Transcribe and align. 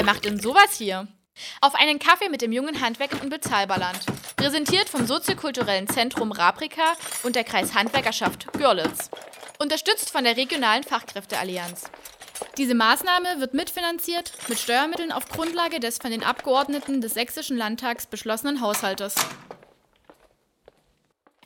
Wer 0.00 0.06
macht 0.06 0.24
denn 0.24 0.40
sowas 0.40 0.78
hier? 0.78 1.06
Auf 1.60 1.74
einen 1.74 1.98
Kaffee 1.98 2.30
mit 2.30 2.40
dem 2.40 2.52
jungen 2.52 2.80
Handwerk 2.80 3.12
im 3.12 3.20
Unbezahlbarland. 3.20 4.06
Präsentiert 4.34 4.88
vom 4.88 5.06
soziokulturellen 5.06 5.88
Zentrum 5.88 6.32
Rabrika 6.32 6.94
und 7.22 7.36
der 7.36 7.44
Kreis 7.44 7.74
Handwerkerschaft 7.74 8.50
Görlitz. 8.54 9.10
Unterstützt 9.58 10.08
von 10.10 10.24
der 10.24 10.38
regionalen 10.38 10.84
Fachkräfteallianz. 10.84 11.90
Diese 12.56 12.74
Maßnahme 12.74 13.40
wird 13.40 13.52
mitfinanziert 13.52 14.32
mit 14.48 14.58
Steuermitteln 14.58 15.12
auf 15.12 15.28
Grundlage 15.28 15.80
des 15.80 15.98
von 15.98 16.10
den 16.10 16.24
Abgeordneten 16.24 17.02
des 17.02 17.12
Sächsischen 17.12 17.58
Landtags 17.58 18.06
beschlossenen 18.06 18.62
Haushaltes. 18.62 19.16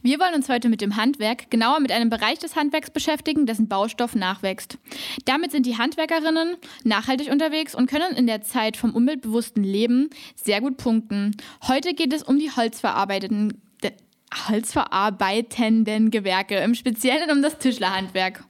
Wir 0.05 0.21
wollen 0.21 0.35
uns 0.35 0.51
heute 0.51 0.69
mit 0.69 0.83
dem 0.83 0.99
Handwerk, 0.99 1.51
genauer 1.51 1.81
mit 1.81 1.91
einem 1.91 2.11
Bereich 2.11 2.39
des 2.39 2.57
Handwerks 2.57 2.91
beschäftigen, 2.91 3.47
dessen 3.47 3.69
Baustoff 3.69 4.15
nachwächst. 4.15 4.77
Damit 5.25 5.51
sind 5.51 5.65
die 5.65 5.79
Handwerkerinnen 5.79 6.59
nachhaltig 6.85 7.33
unterwegs 7.33 7.75
und 7.75 7.89
können 7.89 8.15
in 8.15 8.27
der 8.27 8.43
Zeit 8.43 8.77
vom 8.77 8.95
umweltbewussten 8.95 9.65
Leben 9.65 10.11
sehr 10.35 10.61
gut 10.61 10.77
punkten. 10.77 11.35
Heute 11.67 11.95
geht 11.95 12.13
es 12.13 12.23
um 12.23 12.39
die 12.39 12.51
holzverarbeitenden, 12.51 13.63
holzverarbeitenden 14.47 16.11
Gewerke, 16.11 16.59
im 16.59 16.75
Speziellen 16.75 17.31
um 17.31 17.41
das 17.41 17.57
Tischlerhandwerk. 17.57 18.45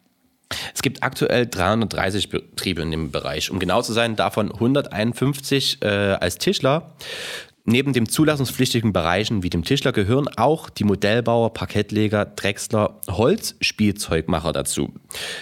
Es 0.74 0.82
gibt 0.82 1.04
aktuell 1.04 1.46
330 1.46 2.30
Betriebe 2.30 2.82
in 2.82 2.90
dem 2.90 3.12
Bereich. 3.12 3.52
Um 3.52 3.60
genau 3.60 3.80
zu 3.80 3.92
sein, 3.92 4.16
davon 4.16 4.50
151 4.50 5.82
äh, 5.82 5.86
als 5.86 6.38
Tischler. 6.38 6.96
Neben 7.66 7.94
den 7.94 8.06
zulassungspflichtigen 8.06 8.92
Bereichen 8.92 9.42
wie 9.42 9.48
dem 9.48 9.64
Tischler 9.64 9.92
gehören 9.92 10.28
auch 10.36 10.68
die 10.68 10.84
Modellbauer, 10.84 11.54
Parkettleger, 11.54 12.26
Drechsler, 12.26 13.00
Holzspielzeugmacher 13.08 14.52
dazu. 14.52 14.92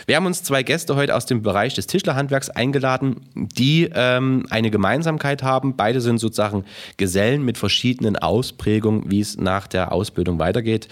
Wir 0.07 0.15
haben 0.15 0.27
uns 0.27 0.45
zwei 0.45 0.63
Gäste 0.63 0.95
heute 0.95 1.17
aus 1.17 1.27
dem 1.27 1.43
Bereich 1.43 1.75
des 1.75 1.89
Tischlerhandwerks 1.89 2.49
eingeladen, 2.49 3.23
die 3.35 3.91
ähm, 3.93 4.47
eine 4.51 4.71
Gemeinsamkeit 4.71 5.43
haben. 5.43 5.75
Beide 5.75 6.01
sind 6.01 6.19
sozusagen 6.19 6.65
Gesellen 6.97 7.45
mit 7.45 7.59
verschiedenen 7.59 8.17
Ausprägungen, 8.17 9.11
wie 9.11 9.19
es 9.19 9.37
nach 9.37 9.67
der 9.67 9.91
Ausbildung 9.91 10.39
weitergeht. 10.39 10.87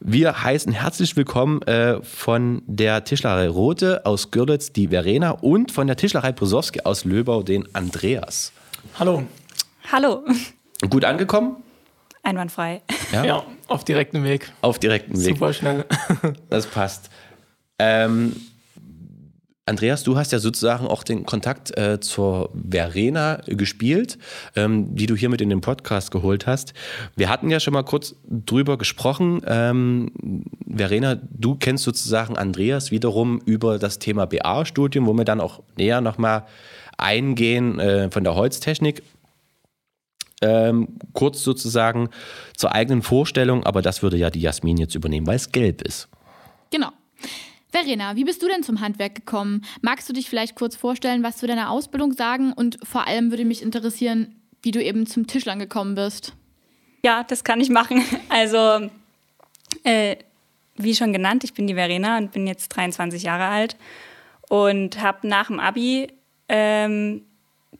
Wir 0.00 0.42
heißen 0.42 0.70
herzlich 0.74 1.16
willkommen 1.16 1.62
äh, 1.62 2.02
von 2.02 2.60
der 2.66 3.04
Tischlerei 3.04 3.48
Rote 3.48 4.04
aus 4.04 4.30
Görlitz 4.30 4.70
die 4.70 4.88
Verena 4.88 5.30
und 5.30 5.72
von 5.72 5.86
der 5.86 5.96
Tischlerei 5.96 6.32
Brusowski 6.32 6.82
aus 6.84 7.06
Löbau 7.06 7.42
den 7.42 7.74
Andreas. 7.74 8.52
Hallo. 8.98 9.22
Hallo. 9.90 10.22
Gut 10.88 11.04
angekommen? 11.04 11.56
Einwandfrei. 12.22 12.82
Ja, 13.12 13.24
ja 13.24 13.42
auf 13.68 13.84
direktem 13.84 14.24
Weg. 14.24 14.50
Auf 14.62 14.78
direktem 14.78 15.16
Weg. 15.18 15.34
Super 15.34 15.52
schnell. 15.52 15.84
das 16.50 16.66
passt. 16.66 17.10
Ähm, 17.78 18.34
Andreas, 19.66 20.02
du 20.02 20.18
hast 20.18 20.30
ja 20.30 20.38
sozusagen 20.38 20.86
auch 20.86 21.04
den 21.04 21.24
Kontakt 21.24 21.76
äh, 21.78 21.98
zur 21.98 22.50
Verena 22.70 23.40
gespielt, 23.46 24.18
ähm, 24.56 24.94
die 24.94 25.06
du 25.06 25.16
hier 25.16 25.30
mit 25.30 25.40
in 25.40 25.48
den 25.48 25.62
Podcast 25.62 26.10
geholt 26.10 26.46
hast. 26.46 26.74
Wir 27.16 27.30
hatten 27.30 27.48
ja 27.48 27.60
schon 27.60 27.72
mal 27.72 27.82
kurz 27.82 28.14
drüber 28.28 28.76
gesprochen. 28.76 29.40
Ähm, 29.46 30.10
Verena, 30.66 31.16
du 31.30 31.54
kennst 31.54 31.84
sozusagen 31.84 32.36
Andreas 32.36 32.90
wiederum 32.90 33.40
über 33.46 33.78
das 33.78 33.98
Thema 33.98 34.26
BA-Studium, 34.26 35.06
wo 35.06 35.14
wir 35.14 35.24
dann 35.24 35.40
auch 35.40 35.62
näher 35.78 36.02
nochmal 36.02 36.44
eingehen 36.98 37.80
äh, 37.80 38.10
von 38.10 38.22
der 38.22 38.34
Holztechnik 38.34 39.02
ähm, 40.44 40.88
kurz 41.12 41.42
sozusagen 41.42 42.10
zur 42.56 42.72
eigenen 42.72 43.02
Vorstellung, 43.02 43.64
aber 43.64 43.82
das 43.82 44.02
würde 44.02 44.16
ja 44.16 44.30
die 44.30 44.40
Jasmin 44.40 44.76
jetzt 44.76 44.94
übernehmen, 44.94 45.26
weil 45.26 45.36
es 45.36 45.50
gelb 45.50 45.82
ist. 45.82 46.08
Genau. 46.70 46.90
Verena, 47.70 48.14
wie 48.14 48.24
bist 48.24 48.42
du 48.42 48.46
denn 48.46 48.62
zum 48.62 48.80
Handwerk 48.80 49.14
gekommen? 49.14 49.64
Magst 49.80 50.08
du 50.08 50.12
dich 50.12 50.28
vielleicht 50.28 50.54
kurz 50.54 50.76
vorstellen, 50.76 51.22
was 51.22 51.38
zu 51.38 51.46
deiner 51.46 51.70
Ausbildung 51.70 52.12
sagen? 52.12 52.52
Und 52.52 52.78
vor 52.84 53.06
allem 53.06 53.30
würde 53.30 53.44
mich 53.44 53.62
interessieren, 53.62 54.36
wie 54.62 54.70
du 54.70 54.82
eben 54.82 55.06
zum 55.06 55.26
Tischlern 55.26 55.58
gekommen 55.58 55.94
bist. 55.94 56.34
Ja, 57.04 57.24
das 57.24 57.42
kann 57.42 57.60
ich 57.60 57.70
machen. 57.70 58.04
Also, 58.28 58.90
äh, 59.82 60.16
wie 60.76 60.94
schon 60.94 61.12
genannt, 61.12 61.44
ich 61.44 61.54
bin 61.54 61.66
die 61.66 61.74
Verena 61.74 62.18
und 62.18 62.32
bin 62.32 62.46
jetzt 62.46 62.68
23 62.68 63.22
Jahre 63.22 63.46
alt 63.46 63.76
und 64.48 65.00
habe 65.00 65.26
nach 65.26 65.48
dem 65.48 65.60
Abi 65.60 66.08
ähm, 66.48 67.22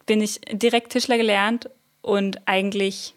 bin 0.06 0.20
ich 0.20 0.40
direkt 0.52 0.92
Tischler 0.92 1.16
gelernt 1.16 1.70
und 2.04 2.40
eigentlich, 2.44 3.14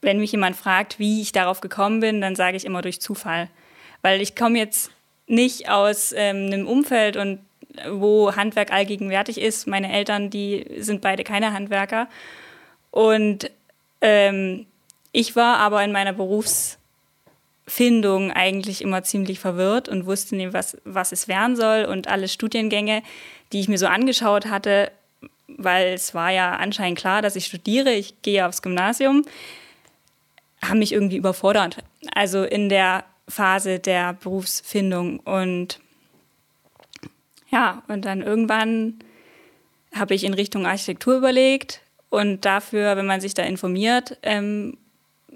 wenn 0.00 0.20
mich 0.20 0.30
jemand 0.30 0.54
fragt, 0.54 1.00
wie 1.00 1.20
ich 1.20 1.32
darauf 1.32 1.60
gekommen 1.60 1.98
bin, 1.98 2.20
dann 2.20 2.36
sage 2.36 2.56
ich 2.56 2.64
immer 2.64 2.82
durch 2.82 3.00
Zufall. 3.00 3.48
Weil 4.00 4.20
ich 4.20 4.36
komme 4.36 4.58
jetzt 4.58 4.92
nicht 5.26 5.68
aus 5.68 6.14
ähm, 6.16 6.46
einem 6.46 6.68
Umfeld 6.68 7.16
und 7.16 7.40
wo 7.90 8.36
Handwerk 8.36 8.72
allgegenwärtig 8.72 9.40
ist. 9.40 9.66
Meine 9.66 9.92
Eltern, 9.92 10.30
die 10.30 10.64
sind 10.78 11.00
beide 11.00 11.24
keine 11.24 11.52
Handwerker. 11.52 12.08
Und 12.92 13.50
ähm, 14.00 14.66
ich 15.10 15.34
war 15.34 15.58
aber 15.58 15.82
in 15.82 15.90
meiner 15.90 16.12
Berufsfindung 16.12 18.30
eigentlich 18.30 18.82
immer 18.82 19.02
ziemlich 19.02 19.40
verwirrt 19.40 19.88
und 19.88 20.06
wusste 20.06 20.36
nicht, 20.36 20.52
was, 20.52 20.76
was 20.84 21.10
es 21.10 21.26
werden 21.26 21.56
soll. 21.56 21.86
Und 21.86 22.06
alle 22.06 22.28
Studiengänge, 22.28 23.02
die 23.52 23.58
ich 23.58 23.66
mir 23.66 23.78
so 23.78 23.88
angeschaut 23.88 24.46
hatte, 24.46 24.92
weil 25.48 25.94
es 25.94 26.14
war 26.14 26.30
ja 26.30 26.56
anscheinend 26.56 26.98
klar, 26.98 27.22
dass 27.22 27.36
ich 27.36 27.46
studiere, 27.46 27.92
ich 27.92 28.22
gehe 28.22 28.46
aufs 28.46 28.62
Gymnasium, 28.62 29.24
haben 30.62 30.78
mich 30.78 30.92
irgendwie 30.92 31.16
überfordert. 31.16 31.78
Also 32.14 32.44
in 32.44 32.68
der 32.68 33.04
Phase 33.28 33.78
der 33.78 34.14
Berufsfindung. 34.14 35.20
Und 35.20 35.80
ja, 37.50 37.82
und 37.88 38.04
dann 38.04 38.22
irgendwann 38.22 38.98
habe 39.94 40.14
ich 40.14 40.24
in 40.24 40.34
Richtung 40.34 40.66
Architektur 40.66 41.16
überlegt. 41.16 41.80
Und 42.10 42.44
dafür, 42.44 42.96
wenn 42.96 43.06
man 43.06 43.20
sich 43.20 43.34
da 43.34 43.42
informiert, 43.42 44.18
ähm, 44.22 44.78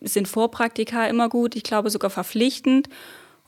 sind 0.01 0.29
Vorpraktika 0.29 1.07
immer 1.07 1.29
gut, 1.29 1.57
ich 1.57 1.65
glaube 1.65 1.91
sogar 1.91 2.11
verpflichtend 2.11 2.89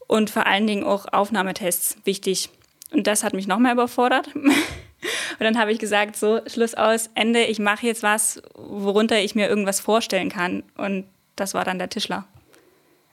und 0.08 0.30
vor 0.30 0.46
allen 0.46 0.66
Dingen 0.66 0.82
auch 0.82 1.06
Aufnahmetests 1.12 1.98
wichtig. 2.04 2.50
Und 2.90 3.06
das 3.06 3.22
hat 3.22 3.34
mich 3.34 3.46
noch 3.46 3.58
mehr 3.58 3.72
überfordert. 3.72 4.28
Und 5.40 5.44
dann 5.46 5.58
habe 5.58 5.72
ich 5.72 5.78
gesagt, 5.78 6.16
so, 6.16 6.42
Schluss 6.46 6.74
aus, 6.74 7.08
Ende, 7.14 7.44
ich 7.44 7.58
mache 7.58 7.86
jetzt 7.86 8.02
was, 8.02 8.42
worunter 8.54 9.18
ich 9.18 9.34
mir 9.34 9.48
irgendwas 9.48 9.80
vorstellen 9.80 10.28
kann. 10.28 10.62
Und 10.76 11.06
das 11.34 11.54
war 11.54 11.64
dann 11.64 11.78
der 11.78 11.88
Tischler. 11.88 12.26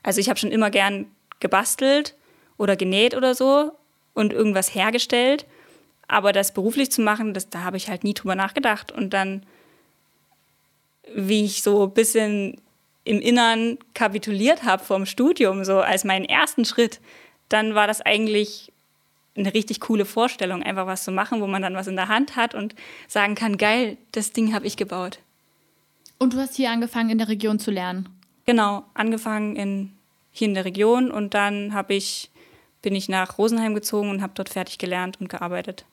Also 0.02 0.20
ich 0.20 0.28
habe 0.28 0.38
schon 0.38 0.50
immer 0.50 0.68
gern 0.68 1.06
gebastelt 1.40 2.14
oder 2.58 2.76
genäht 2.76 3.16
oder 3.16 3.34
so 3.34 3.72
und 4.12 4.34
irgendwas 4.34 4.74
hergestellt. 4.74 5.46
Aber 6.06 6.32
das 6.34 6.52
beruflich 6.52 6.92
zu 6.92 7.00
machen, 7.00 7.32
das, 7.32 7.48
da 7.48 7.64
habe 7.64 7.78
ich 7.78 7.88
halt 7.88 8.04
nie 8.04 8.12
drüber 8.12 8.34
nachgedacht. 8.34 8.92
Und 8.92 9.14
dann, 9.14 9.42
wie 11.14 11.46
ich 11.46 11.62
so 11.62 11.84
ein 11.84 11.94
bisschen 11.94 12.60
im 13.04 13.22
Innern 13.22 13.78
kapituliert 13.94 14.64
habe 14.64 14.84
vom 14.84 15.06
Studium, 15.06 15.64
so 15.64 15.80
als 15.80 16.04
meinen 16.04 16.26
ersten 16.26 16.66
Schritt, 16.66 17.00
dann 17.48 17.74
war 17.74 17.86
das 17.86 18.02
eigentlich 18.02 18.70
eine 19.38 19.54
richtig 19.54 19.80
coole 19.80 20.04
Vorstellung, 20.04 20.62
einfach 20.62 20.86
was 20.86 21.04
zu 21.04 21.12
machen, 21.12 21.40
wo 21.40 21.46
man 21.46 21.62
dann 21.62 21.74
was 21.74 21.86
in 21.86 21.96
der 21.96 22.08
Hand 22.08 22.36
hat 22.36 22.54
und 22.54 22.74
sagen 23.06 23.34
kann, 23.34 23.56
geil, 23.56 23.96
das 24.12 24.32
Ding 24.32 24.54
habe 24.54 24.66
ich 24.66 24.76
gebaut. 24.76 25.20
Und 26.18 26.34
du 26.34 26.38
hast 26.38 26.56
hier 26.56 26.70
angefangen 26.70 27.10
in 27.10 27.18
der 27.18 27.28
Region 27.28 27.58
zu 27.58 27.70
lernen? 27.70 28.08
Genau, 28.44 28.84
angefangen 28.94 29.56
in, 29.56 29.92
hier 30.32 30.48
in 30.48 30.54
der 30.54 30.64
Region 30.64 31.10
und 31.10 31.34
dann 31.34 31.72
habe 31.74 31.94
ich, 31.94 32.30
bin 32.82 32.94
ich 32.94 33.08
nach 33.08 33.38
Rosenheim 33.38 33.74
gezogen 33.74 34.10
und 34.10 34.22
habe 34.22 34.32
dort 34.34 34.48
fertig 34.48 34.78
gelernt 34.78 35.20
und 35.20 35.28
gearbeitet. 35.28 35.84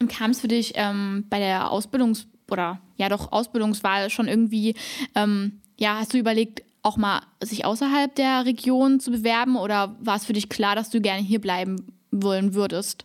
Und 0.00 0.10
kam 0.10 0.30
es 0.30 0.40
für 0.40 0.48
dich 0.48 0.72
ähm, 0.76 1.24
bei 1.28 1.38
der 1.38 1.70
Ausbildungs- 1.70 2.26
oder 2.50 2.80
ja 2.96 3.08
doch 3.08 3.30
Ausbildungswahl 3.32 4.10
schon 4.10 4.26
irgendwie, 4.26 4.74
ähm, 5.14 5.60
ja, 5.76 5.96
hast 5.98 6.14
du 6.14 6.18
überlegt, 6.18 6.62
auch 6.82 6.96
mal 6.96 7.20
sich 7.42 7.64
außerhalb 7.64 8.14
der 8.14 8.46
Region 8.46 9.00
zu 9.00 9.10
bewerben 9.10 9.56
oder 9.56 9.96
war 10.00 10.16
es 10.16 10.24
für 10.24 10.32
dich 10.32 10.48
klar, 10.48 10.74
dass 10.74 10.90
du 10.90 11.00
gerne 11.00 11.22
hier 11.22 11.40
bleiben 11.40 11.97
wollen 12.10 12.54
würdest? 12.54 13.04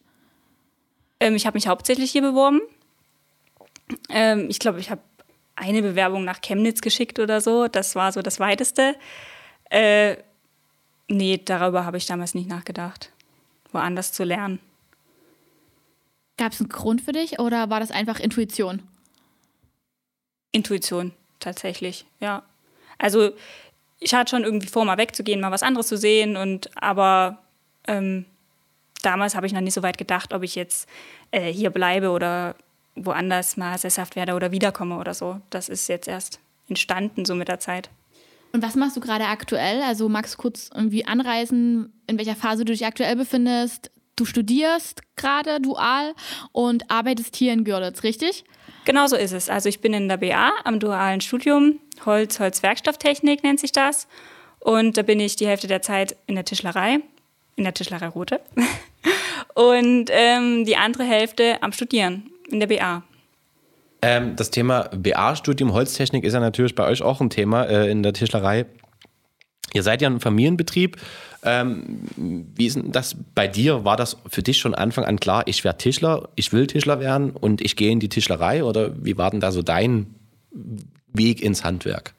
Ähm, 1.20 1.36
ich 1.36 1.46
habe 1.46 1.56
mich 1.56 1.68
hauptsächlich 1.68 2.12
hier 2.12 2.22
beworben. 2.22 2.62
Ähm, 4.10 4.48
ich 4.50 4.60
glaube, 4.60 4.80
ich 4.80 4.90
habe 4.90 5.02
eine 5.56 5.82
Bewerbung 5.82 6.24
nach 6.24 6.42
Chemnitz 6.42 6.82
geschickt 6.82 7.20
oder 7.20 7.42
so. 7.42 7.68
Das 7.68 7.96
war 7.96 8.12
so 8.12 8.22
das 8.22 8.40
Weiteste. 8.40 8.96
Äh, 9.70 10.18
nee, 11.08 11.42
darüber 11.44 11.86
habe 11.86 11.98
ich 11.98 12.06
damals 12.06 12.34
nicht 12.34 12.50
nachgedacht, 12.50 13.12
woanders 13.72 14.12
zu 14.12 14.24
lernen. 14.24 14.60
Gab 16.38 16.52
es 16.52 16.60
einen 16.60 16.70
Grund 16.70 17.02
für 17.02 17.12
dich 17.12 17.40
oder 17.40 17.70
war 17.70 17.80
das 17.80 17.92
einfach 17.92 18.20
Intuition? 18.20 18.82
Intuition, 20.52 21.14
tatsächlich, 21.40 22.06
ja. 22.20 22.44
Also 22.98 23.32
ich 24.00 24.14
hatte 24.14 24.32
schon 24.32 24.44
irgendwie 24.44 24.68
vor, 24.68 24.86
mal 24.86 24.98
wegzugehen, 24.98 25.40
mal 25.40 25.52
was 25.52 25.64
anderes 25.64 25.88
zu 25.88 25.98
sehen 25.98 26.38
und 26.38 26.70
aber 26.82 27.40
ähm, 27.88 28.26
damals 29.06 29.36
habe 29.36 29.46
ich 29.46 29.54
noch 29.54 29.62
nicht 29.62 29.74
so 29.74 29.84
weit 29.84 29.98
gedacht, 29.98 30.34
ob 30.34 30.44
ich 30.44 30.56
jetzt 30.56 30.90
äh, 31.32 31.52
hier 31.52 31.70
bleibe 31.70 32.10
oder 32.10 32.56
woanders 32.96 33.58
mal 33.58 33.78
sesshaft 33.78 34.16
werde 34.16 34.34
oder 34.34 34.52
wiederkomme 34.52 34.98
oder 34.98 35.14
so. 35.14 35.40
Das 35.50 35.70
ist 35.70 35.88
jetzt 35.88 36.08
erst 36.08 36.40
entstanden 36.70 37.26
so 37.26 37.36
mit 37.36 37.48
der 37.48 37.60
Zeit. 37.60 37.90
Und 38.52 38.62
was 38.62 38.76
machst 38.76 38.96
du 38.96 39.02
gerade 39.02 39.26
aktuell? 39.26 39.82
Also 39.82 40.10
magst 40.10 40.36
du 40.36 40.38
kurz 40.38 40.70
irgendwie 40.74 41.06
anreisen, 41.06 41.92
in 42.06 42.18
welcher 42.18 42.36
Phase 42.36 42.66
du 42.66 42.72
dich 42.72 42.86
aktuell 42.86 43.16
befindest? 43.16 43.90
Du 44.16 44.26
studierst 44.26 45.02
gerade 45.16 45.60
dual 45.60 46.14
und 46.52 46.92
arbeitest 46.92 47.36
hier 47.36 47.52
in 47.52 47.64
Görlitz, 47.64 48.04
richtig? 48.04 48.44
Genau 48.86 49.08
so 49.08 49.16
ist 49.16 49.32
es. 49.32 49.50
Also 49.50 49.70
ich 49.70 49.82
bin 49.82 49.94
in 49.94 50.08
der 50.08 50.18
BA 50.18 50.52
am 50.66 50.80
dualen 50.80 51.20
Studium, 51.20 51.80
Holz, 52.06 52.40
Holzwerkstofftechnik 52.40 53.44
nennt 53.44 53.60
sich 53.60 53.72
das. 53.72 54.08
Und 54.60 54.98
da 54.98 55.02
bin 55.02 55.20
ich 55.20 55.36
die 55.36 55.48
Hälfte 55.48 55.68
der 55.68 55.82
Zeit 55.82 56.16
in 56.28 56.36
der 56.36 56.46
Tischlerei, 56.46 57.00
in 57.56 57.64
der 57.64 57.74
Tischlerei 57.74 58.08
Rote. 58.08 58.40
Und 59.54 60.06
ähm, 60.10 60.66
die 60.66 60.76
andere 60.76 61.04
Hälfte 61.04 61.62
am 61.62 61.72
Studieren 61.72 62.32
in 62.50 62.60
der 62.60 62.68
BA. 62.68 63.04
Ähm, 64.02 64.36
das 64.36 64.52
Thema 64.52 64.90
BA-Studium 64.96 65.74
Holztechnik 65.74 66.24
ist 66.24 66.34
ja 66.34 66.40
natürlich 66.40 66.76
bei 66.76 66.86
euch 66.86 67.02
auch 67.02 67.22
ein 67.22 67.30
Thema 67.30 67.64
äh, 67.64 67.90
in 67.90 68.04
der 68.04 68.14
Tischlerei. 68.14 68.66
Ihr 69.74 69.84
seid 69.84 70.02
ja 70.02 70.10
ein 70.10 70.20
Familienbetrieb. 70.20 70.98
Ähm, 71.44 72.02
wie 72.16 72.66
ist 72.66 72.76
denn 72.76 72.92
das 72.92 73.16
bei 73.34 73.48
dir? 73.48 73.86
War 73.86 73.98
das 73.98 74.18
für 74.30 74.44
dich 74.44 74.58
schon 74.58 74.76
Anfang 74.76 75.06
an 75.06 75.20
klar, 75.20 75.44
ich 75.46 75.64
werde 75.64 75.78
Tischler, 75.78 76.30
ich 76.36 76.54
will 76.54 76.68
Tischler 76.68 77.00
werden 77.00 77.32
und 77.32 77.62
ich 77.62 77.76
gehe 77.76 77.92
in 77.92 78.00
die 78.00 78.10
Tischlerei? 78.10 78.64
Oder 78.64 78.92
wie 79.04 79.18
war 79.18 79.32
denn 79.32 79.40
da 79.40 79.52
so 79.52 79.62
dein 79.62 80.16
Weg 81.14 81.42
ins 81.42 81.64
Handwerk? 81.64 82.14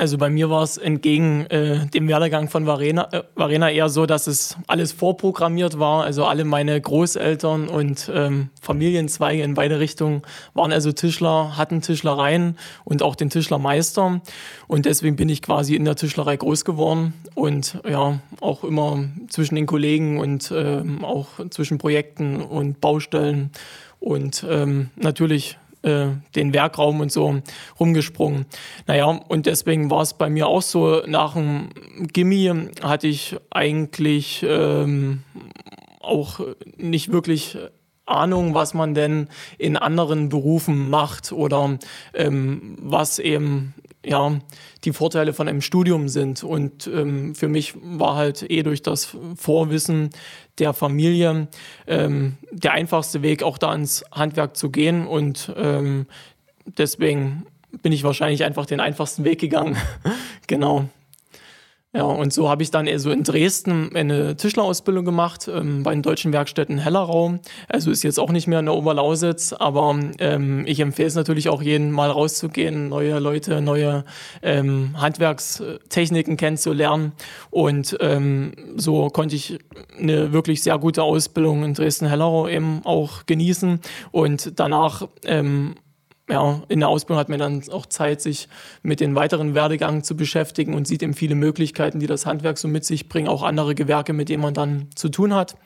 Also 0.00 0.16
bei 0.16 0.30
mir 0.30 0.48
war 0.48 0.62
es 0.62 0.76
entgegen 0.76 1.46
äh, 1.46 1.84
dem 1.86 2.06
Werdegang 2.06 2.48
von 2.48 2.66
Varena, 2.66 3.08
äh, 3.10 3.24
Varena 3.34 3.68
eher 3.68 3.88
so, 3.88 4.06
dass 4.06 4.28
es 4.28 4.56
alles 4.68 4.92
vorprogrammiert 4.92 5.80
war. 5.80 6.04
Also 6.04 6.24
alle 6.24 6.44
meine 6.44 6.80
Großeltern 6.80 7.66
und 7.66 8.08
ähm, 8.14 8.50
Familienzweige 8.62 9.42
in 9.42 9.54
beide 9.54 9.80
Richtungen 9.80 10.22
waren 10.54 10.72
also 10.72 10.92
Tischler, 10.92 11.56
hatten 11.56 11.82
Tischlereien 11.82 12.56
und 12.84 13.02
auch 13.02 13.16
den 13.16 13.28
Tischlermeister. 13.28 14.20
Und 14.68 14.86
deswegen 14.86 15.16
bin 15.16 15.28
ich 15.28 15.42
quasi 15.42 15.74
in 15.74 15.84
der 15.84 15.96
Tischlerei 15.96 16.36
groß 16.36 16.64
geworden 16.64 17.14
und 17.34 17.80
ja, 17.84 18.20
auch 18.40 18.62
immer 18.62 19.02
zwischen 19.28 19.56
den 19.56 19.66
Kollegen 19.66 20.20
und 20.20 20.52
ähm, 20.54 21.04
auch 21.04 21.26
zwischen 21.50 21.78
Projekten 21.78 22.40
und 22.40 22.80
Baustellen 22.80 23.50
und 23.98 24.46
ähm, 24.48 24.90
natürlich 24.94 25.58
äh, 25.82 26.08
den 26.34 26.52
Werkraum 26.52 27.00
und 27.00 27.12
so 27.12 27.40
rumgesprungen. 27.78 28.46
Naja, 28.86 29.06
und 29.06 29.46
deswegen 29.46 29.90
war 29.90 30.02
es 30.02 30.14
bei 30.14 30.28
mir 30.28 30.48
auch 30.48 30.62
so, 30.62 31.02
nach 31.06 31.34
dem 31.34 31.68
Gimmi 32.12 32.52
hatte 32.82 33.06
ich 33.06 33.36
eigentlich 33.50 34.44
ähm, 34.46 35.22
auch 36.00 36.40
nicht 36.76 37.12
wirklich 37.12 37.58
Ahnung, 38.06 38.54
was 38.54 38.74
man 38.74 38.94
denn 38.94 39.28
in 39.58 39.76
anderen 39.76 40.28
Berufen 40.28 40.88
macht 40.88 41.32
oder 41.32 41.78
ähm, 42.14 42.76
was 42.80 43.18
eben 43.18 43.74
ja, 44.04 44.38
die 44.84 44.92
Vorteile 44.92 45.32
von 45.32 45.48
einem 45.48 45.60
Studium 45.60 46.08
sind. 46.08 46.42
Und 46.42 46.86
ähm, 46.86 47.34
für 47.34 47.48
mich 47.48 47.74
war 47.82 48.16
halt 48.16 48.48
eh 48.50 48.62
durch 48.62 48.82
das 48.82 49.16
Vorwissen 49.36 50.10
der 50.58 50.72
Familie 50.72 51.48
ähm, 51.86 52.36
der 52.50 52.72
einfachste 52.72 53.22
Weg, 53.22 53.42
auch 53.42 53.58
da 53.58 53.74
ins 53.74 54.04
Handwerk 54.12 54.56
zu 54.56 54.70
gehen. 54.70 55.06
Und 55.06 55.52
ähm, 55.56 56.06
deswegen 56.66 57.46
bin 57.82 57.92
ich 57.92 58.04
wahrscheinlich 58.04 58.44
einfach 58.44 58.66
den 58.66 58.80
einfachsten 58.80 59.24
Weg 59.24 59.40
gegangen. 59.40 59.76
genau. 60.46 60.88
Ja, 61.94 62.02
und 62.02 62.34
so 62.34 62.50
habe 62.50 62.62
ich 62.62 62.70
dann 62.70 62.86
so 62.98 63.10
in 63.10 63.22
Dresden 63.22 63.96
eine 63.96 64.36
Tischlerausbildung 64.36 65.06
gemacht 65.06 65.48
ähm, 65.48 65.84
bei 65.84 65.92
den 65.92 66.02
deutschen 66.02 66.34
Werkstätten 66.34 66.76
Hellerau. 66.76 67.38
Also 67.66 67.90
ist 67.90 68.02
jetzt 68.02 68.20
auch 68.20 68.30
nicht 68.30 68.46
mehr 68.46 68.58
in 68.58 68.66
der 68.66 68.74
Oberlausitz, 68.74 69.54
aber 69.54 69.98
ähm, 70.18 70.64
ich 70.66 70.80
empfehle 70.80 71.08
es 71.08 71.14
natürlich 71.14 71.48
auch 71.48 71.62
jedem 71.62 71.90
mal 71.90 72.10
rauszugehen, 72.10 72.90
neue 72.90 73.18
Leute, 73.20 73.62
neue 73.62 74.04
ähm, 74.42 75.00
Handwerkstechniken 75.00 76.36
kennenzulernen. 76.36 77.12
Und 77.48 77.96
ähm, 78.00 78.52
so 78.76 79.08
konnte 79.08 79.36
ich 79.36 79.58
eine 79.98 80.34
wirklich 80.34 80.62
sehr 80.62 80.78
gute 80.78 81.02
Ausbildung 81.02 81.64
in 81.64 81.72
Dresden-Hellerau 81.72 82.48
eben 82.48 82.82
auch 82.84 83.24
genießen 83.24 83.80
und 84.10 84.60
danach 84.60 85.08
ähm, 85.24 85.74
ja, 86.28 86.62
in 86.68 86.80
der 86.80 86.88
Ausbildung 86.88 87.18
hat 87.18 87.28
man 87.28 87.38
dann 87.38 87.62
auch 87.70 87.86
Zeit, 87.86 88.20
sich 88.20 88.48
mit 88.82 89.00
den 89.00 89.14
weiteren 89.14 89.54
Werdegang 89.54 90.02
zu 90.02 90.16
beschäftigen 90.16 90.74
und 90.74 90.86
sieht 90.86 91.02
eben 91.02 91.14
viele 91.14 91.34
Möglichkeiten, 91.34 92.00
die 92.00 92.06
das 92.06 92.26
Handwerk 92.26 92.58
so 92.58 92.68
mit 92.68 92.84
sich 92.84 93.08
bringt, 93.08 93.28
auch 93.28 93.42
andere 93.42 93.74
Gewerke, 93.74 94.12
mit 94.12 94.28
denen 94.28 94.42
man 94.42 94.54
dann 94.54 94.88
zu 94.94 95.08
tun 95.08 95.34
hat. 95.34 95.56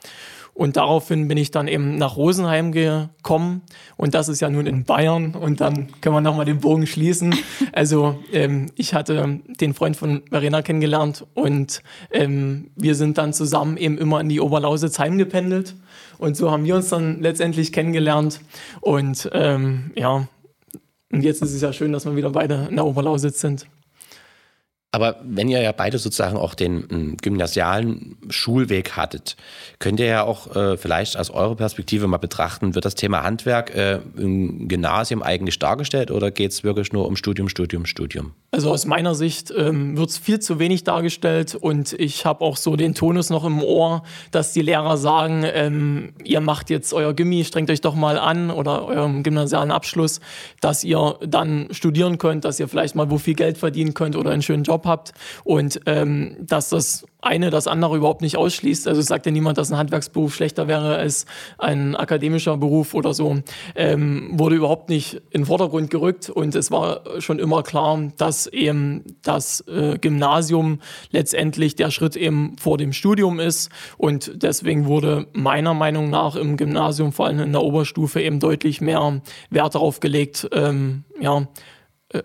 Und 0.55 0.77
daraufhin 0.77 1.27
bin 1.27 1.37
ich 1.37 1.49
dann 1.49 1.67
eben 1.67 1.97
nach 1.97 2.15
Rosenheim 2.15 2.71
gekommen. 2.71 3.63
Und 3.97 4.13
das 4.13 4.29
ist 4.29 4.39
ja 4.39 4.49
nun 4.49 4.67
in 4.67 4.83
Bayern. 4.83 5.33
Und 5.33 5.61
dann 5.61 5.87
können 5.99 6.15
wir 6.15 6.21
nochmal 6.21 6.45
den 6.45 6.59
Bogen 6.59 6.87
schließen. 6.87 7.35
Also 7.71 8.19
ähm, 8.31 8.67
ich 8.75 8.93
hatte 8.93 9.39
den 9.59 9.73
Freund 9.73 9.97
von 9.97 10.21
Verena 10.29 10.61
kennengelernt 10.61 11.25
und 11.33 11.81
ähm, 12.11 12.69
wir 12.75 12.93
sind 12.93 13.17
dann 13.17 13.33
zusammen 13.33 13.77
eben 13.77 13.97
immer 13.97 14.21
in 14.21 14.29
die 14.29 14.39
Oberlausitz 14.39 14.99
heimgependelt. 14.99 15.75
Und 16.19 16.37
so 16.37 16.51
haben 16.51 16.65
wir 16.65 16.75
uns 16.75 16.89
dann 16.89 17.21
letztendlich 17.21 17.73
kennengelernt. 17.73 18.41
Und 18.81 19.29
ähm, 19.33 19.91
ja, 19.95 20.27
und 21.13 21.23
jetzt 21.23 21.41
ist 21.41 21.53
es 21.53 21.61
ja 21.61 21.71
schön, 21.71 21.91
dass 21.91 22.05
wir 22.05 22.15
wieder 22.15 22.31
beide 22.31 22.67
in 22.69 22.75
der 22.75 22.85
Oberlausitz 22.85 23.39
sind. 23.39 23.67
Aber 24.93 25.15
wenn 25.23 25.49
ihr 25.49 25.59
ja 25.59 25.71
beide 25.71 25.97
sozusagen 25.97 26.37
auch 26.37 26.53
den 26.53 26.87
m, 26.87 27.17
gymnasialen 27.19 28.15
Schulweg 28.29 28.91
hattet, 28.91 29.35
könnt 29.79 29.99
ihr 29.99 30.05
ja 30.05 30.23
auch 30.23 30.55
äh, 30.55 30.77
vielleicht 30.77 31.17
aus 31.17 31.31
eurer 31.31 31.55
Perspektive 31.55 32.05
mal 32.05 32.17
betrachten, 32.17 32.75
wird 32.75 32.85
das 32.85 32.93
Thema 32.93 33.23
Handwerk 33.23 33.75
äh, 33.75 34.01
im 34.15 34.67
Gymnasium 34.67 35.23
eigentlich 35.23 35.57
dargestellt 35.57 36.11
oder 36.11 36.29
geht 36.29 36.51
es 36.51 36.63
wirklich 36.63 36.93
nur 36.93 37.07
um 37.07 37.15
Studium, 37.15 37.49
Studium, 37.49 37.87
Studium? 37.87 38.33
Also 38.51 38.69
aus 38.69 38.85
meiner 38.85 39.15
Sicht 39.15 39.51
ähm, 39.57 39.97
wird 39.97 40.11
es 40.11 40.19
viel 40.19 40.39
zu 40.39 40.59
wenig 40.59 40.83
dargestellt 40.83 41.55
und 41.55 41.93
ich 41.93 42.27
habe 42.27 42.41
auch 42.41 42.55
so 42.55 42.75
den 42.75 42.93
Tonus 42.93 43.31
noch 43.31 43.45
im 43.45 43.63
Ohr, 43.63 44.03
dass 44.29 44.53
die 44.53 44.61
Lehrer 44.61 44.97
sagen, 44.97 45.43
ähm, 45.43 46.13
ihr 46.23 46.39
macht 46.39 46.69
jetzt 46.69 46.93
euer 46.93 47.15
Gimmi, 47.15 47.45
strengt 47.45 47.71
euch 47.71 47.81
doch 47.81 47.95
mal 47.95 48.19
an 48.19 48.51
oder 48.51 48.85
euren 48.85 49.23
gymnasialen 49.23 49.71
Abschluss, 49.71 50.19
dass 50.61 50.83
ihr 50.83 51.17
dann 51.25 51.69
studieren 51.71 52.19
könnt, 52.19 52.45
dass 52.45 52.59
ihr 52.59 52.67
vielleicht 52.67 52.93
mal 52.93 53.09
wo 53.09 53.17
viel 53.17 53.33
Geld 53.33 53.57
verdienen 53.57 53.95
könnt 53.95 54.15
oder 54.15 54.29
einen 54.29 54.43
schönen 54.43 54.61
Job 54.61 54.82
Job 54.83 54.85
habt 54.85 55.13
und 55.43 55.79
ähm, 55.85 56.35
dass 56.39 56.69
das 56.69 57.05
eine 57.21 57.49
das 57.49 57.67
andere 57.67 57.95
überhaupt 57.95 58.21
nicht 58.21 58.35
ausschließt. 58.35 58.85
Also 58.87 59.01
sagt 59.01 59.25
ja 59.25 59.31
niemand, 59.31 59.57
dass 59.57 59.71
ein 59.71 59.77
Handwerksberuf 59.77 60.35
schlechter 60.35 60.67
wäre 60.67 60.97
als 60.97 61.25
ein 61.57 61.95
akademischer 61.95 62.57
Beruf 62.57 62.93
oder 62.93 63.13
so. 63.13 63.39
Ähm, 63.75 64.31
wurde 64.33 64.57
überhaupt 64.57 64.89
nicht 64.89 65.21
in 65.31 65.41
den 65.41 65.45
Vordergrund 65.45 65.89
gerückt 65.89 66.29
und 66.29 66.53
es 66.53 66.69
war 66.69 67.03
schon 67.19 67.39
immer 67.39 67.63
klar, 67.63 68.11
dass 68.17 68.47
eben 68.47 69.03
das 69.21 69.61
äh, 69.67 69.97
Gymnasium 69.99 70.79
letztendlich 71.11 71.75
der 71.75 71.91
Schritt 71.91 72.17
eben 72.17 72.57
vor 72.57 72.77
dem 72.77 72.91
Studium 72.91 73.39
ist 73.39 73.69
und 73.97 74.43
deswegen 74.43 74.85
wurde 74.85 75.27
meiner 75.31 75.73
Meinung 75.73 76.09
nach 76.09 76.35
im 76.35 76.57
Gymnasium, 76.57 77.13
vor 77.13 77.27
allem 77.27 77.39
in 77.39 77.53
der 77.53 77.61
Oberstufe, 77.61 78.21
eben 78.21 78.41
deutlich 78.41 78.81
mehr 78.81 79.21
Wert 79.49 79.75
darauf 79.75 80.01
gelegt, 80.01 80.49
ähm, 80.51 81.03
ja, 81.21 81.47
äh, 82.09 82.23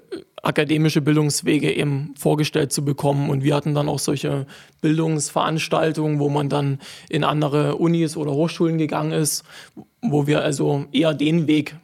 akademische 0.49 1.03
Bildungswege 1.03 1.71
eben 1.73 2.15
vorgestellt 2.19 2.73
zu 2.73 2.83
bekommen. 2.85 3.29
Und 3.29 3.45
wir 3.45 3.55
hatten 3.55 3.75
dann 3.75 3.89
auch 3.89 3.99
solche 3.99 4.47
Bildungsveranstaltungen, 4.81 6.19
wo 6.19 6.31
man 6.31 6.49
dann 6.49 6.79
in 7.11 7.23
andere 7.23 7.77
Unis 7.77 8.17
oder 8.17 8.33
Hochschulen 8.33 8.79
gegangen 8.79 9.13
ist, 9.13 9.45
wo 10.01 10.27
wir 10.27 10.43
also 10.43 10.87
eher 10.91 11.13
den 11.13 11.47
Weg 11.47 11.77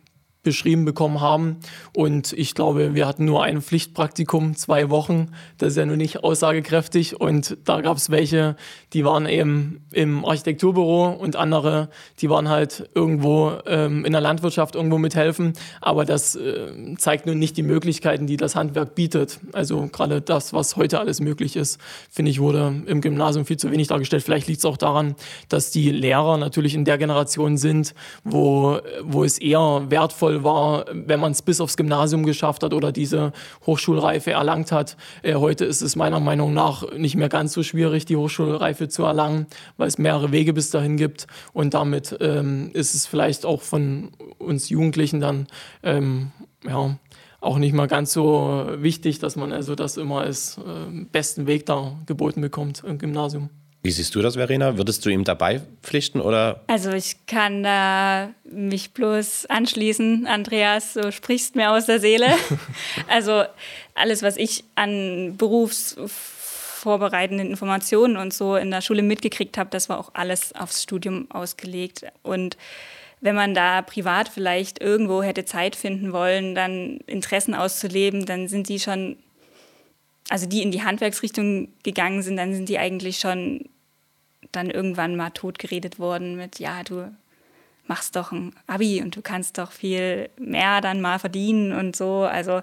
beschrieben 0.44 0.84
bekommen 0.84 1.20
haben. 1.20 1.56
Und 1.92 2.32
ich 2.34 2.54
glaube, 2.54 2.94
wir 2.94 3.08
hatten 3.08 3.24
nur 3.24 3.42
ein 3.42 3.60
Pflichtpraktikum, 3.60 4.54
zwei 4.54 4.90
Wochen. 4.90 5.30
Das 5.58 5.70
ist 5.70 5.76
ja 5.76 5.86
nur 5.86 5.96
nicht 5.96 6.22
aussagekräftig. 6.22 7.20
Und 7.20 7.56
da 7.64 7.80
gab 7.80 7.96
es 7.96 8.10
welche, 8.10 8.56
die 8.92 9.04
waren 9.04 9.26
eben 9.26 9.84
im 9.90 10.24
Architekturbüro 10.24 11.08
und 11.08 11.34
andere, 11.34 11.88
die 12.20 12.30
waren 12.30 12.48
halt 12.48 12.88
irgendwo 12.94 13.52
ähm, 13.66 14.04
in 14.04 14.12
der 14.12 14.20
Landwirtschaft 14.20 14.76
irgendwo 14.76 14.98
mithelfen. 14.98 15.54
Aber 15.80 16.04
das 16.04 16.36
äh, 16.36 16.94
zeigt 16.96 17.26
nun 17.26 17.38
nicht 17.38 17.56
die 17.56 17.62
Möglichkeiten, 17.62 18.26
die 18.26 18.36
das 18.36 18.54
Handwerk 18.54 18.94
bietet. 18.94 19.40
Also 19.52 19.88
gerade 19.90 20.20
das, 20.20 20.52
was 20.52 20.76
heute 20.76 21.00
alles 21.00 21.20
möglich 21.20 21.56
ist, 21.56 21.80
finde 22.10 22.30
ich, 22.30 22.40
wurde 22.40 22.82
im 22.86 23.00
Gymnasium 23.00 23.46
viel 23.46 23.56
zu 23.56 23.70
wenig 23.70 23.88
dargestellt. 23.88 24.22
Vielleicht 24.22 24.46
liegt 24.46 24.58
es 24.58 24.64
auch 24.64 24.76
daran, 24.76 25.16
dass 25.48 25.70
die 25.70 25.90
Lehrer 25.90 26.36
natürlich 26.36 26.74
in 26.74 26.84
der 26.84 26.98
Generation 26.98 27.56
sind, 27.56 27.94
wo, 28.22 28.78
wo 29.02 29.24
es 29.24 29.38
eher 29.38 29.86
wertvoll 29.88 30.33
sinnvoll 30.34 30.44
war, 30.44 30.84
wenn 30.92 31.20
man 31.20 31.32
es 31.32 31.42
bis 31.42 31.60
aufs 31.60 31.76
Gymnasium 31.76 32.24
geschafft 32.24 32.62
hat 32.62 32.72
oder 32.72 32.92
diese 32.92 33.32
Hochschulreife 33.66 34.32
erlangt 34.32 34.72
hat. 34.72 34.96
Äh, 35.22 35.34
heute 35.34 35.64
ist 35.64 35.82
es 35.82 35.96
meiner 35.96 36.20
Meinung 36.20 36.54
nach 36.54 36.92
nicht 36.96 37.16
mehr 37.16 37.28
ganz 37.28 37.52
so 37.52 37.62
schwierig, 37.62 38.04
die 38.04 38.16
Hochschulreife 38.16 38.88
zu 38.88 39.04
erlangen, 39.04 39.46
weil 39.76 39.88
es 39.88 39.98
mehrere 39.98 40.32
Wege 40.32 40.52
bis 40.52 40.70
dahin 40.70 40.96
gibt. 40.96 41.26
Und 41.52 41.74
damit 41.74 42.16
ähm, 42.20 42.70
ist 42.72 42.94
es 42.94 43.06
vielleicht 43.06 43.46
auch 43.46 43.62
von 43.62 44.10
uns 44.38 44.68
Jugendlichen 44.68 45.20
dann 45.20 45.46
ähm, 45.82 46.32
ja, 46.66 46.96
auch 47.40 47.58
nicht 47.58 47.74
mal 47.74 47.88
ganz 47.88 48.12
so 48.12 48.66
wichtig, 48.76 49.18
dass 49.18 49.36
man 49.36 49.52
also 49.52 49.74
das 49.74 49.96
immer 49.96 50.20
als 50.20 50.58
äh, 50.58 51.04
besten 51.12 51.46
Weg 51.46 51.66
da 51.66 51.92
geboten 52.06 52.40
bekommt 52.40 52.82
im 52.86 52.98
Gymnasium. 52.98 53.50
Wie 53.84 53.90
siehst 53.90 54.14
du 54.14 54.22
das, 54.22 54.36
Verena? 54.36 54.78
Würdest 54.78 55.04
du 55.04 55.10
ihm 55.10 55.24
dabei 55.24 55.60
pflichten 55.82 56.22
oder? 56.22 56.62
Also 56.68 56.92
ich 56.92 57.26
kann 57.26 57.62
da 57.62 58.30
mich 58.50 58.92
bloß 58.92 59.44
anschließen, 59.44 60.26
Andreas, 60.26 60.94
du 60.94 61.12
sprichst 61.12 61.54
mir 61.54 61.70
aus 61.70 61.84
der 61.84 62.00
Seele. 62.00 62.28
also 63.08 63.44
alles, 63.94 64.22
was 64.22 64.38
ich 64.38 64.64
an 64.74 65.36
berufsvorbereitenden 65.36 67.50
Informationen 67.50 68.16
und 68.16 68.32
so 68.32 68.56
in 68.56 68.70
der 68.70 68.80
Schule 68.80 69.02
mitgekriegt 69.02 69.58
habe, 69.58 69.68
das 69.68 69.90
war 69.90 69.98
auch 69.98 70.12
alles 70.14 70.54
aufs 70.54 70.82
Studium 70.82 71.30
ausgelegt. 71.30 72.06
Und 72.22 72.56
wenn 73.20 73.34
man 73.34 73.52
da 73.52 73.82
privat 73.82 74.30
vielleicht 74.30 74.80
irgendwo 74.80 75.22
hätte 75.22 75.44
Zeit 75.44 75.76
finden 75.76 76.14
wollen, 76.14 76.54
dann 76.54 77.00
Interessen 77.06 77.52
auszuleben, 77.52 78.24
dann 78.24 78.48
sind 78.48 78.70
die 78.70 78.80
schon, 78.80 79.18
also 80.30 80.46
die 80.46 80.62
in 80.62 80.70
die 80.70 80.84
Handwerksrichtung 80.84 81.68
gegangen 81.82 82.22
sind, 82.22 82.38
dann 82.38 82.54
sind 82.54 82.70
die 82.70 82.78
eigentlich 82.78 83.18
schon 83.18 83.68
dann 84.52 84.70
irgendwann 84.70 85.16
mal 85.16 85.30
totgeredet 85.30 85.98
worden 85.98 86.36
mit, 86.36 86.58
ja, 86.58 86.82
du 86.82 87.14
machst 87.86 88.16
doch 88.16 88.32
ein 88.32 88.54
Abi 88.66 89.02
und 89.02 89.16
du 89.16 89.22
kannst 89.22 89.58
doch 89.58 89.72
viel 89.72 90.30
mehr 90.38 90.80
dann 90.80 91.00
mal 91.00 91.18
verdienen 91.18 91.72
und 91.72 91.96
so. 91.96 92.22
Also 92.22 92.62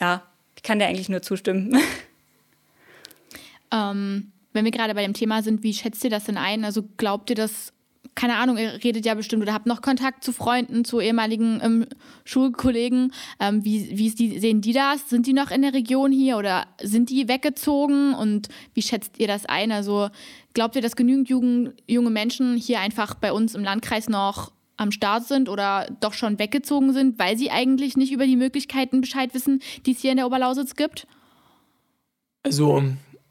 ja, 0.00 0.22
ich 0.56 0.62
kann 0.62 0.78
dir 0.78 0.86
eigentlich 0.86 1.08
nur 1.08 1.22
zustimmen. 1.22 1.76
Ähm, 3.70 4.32
wenn 4.52 4.64
wir 4.64 4.72
gerade 4.72 4.94
bei 4.94 5.02
dem 5.02 5.12
Thema 5.12 5.42
sind, 5.42 5.62
wie 5.62 5.74
schätzt 5.74 6.02
ihr 6.04 6.10
das 6.10 6.24
denn 6.24 6.38
ein? 6.38 6.64
Also 6.64 6.84
glaubt 6.96 7.30
ihr, 7.30 7.36
dass, 7.36 7.72
keine 8.18 8.34
Ahnung, 8.34 8.58
ihr 8.58 8.82
redet 8.82 9.06
ja 9.06 9.14
bestimmt 9.14 9.44
oder 9.44 9.54
habt 9.54 9.66
noch 9.66 9.80
Kontakt 9.80 10.24
zu 10.24 10.32
Freunden, 10.32 10.84
zu 10.84 11.00
ehemaligen 11.00 11.60
ähm, 11.62 11.86
Schulkollegen. 12.24 13.12
Ähm, 13.38 13.64
wie 13.64 13.96
wie 13.96 14.10
die, 14.10 14.40
sehen 14.40 14.60
die 14.60 14.72
das? 14.72 15.08
Sind 15.08 15.28
die 15.28 15.32
noch 15.32 15.52
in 15.52 15.62
der 15.62 15.72
Region 15.72 16.10
hier 16.10 16.36
oder 16.36 16.66
sind 16.82 17.10
die 17.10 17.28
weggezogen? 17.28 18.14
Und 18.14 18.48
wie 18.74 18.82
schätzt 18.82 19.20
ihr 19.20 19.28
das 19.28 19.46
ein? 19.46 19.70
Also 19.70 20.08
glaubt 20.52 20.74
ihr, 20.74 20.82
dass 20.82 20.96
genügend 20.96 21.28
Jugend, 21.28 21.74
junge 21.86 22.10
Menschen 22.10 22.56
hier 22.56 22.80
einfach 22.80 23.14
bei 23.14 23.32
uns 23.32 23.54
im 23.54 23.62
Landkreis 23.62 24.08
noch 24.08 24.50
am 24.76 24.90
Start 24.90 25.24
sind 25.24 25.48
oder 25.48 25.86
doch 26.00 26.12
schon 26.12 26.40
weggezogen 26.40 26.92
sind, 26.92 27.20
weil 27.20 27.38
sie 27.38 27.52
eigentlich 27.52 27.96
nicht 27.96 28.10
über 28.10 28.26
die 28.26 28.36
Möglichkeiten 28.36 29.00
Bescheid 29.00 29.32
wissen, 29.32 29.62
die 29.86 29.92
es 29.92 30.00
hier 30.00 30.10
in 30.10 30.16
der 30.16 30.26
Oberlausitz 30.26 30.74
gibt? 30.74 31.06
Also 32.42 32.82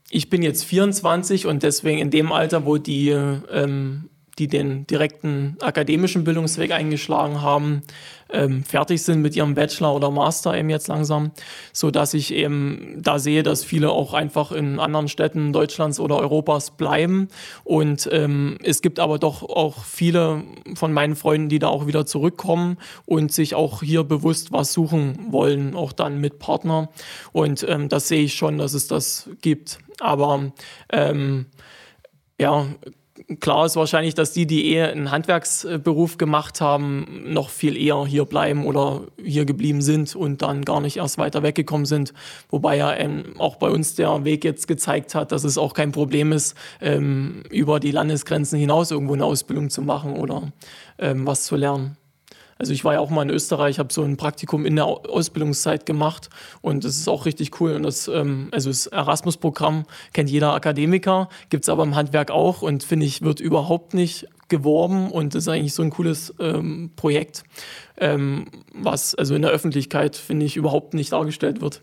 ich 0.10 0.30
bin 0.30 0.44
jetzt 0.44 0.64
24 0.64 1.46
und 1.46 1.64
deswegen 1.64 2.00
in 2.00 2.10
dem 2.10 2.32
Alter, 2.32 2.66
wo 2.66 2.78
die 2.78 3.10
ähm, 3.10 4.10
die 4.40 4.48
den 4.48 4.86
direkten 4.88 5.58
akademischen 5.62 6.24
Bildungsweg 6.24 6.72
eingeschlagen 6.72 7.42
haben, 7.42 7.82
ähm, 8.30 8.64
fertig 8.64 9.02
sind 9.02 9.22
mit 9.22 9.36
ihrem 9.36 9.56
Bachelor 9.56 9.96
oder 9.96 10.12
Master 10.12 10.56
eben 10.56 10.70
jetzt 10.70 10.88
langsam, 10.88 11.32
so 11.74 11.92
dass 11.92 12.14
ich 12.14 12.34
eben 12.34 12.98
da 12.98 13.20
sehe, 13.20 13.44
dass 13.44 13.64
viele 13.64 13.92
auch 13.92 14.14
einfach 14.14 14.52
in 14.52 14.80
anderen 14.80 15.08
Städten 15.08 15.54
Deutschlands 15.54 16.00
oder 16.00 16.18
Europas 16.18 16.72
bleiben. 16.72 17.30
Und 17.64 18.10
ähm, 18.12 18.58
es 18.64 18.82
gibt 18.82 19.00
aber 19.00 19.18
doch 19.18 19.44
auch 19.44 19.84
viele 19.86 20.44
von 20.76 20.94
meinen 20.94 21.16
Freunden, 21.16 21.50
die 21.50 21.60
da 21.60 21.68
auch 21.68 21.88
wieder 21.88 22.06
zurückkommen 22.06 22.78
und 23.06 23.32
sich 23.32 23.56
auch 23.56 23.82
hier 23.82 24.04
bewusst 24.04 24.52
was 24.52 24.74
suchen 24.74 25.18
wollen, 25.30 25.76
auch 25.76 25.94
dann 25.94 26.20
mit 26.20 26.40
Partner. 26.40 26.90
Und 27.32 27.66
ähm, 27.68 27.90
das 27.90 28.08
sehe 28.08 28.24
ich 28.24 28.36
schon, 28.36 28.58
dass 28.58 28.74
es 28.74 28.88
das 28.88 29.30
gibt, 29.42 29.80
aber 30.00 30.52
ähm, 30.92 31.48
ja, 32.40 32.68
klar 33.40 33.66
ist 33.66 33.76
wahrscheinlich, 33.76 34.14
dass 34.14 34.32
die, 34.32 34.46
die 34.46 34.72
eher 34.72 34.92
einen 34.92 35.12
Handwerksberuf 35.12 36.18
gemacht 36.18 36.62
haben, 36.62 37.24
noch 37.26 37.50
viel 37.50 37.78
eher 37.78 38.06
hier 38.06 38.26
bleiben 38.26 38.66
oder 38.66 39.02
hier 39.24 39.46
geblieben 39.46 39.82
sind 39.82 40.16
und 40.16 40.42
dann 40.42 40.66
gar 40.66 40.82
nicht 40.82 40.98
erst 40.98 41.18
weiter 41.18 41.44
weggekommen 41.44 41.86
sind. 41.86 42.14
Wobei 42.50 42.78
ja 42.78 42.94
ähm, 42.94 43.34
auch 43.38 43.58
bei 43.58 43.70
uns 43.70 43.96
der 43.96 44.24
Weg 44.26 44.44
jetzt 44.44 44.68
gezeigt 44.68 45.16
hat, 45.16 45.32
dass 45.32 45.44
es 45.44 45.58
auch 45.58 45.74
kein 45.74 45.92
Problem 45.92 46.32
ist, 46.32 46.56
ähm, 46.82 47.44
über 47.50 47.80
die 47.80 47.92
Landesgrenzen 47.92 48.60
hinaus 48.60 48.92
irgendwo 48.92 49.14
eine 49.14 49.26
Ausbildung 49.26 49.70
zu 49.70 49.82
machen 49.82 50.14
oder 50.14 50.52
ähm, 50.98 51.26
was 51.26 51.44
zu 51.44 51.56
lernen. 51.56 51.98
Also 52.60 52.74
ich 52.74 52.84
war 52.84 52.94
ja 52.94 53.00
auch 53.00 53.10
mal 53.10 53.24
in 53.24 53.30
Österreich, 53.30 53.80
habe 53.80 53.94
so 53.94 54.04
ein 54.04 54.18
Praktikum 54.18 54.66
in 54.66 54.76
der 54.76 54.86
Ausbildungszeit 54.86 55.86
gemacht 55.86 56.30
und 56.62 56.84
das 56.84 56.98
ist 56.98 57.08
auch 57.08 57.26
richtig 57.26 57.60
cool. 57.62 57.74
Und 57.74 57.84
das, 57.84 58.08
ähm, 58.08 58.50
also 58.52 58.70
das 58.70 58.88
Erasmus-Programm 58.88 59.86
kennt 60.14 60.30
jeder 60.30 60.54
Akademiker, 60.54 61.30
gibt 61.50 61.64
es 61.64 61.70
aber 61.70 61.84
im 61.84 61.96
Handwerk 61.96 62.32
auch 62.32 62.62
und 62.62 62.84
finde 62.84 63.06
ich, 63.06 63.22
wird 63.22 63.40
überhaupt 63.40 63.94
nicht 63.94 64.28
geworben 64.50 65.12
und 65.12 65.36
das 65.36 65.44
ist 65.44 65.50
eigentlich 65.50 65.74
so 65.74 65.84
ein 65.84 65.90
cooles 65.90 66.34
ähm, 66.40 66.92
Projekt, 66.96 67.44
ähm, 67.98 68.46
was 68.74 69.14
also 69.14 69.36
in 69.36 69.42
der 69.42 69.52
Öffentlichkeit, 69.52 70.16
finde 70.16 70.46
ich, 70.46 70.56
überhaupt 70.56 70.94
nicht 70.94 71.12
dargestellt 71.12 71.62
wird. 71.62 71.82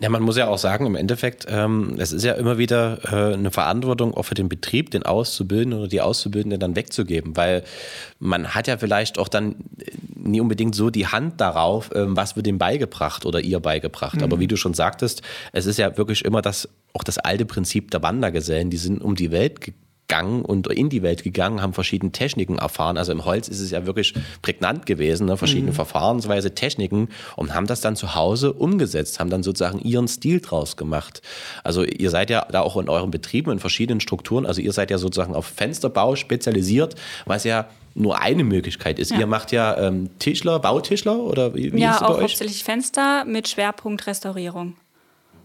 Ja, 0.00 0.08
man 0.08 0.22
muss 0.22 0.36
ja 0.36 0.48
auch 0.48 0.58
sagen, 0.58 0.86
im 0.86 0.96
Endeffekt, 0.96 1.46
ähm, 1.48 1.94
es 1.98 2.12
ist 2.12 2.24
ja 2.24 2.32
immer 2.32 2.58
wieder 2.58 2.98
äh, 3.04 3.34
eine 3.34 3.52
Verantwortung 3.52 4.12
auch 4.12 4.24
für 4.24 4.34
den 4.34 4.48
Betrieb, 4.48 4.90
den 4.90 5.04
Auszubildenden 5.04 5.78
oder 5.78 5.88
die 5.88 6.00
Auszubildenden 6.00 6.58
dann 6.58 6.74
wegzugeben, 6.74 7.36
weil 7.36 7.62
man 8.18 8.54
hat 8.54 8.66
ja 8.66 8.76
vielleicht 8.76 9.18
auch 9.18 9.28
dann 9.28 9.54
nie 10.16 10.40
unbedingt 10.40 10.74
so 10.74 10.90
die 10.90 11.06
Hand 11.06 11.40
darauf, 11.40 11.90
ähm, 11.94 12.16
was 12.16 12.34
wird 12.34 12.46
dem 12.46 12.58
beigebracht 12.58 13.24
oder 13.24 13.40
ihr 13.40 13.60
beigebracht. 13.60 14.16
Mhm. 14.16 14.24
Aber 14.24 14.40
wie 14.40 14.48
du 14.48 14.56
schon 14.56 14.74
sagtest, 14.74 15.22
es 15.52 15.66
ist 15.66 15.78
ja 15.78 15.96
wirklich 15.96 16.24
immer 16.24 16.42
das, 16.42 16.68
auch 16.92 17.04
das 17.04 17.18
alte 17.18 17.44
Prinzip 17.44 17.92
der 17.92 18.02
Wandergesellen, 18.02 18.70
die 18.70 18.78
sind 18.78 19.00
um 19.00 19.14
die 19.14 19.30
Welt 19.30 19.60
gegangen 19.60 19.83
gegangen 20.06 20.44
und 20.44 20.66
in 20.68 20.88
die 20.88 21.02
Welt 21.02 21.22
gegangen, 21.22 21.62
haben 21.62 21.72
verschiedene 21.72 22.12
Techniken 22.12 22.58
erfahren. 22.58 22.98
Also 22.98 23.12
im 23.12 23.24
Holz 23.24 23.48
ist 23.48 23.60
es 23.60 23.70
ja 23.70 23.86
wirklich 23.86 24.14
prägnant 24.42 24.86
gewesen, 24.86 25.26
ne? 25.26 25.36
verschiedene 25.36 25.70
mhm. 25.70 25.76
Verfahrensweise, 25.76 26.54
Techniken 26.54 27.08
und 27.36 27.54
haben 27.54 27.66
das 27.66 27.80
dann 27.80 27.96
zu 27.96 28.14
Hause 28.14 28.52
umgesetzt, 28.52 29.18
haben 29.18 29.30
dann 29.30 29.42
sozusagen 29.42 29.80
ihren 29.80 30.08
Stil 30.08 30.40
draus 30.40 30.76
gemacht. 30.76 31.22
Also 31.62 31.84
ihr 31.84 32.10
seid 32.10 32.30
ja 32.30 32.46
da 32.50 32.60
auch 32.60 32.76
in 32.76 32.88
euren 32.88 33.10
Betrieben 33.10 33.50
in 33.50 33.58
verschiedenen 33.58 34.00
Strukturen, 34.00 34.46
also 34.46 34.60
ihr 34.60 34.72
seid 34.72 34.90
ja 34.90 34.98
sozusagen 34.98 35.34
auf 35.34 35.46
Fensterbau 35.46 36.16
spezialisiert, 36.16 36.94
was 37.24 37.44
ja 37.44 37.66
nur 37.94 38.20
eine 38.20 38.44
Möglichkeit 38.44 38.98
ist. 38.98 39.12
Ja. 39.12 39.20
Ihr 39.20 39.26
macht 39.26 39.52
ja 39.52 39.78
ähm, 39.78 40.10
Tischler, 40.18 40.58
Bautischler 40.58 41.16
oder 41.16 41.54
wie, 41.54 41.72
wie 41.72 41.80
ja, 41.80 41.90
ist 41.90 41.96
es 41.96 42.00
bei 42.00 42.06
auch 42.06 42.16
euch? 42.16 42.22
hauptsächlich 42.22 42.64
Fenster 42.64 43.24
mit 43.24 43.48
Schwerpunkt 43.48 44.06
Restaurierung. 44.06 44.76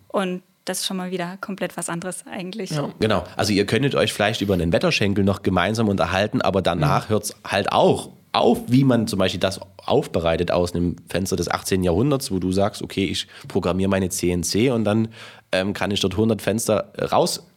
Und 0.08 0.42
das 0.70 0.82
ist 0.82 0.86
schon 0.86 0.98
mal 0.98 1.10
wieder 1.12 1.38
komplett 1.42 1.76
was 1.78 1.90
anderes 1.90 2.24
eigentlich. 2.28 2.70
Ja. 2.70 2.90
Genau. 3.00 3.24
Also 3.36 3.54
ihr 3.54 3.66
könntet 3.66 3.96
euch 3.96 4.14
vielleicht 4.14 4.42
über 4.42 4.54
einen 4.54 4.72
Wetterschenkel 4.72 5.24
noch 5.24 5.42
gemeinsam 5.42 5.90
unterhalten, 5.90 6.42
aber 6.42 6.62
danach 6.62 7.10
mhm. 7.10 7.14
hört 7.14 7.24
es 7.24 7.36
halt 7.44 7.72
auch 7.72 8.10
auf, 8.32 8.60
wie 8.68 8.84
man 8.84 9.08
zum 9.08 9.18
Beispiel 9.18 9.40
das 9.40 9.60
aufbereitet 9.78 10.52
aus 10.52 10.76
einem 10.76 10.98
Fenster 11.10 11.36
des 11.36 11.50
18. 11.50 11.84
Jahrhunderts, 11.84 12.32
wo 12.32 12.38
du 12.38 12.52
sagst, 12.52 12.84
okay, 12.84 13.06
ich 13.06 13.28
programmiere 13.48 13.90
meine 13.90 14.10
CNC 14.10 14.72
und 14.72 14.84
dann 14.84 15.08
ähm, 15.52 15.74
kann 15.74 15.90
ich 15.90 16.00
dort 16.00 16.14
100 16.14 16.40
Fenster 16.40 16.94
raus 17.12 17.48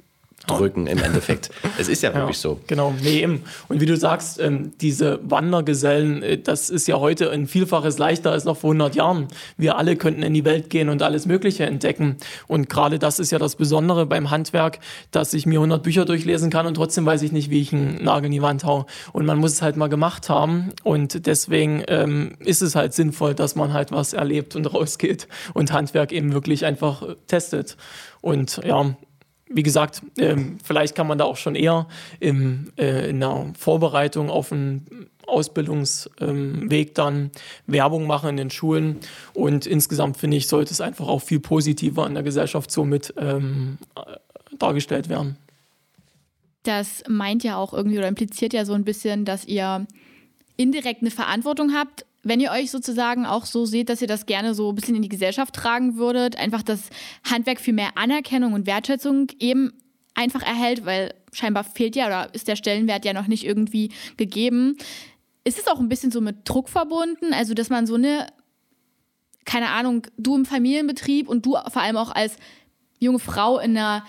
drücken 0.47 0.87
im 0.87 0.99
Endeffekt. 0.99 1.51
es 1.79 1.89
ist 1.89 2.03
ja 2.03 2.15
wirklich 2.15 2.37
ja, 2.37 2.51
so. 2.51 2.61
Genau, 2.67 2.95
nee, 3.03 3.23
eben. 3.23 3.43
Und 3.69 3.81
wie 3.81 3.87
du 3.87 3.97
sagst, 3.97 4.41
ähm, 4.41 4.73
diese 4.81 5.21
Wandergesellen, 5.23 6.23
äh, 6.23 6.39
das 6.39 6.71
ist 6.71 6.89
ja 6.89 6.99
heute 6.99 7.31
ein 7.31 7.47
Vielfaches 7.47 7.99
leichter 7.99 8.33
als 8.33 8.45
noch 8.45 8.57
vor 8.57 8.71
100 8.71 8.95
Jahren. 8.95 9.29
Wir 9.57 9.77
alle 9.79 9.97
könnten 9.97 10.23
in 10.23 10.35
die 10.35 10.45
Welt 10.45 10.71
gehen 10.71 10.89
und 10.89 11.03
alles 11.03 11.27
Mögliche 11.27 11.65
entdecken. 11.65 12.17
Und 12.49 12.69
gerade 12.69 12.99
das 12.99 13.19
ist 13.19 13.31
ja 13.31 13.39
das 13.39 13.57
Besondere 13.57 14.07
beim 14.07 14.31
Handwerk, 14.31 14.81
dass 15.11 15.35
ich 15.35 15.47
mir 15.47 15.59
100 15.59 15.83
Bücher 15.83 16.05
durchlesen 16.05 16.51
kann 16.51 16.67
und 16.67 16.75
trotzdem 16.75 17.07
weiß 17.07 17.23
ich 17.23 17.33
nicht, 17.33 17.51
wie 17.51 17.61
ich 17.61 17.73
einen 17.73 18.03
Nagel 18.03 18.27
in 18.27 18.33
die 18.33 18.43
Wand 18.43 18.65
hau. 18.65 18.87
Und 19.13 19.27
man 19.27 19.39
muss 19.39 19.53
es 19.53 19.63
halt 19.63 19.77
mal 19.77 19.89
gemacht 19.89 20.29
haben. 20.29 20.71
Und 20.83 21.27
deswegen 21.27 21.83
ähm, 21.89 22.33
ist 22.41 22.63
es 22.63 22.75
halt 22.75 22.95
sinnvoll, 22.95 23.35
dass 23.35 23.55
man 23.55 23.73
halt 23.73 23.93
was 23.93 24.13
erlebt 24.13 24.57
und 24.57 24.67
rausgeht 24.75 25.29
und 25.55 25.73
Handwerk 25.73 26.13
eben 26.13 26.33
wirklich 26.33 26.65
einfach 26.65 27.03
testet. 27.27 27.77
Und 28.21 28.61
ja, 28.65 28.95
wie 29.55 29.63
gesagt, 29.63 30.03
ähm, 30.19 30.59
vielleicht 30.63 30.95
kann 30.95 31.07
man 31.07 31.19
da 31.19 31.25
auch 31.25 31.37
schon 31.37 31.55
eher 31.55 31.87
im, 32.21 32.73
äh, 32.77 33.11
in 33.11 33.21
der 33.21 33.53
Vorbereitung 33.59 34.31
auf 34.31 34.53
einen 34.53 35.09
Ausbildungsweg 35.27 36.89
ähm, 36.89 36.95
dann 36.95 37.31
Werbung 37.67 38.07
machen 38.07 38.31
in 38.31 38.37
den 38.37 38.51
Schulen. 38.51 38.99
Und 39.35 39.67
insgesamt 39.67 40.17
finde 40.17 40.37
ich, 40.37 40.49
sollte 40.49 40.73
es 40.73 40.81
einfach 40.81 41.09
auch 41.09 41.21
viel 41.21 41.41
positiver 41.41 42.07
in 42.07 42.15
der 42.15 42.23
Gesellschaft 42.23 42.71
somit 42.71 43.15
ähm, 43.17 43.79
dargestellt 44.59 45.09
werden. 45.09 45.37
Das 46.65 47.03
meint 47.09 47.43
ja 47.43 47.57
auch 47.57 47.73
irgendwie 47.73 47.99
oder 47.99 48.09
impliziert 48.09 48.53
ja 48.53 48.65
so 48.65 48.73
ein 48.73 48.85
bisschen, 48.85 49.25
dass 49.25 49.45
ihr 49.45 49.87
indirekt 50.57 51.01
eine 51.01 51.11
Verantwortung 51.11 51.73
habt, 51.75 52.05
wenn 52.23 52.41
ihr 52.41 52.50
euch 52.52 52.71
sozusagen 52.71 53.26
auch 53.26 53.47
so 53.47 53.67
seht, 53.67 53.88
dass 53.88 54.00
ihr 54.00 54.09
das 54.09 54.26
gerne 54.26 54.55
so 54.55 54.71
ein 54.71 54.75
bisschen 54.75 54.95
in 54.95 55.02
die 55.02 55.09
Gesellschaft 55.09 55.55
tragen 55.55 55.97
würdet, 55.97 56.37
einfach 56.37 56.62
das 56.62 56.91
Handwerk 57.29 57.61
für 57.61 57.73
mehr 57.73 57.97
Anerkennung 57.97 58.52
und 58.52 58.67
Wertschätzung 58.67 59.29
eben 59.38 59.73
einfach 60.14 60.43
erhält, 60.43 60.85
weil 60.85 61.14
scheinbar 61.33 61.64
fehlt 61.64 61.97
ja 61.97 62.07
oder 62.07 62.35
ist 62.35 62.49
der 62.49 62.57
Stellenwert 62.57 63.05
ja 63.05 63.12
noch 63.12 63.26
nicht 63.26 63.45
irgendwie 63.45 63.91
gegeben. 64.17 64.76
Ist 65.45 65.59
es 65.59 65.67
auch 65.67 65.81
ein 65.81 65.88
bisschen 65.88 66.12
so 66.12 66.21
mit 66.21 66.49
Druck 66.49 66.69
verbunden, 66.69 67.33
also 67.33 67.55
dass 67.55 67.71
man 67.71 67.87
so 67.87 67.95
eine, 67.95 68.26
keine 69.45 69.71
Ahnung, 69.71 70.07
du 70.17 70.37
im 70.37 70.45
Familienbetrieb 70.45 71.29
und 71.29 71.45
du 71.45 71.57
vor 71.69 71.83
allem 71.83 71.97
auch 71.97 72.11
als 72.11 72.37
junge 73.00 73.19
Frau 73.19 73.59
in 73.59 73.76
einer 73.76 74.05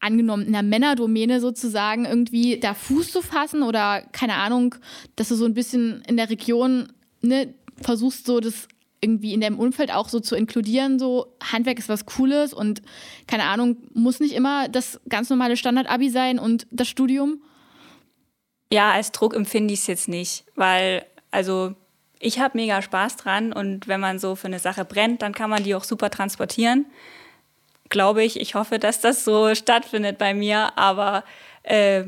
angenommen 0.00 0.46
in 0.46 0.54
einer 0.56 0.66
Männerdomäne 0.68 1.40
sozusagen 1.40 2.06
irgendwie 2.06 2.58
da 2.58 2.74
Fuß 2.74 3.12
zu 3.12 3.22
fassen 3.22 3.62
oder 3.62 4.02
keine 4.10 4.34
Ahnung, 4.34 4.74
dass 5.14 5.28
du 5.28 5.36
so 5.36 5.44
ein 5.44 5.54
bisschen 5.54 6.02
in 6.08 6.16
der 6.16 6.28
Region 6.28 6.92
ne, 7.22 7.54
versuchst 7.80 8.26
so 8.26 8.40
das 8.40 8.68
irgendwie 9.00 9.34
in 9.34 9.40
deinem 9.40 9.58
Umfeld 9.58 9.92
auch 9.92 10.08
so 10.08 10.20
zu 10.20 10.36
inkludieren, 10.36 10.98
so 10.98 11.26
Handwerk 11.42 11.78
ist 11.78 11.88
was 11.88 12.06
Cooles 12.06 12.54
und 12.54 12.82
keine 13.26 13.44
Ahnung, 13.44 13.76
muss 13.94 14.20
nicht 14.20 14.34
immer 14.34 14.68
das 14.68 15.00
ganz 15.08 15.28
normale 15.28 15.56
Standard-Abi 15.56 16.08
sein 16.08 16.38
und 16.38 16.66
das 16.70 16.88
Studium? 16.88 17.42
Ja, 18.72 18.92
als 18.92 19.10
Druck 19.10 19.34
empfinde 19.34 19.74
ich 19.74 19.80
es 19.80 19.86
jetzt 19.88 20.08
nicht, 20.08 20.44
weil 20.54 21.04
also 21.32 21.74
ich 22.20 22.38
habe 22.38 22.56
mega 22.56 22.80
Spaß 22.80 23.16
dran 23.16 23.52
und 23.52 23.88
wenn 23.88 24.00
man 24.00 24.20
so 24.20 24.36
für 24.36 24.46
eine 24.46 24.60
Sache 24.60 24.84
brennt, 24.84 25.22
dann 25.22 25.34
kann 25.34 25.50
man 25.50 25.64
die 25.64 25.74
auch 25.74 25.84
super 25.84 26.08
transportieren. 26.08 26.86
Glaube 27.88 28.22
ich, 28.22 28.40
ich 28.40 28.54
hoffe, 28.54 28.78
dass 28.78 29.00
das 29.00 29.24
so 29.24 29.54
stattfindet 29.56 30.16
bei 30.18 30.32
mir, 30.32 30.78
aber 30.78 31.24
äh, 31.64 32.04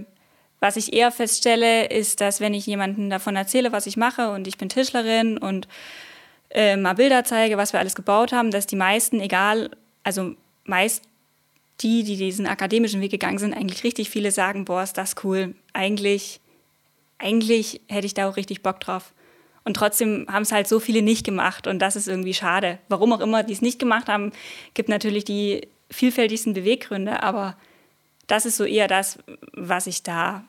Was 0.64 0.76
ich 0.76 0.94
eher 0.94 1.12
feststelle, 1.12 1.90
ist, 1.90 2.23
dass 2.23 2.40
wenn 2.40 2.54
ich 2.54 2.64
jemandem 2.64 3.11
davon 3.11 3.37
erzähle, 3.37 3.71
was 3.71 3.87
ich 3.87 3.99
mache 3.99 4.30
und 4.30 4.49
ich 4.49 4.56
bin 4.56 4.71
Tischlerin 4.71 5.37
und 5.37 5.68
äh, 6.49 6.78
mal 6.78 6.94
Bilder 6.94 7.23
zeige, 7.23 7.59
was 7.59 7.75
wir 7.75 7.80
alles 7.80 7.94
gebaut 7.94 8.33
haben, 8.33 8.50
dass 8.50 8.66
die 8.66 8.75
meisten, 8.75 9.21
egal, 9.21 9.73
also 10.04 10.35
meist 10.64 11.02
die, 11.83 12.02
die 12.02 12.16
diesen 12.16 12.47
akademischen 12.47 13.02
Weg 13.02 13.11
gegangen 13.11 13.37
sind, 13.37 13.52
eigentlich 13.52 13.85
richtig 13.85 14.09
viele 14.09 14.30
sagen, 14.30 14.64
boah, 14.64 14.83
ist 14.83 14.97
das 14.97 15.16
cool. 15.23 15.54
Eigentlich, 15.75 16.40
eigentlich 17.18 17.83
hätte 17.90 18.06
ich 18.06 18.14
da 18.14 18.26
auch 18.26 18.38
richtig 18.38 18.62
Bock 18.62 18.80
drauf. 18.80 19.12
Und 19.64 19.75
trotzdem 19.75 20.25
haben 20.30 20.44
es 20.44 20.52
halt 20.52 20.66
so 20.66 20.80
viele 20.80 21.02
nicht 21.02 21.26
gemacht 21.26 21.66
und 21.66 21.78
das 21.78 21.94
ist 21.94 22.09
irgendwie 22.09 22.33
schade. 22.33 22.78
Warum 22.88 23.12
auch 23.12 23.21
immer 23.21 23.42
die 23.42 23.52
es 23.52 23.61
nicht 23.61 23.78
gemacht 23.78 24.09
haben, 24.09 24.33
gibt 24.73 24.88
natürlich 24.88 25.26
die 25.26 25.68
vielfältigsten 25.90 26.54
Beweggründe, 26.54 27.23
aber 27.23 27.54
das 28.28 28.47
ist 28.47 28.56
so 28.56 28.64
eher 28.64 28.88
das, 28.88 29.18
was 29.52 29.87
ich 29.87 30.02
da 30.02 30.42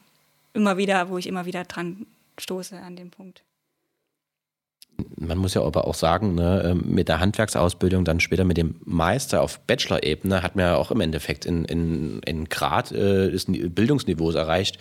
immer 0.55 0.77
wieder, 0.77 1.09
wo 1.09 1.17
ich 1.17 1.27
immer 1.27 1.45
wieder 1.45 1.63
dran 1.63 2.05
stoße 2.37 2.79
an 2.79 2.95
dem 2.95 3.11
Punkt 3.11 3.43
man 5.17 5.37
muss 5.37 5.53
ja 5.53 5.63
aber 5.63 5.87
auch 5.87 5.93
sagen, 5.93 6.35
ne, 6.35 6.63
ähm, 6.65 6.83
mit 6.87 7.09
der 7.09 7.19
Handwerksausbildung, 7.19 8.05
dann 8.05 8.19
später 8.19 8.43
mit 8.43 8.57
dem 8.57 8.75
Meister 8.85 9.41
auf 9.41 9.59
Bachelor-Ebene, 9.61 10.41
hat 10.43 10.55
man 10.55 10.65
ja 10.65 10.75
auch 10.75 10.91
im 10.91 11.01
Endeffekt 11.01 11.45
in, 11.45 11.65
in, 11.65 12.19
in 12.25 12.45
Grad 12.45 12.91
äh, 12.91 13.29
ist 13.29 13.47
Bildungsniveaus 13.47 14.35
erreicht, 14.35 14.77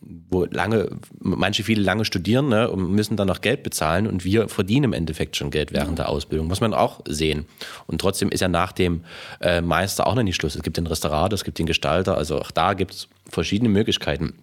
wo 0.00 0.44
lange, 0.44 0.90
manche 1.18 1.64
viele 1.64 1.82
lange 1.82 2.04
studieren 2.04 2.48
ne, 2.48 2.70
und 2.70 2.90
müssen 2.90 3.16
dann 3.16 3.28
noch 3.28 3.40
Geld 3.40 3.62
bezahlen 3.62 4.06
und 4.06 4.24
wir 4.24 4.48
verdienen 4.48 4.84
im 4.84 4.92
Endeffekt 4.92 5.36
schon 5.36 5.50
Geld 5.50 5.72
während 5.72 5.98
der 5.98 6.08
Ausbildung, 6.08 6.46
muss 6.46 6.60
man 6.60 6.74
auch 6.74 7.00
sehen. 7.06 7.46
Und 7.86 8.00
trotzdem 8.00 8.28
ist 8.28 8.40
ja 8.40 8.48
nach 8.48 8.72
dem 8.72 9.02
äh, 9.40 9.60
Meister 9.60 10.06
auch 10.06 10.14
noch 10.14 10.22
nicht 10.22 10.36
Schluss. 10.36 10.54
Es 10.54 10.62
gibt 10.62 10.76
den 10.76 10.86
Restaurator, 10.86 11.34
es 11.34 11.44
gibt 11.44 11.58
den 11.58 11.66
Gestalter, 11.66 12.16
also 12.16 12.38
auch 12.38 12.50
da 12.50 12.74
gibt 12.74 12.94
es 12.94 13.08
verschiedene 13.28 13.68
Möglichkeiten. 13.68 14.34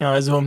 Ja, 0.00 0.12
also 0.12 0.44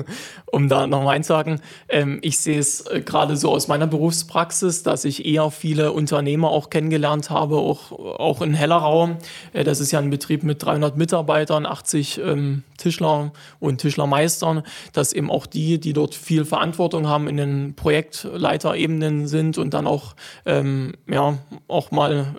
um 0.46 0.68
da 0.68 0.88
nochmal 0.88 1.14
einzuhaken, 1.14 1.60
ähm, 1.88 2.18
ich 2.20 2.40
sehe 2.40 2.58
es 2.58 2.84
äh, 2.88 3.00
gerade 3.00 3.36
so 3.36 3.52
aus 3.52 3.68
meiner 3.68 3.86
Berufspraxis, 3.86 4.82
dass 4.82 5.04
ich 5.04 5.24
eher 5.24 5.52
viele 5.52 5.92
Unternehmer 5.92 6.50
auch 6.50 6.68
kennengelernt 6.68 7.30
habe, 7.30 7.58
auch, 7.58 7.92
auch 7.92 8.42
in 8.42 8.54
Hellerau. 8.54 9.10
Äh, 9.52 9.62
das 9.62 9.78
ist 9.78 9.92
ja 9.92 10.00
ein 10.00 10.10
Betrieb 10.10 10.42
mit 10.42 10.64
300 10.64 10.96
Mitarbeitern, 10.96 11.64
80 11.64 12.18
ähm, 12.18 12.64
Tischler 12.76 13.30
und 13.60 13.80
Tischlermeistern, 13.80 14.64
dass 14.92 15.12
eben 15.12 15.30
auch 15.30 15.46
die, 15.46 15.78
die 15.78 15.92
dort 15.92 16.16
viel 16.16 16.44
Verantwortung 16.44 17.06
haben, 17.06 17.28
in 17.28 17.36
den 17.36 17.74
Projektleiterebenen 17.76 19.28
sind 19.28 19.58
und 19.58 19.74
dann 19.74 19.86
auch, 19.86 20.16
ähm, 20.44 20.94
ja, 21.06 21.38
auch 21.68 21.92
mal 21.92 22.34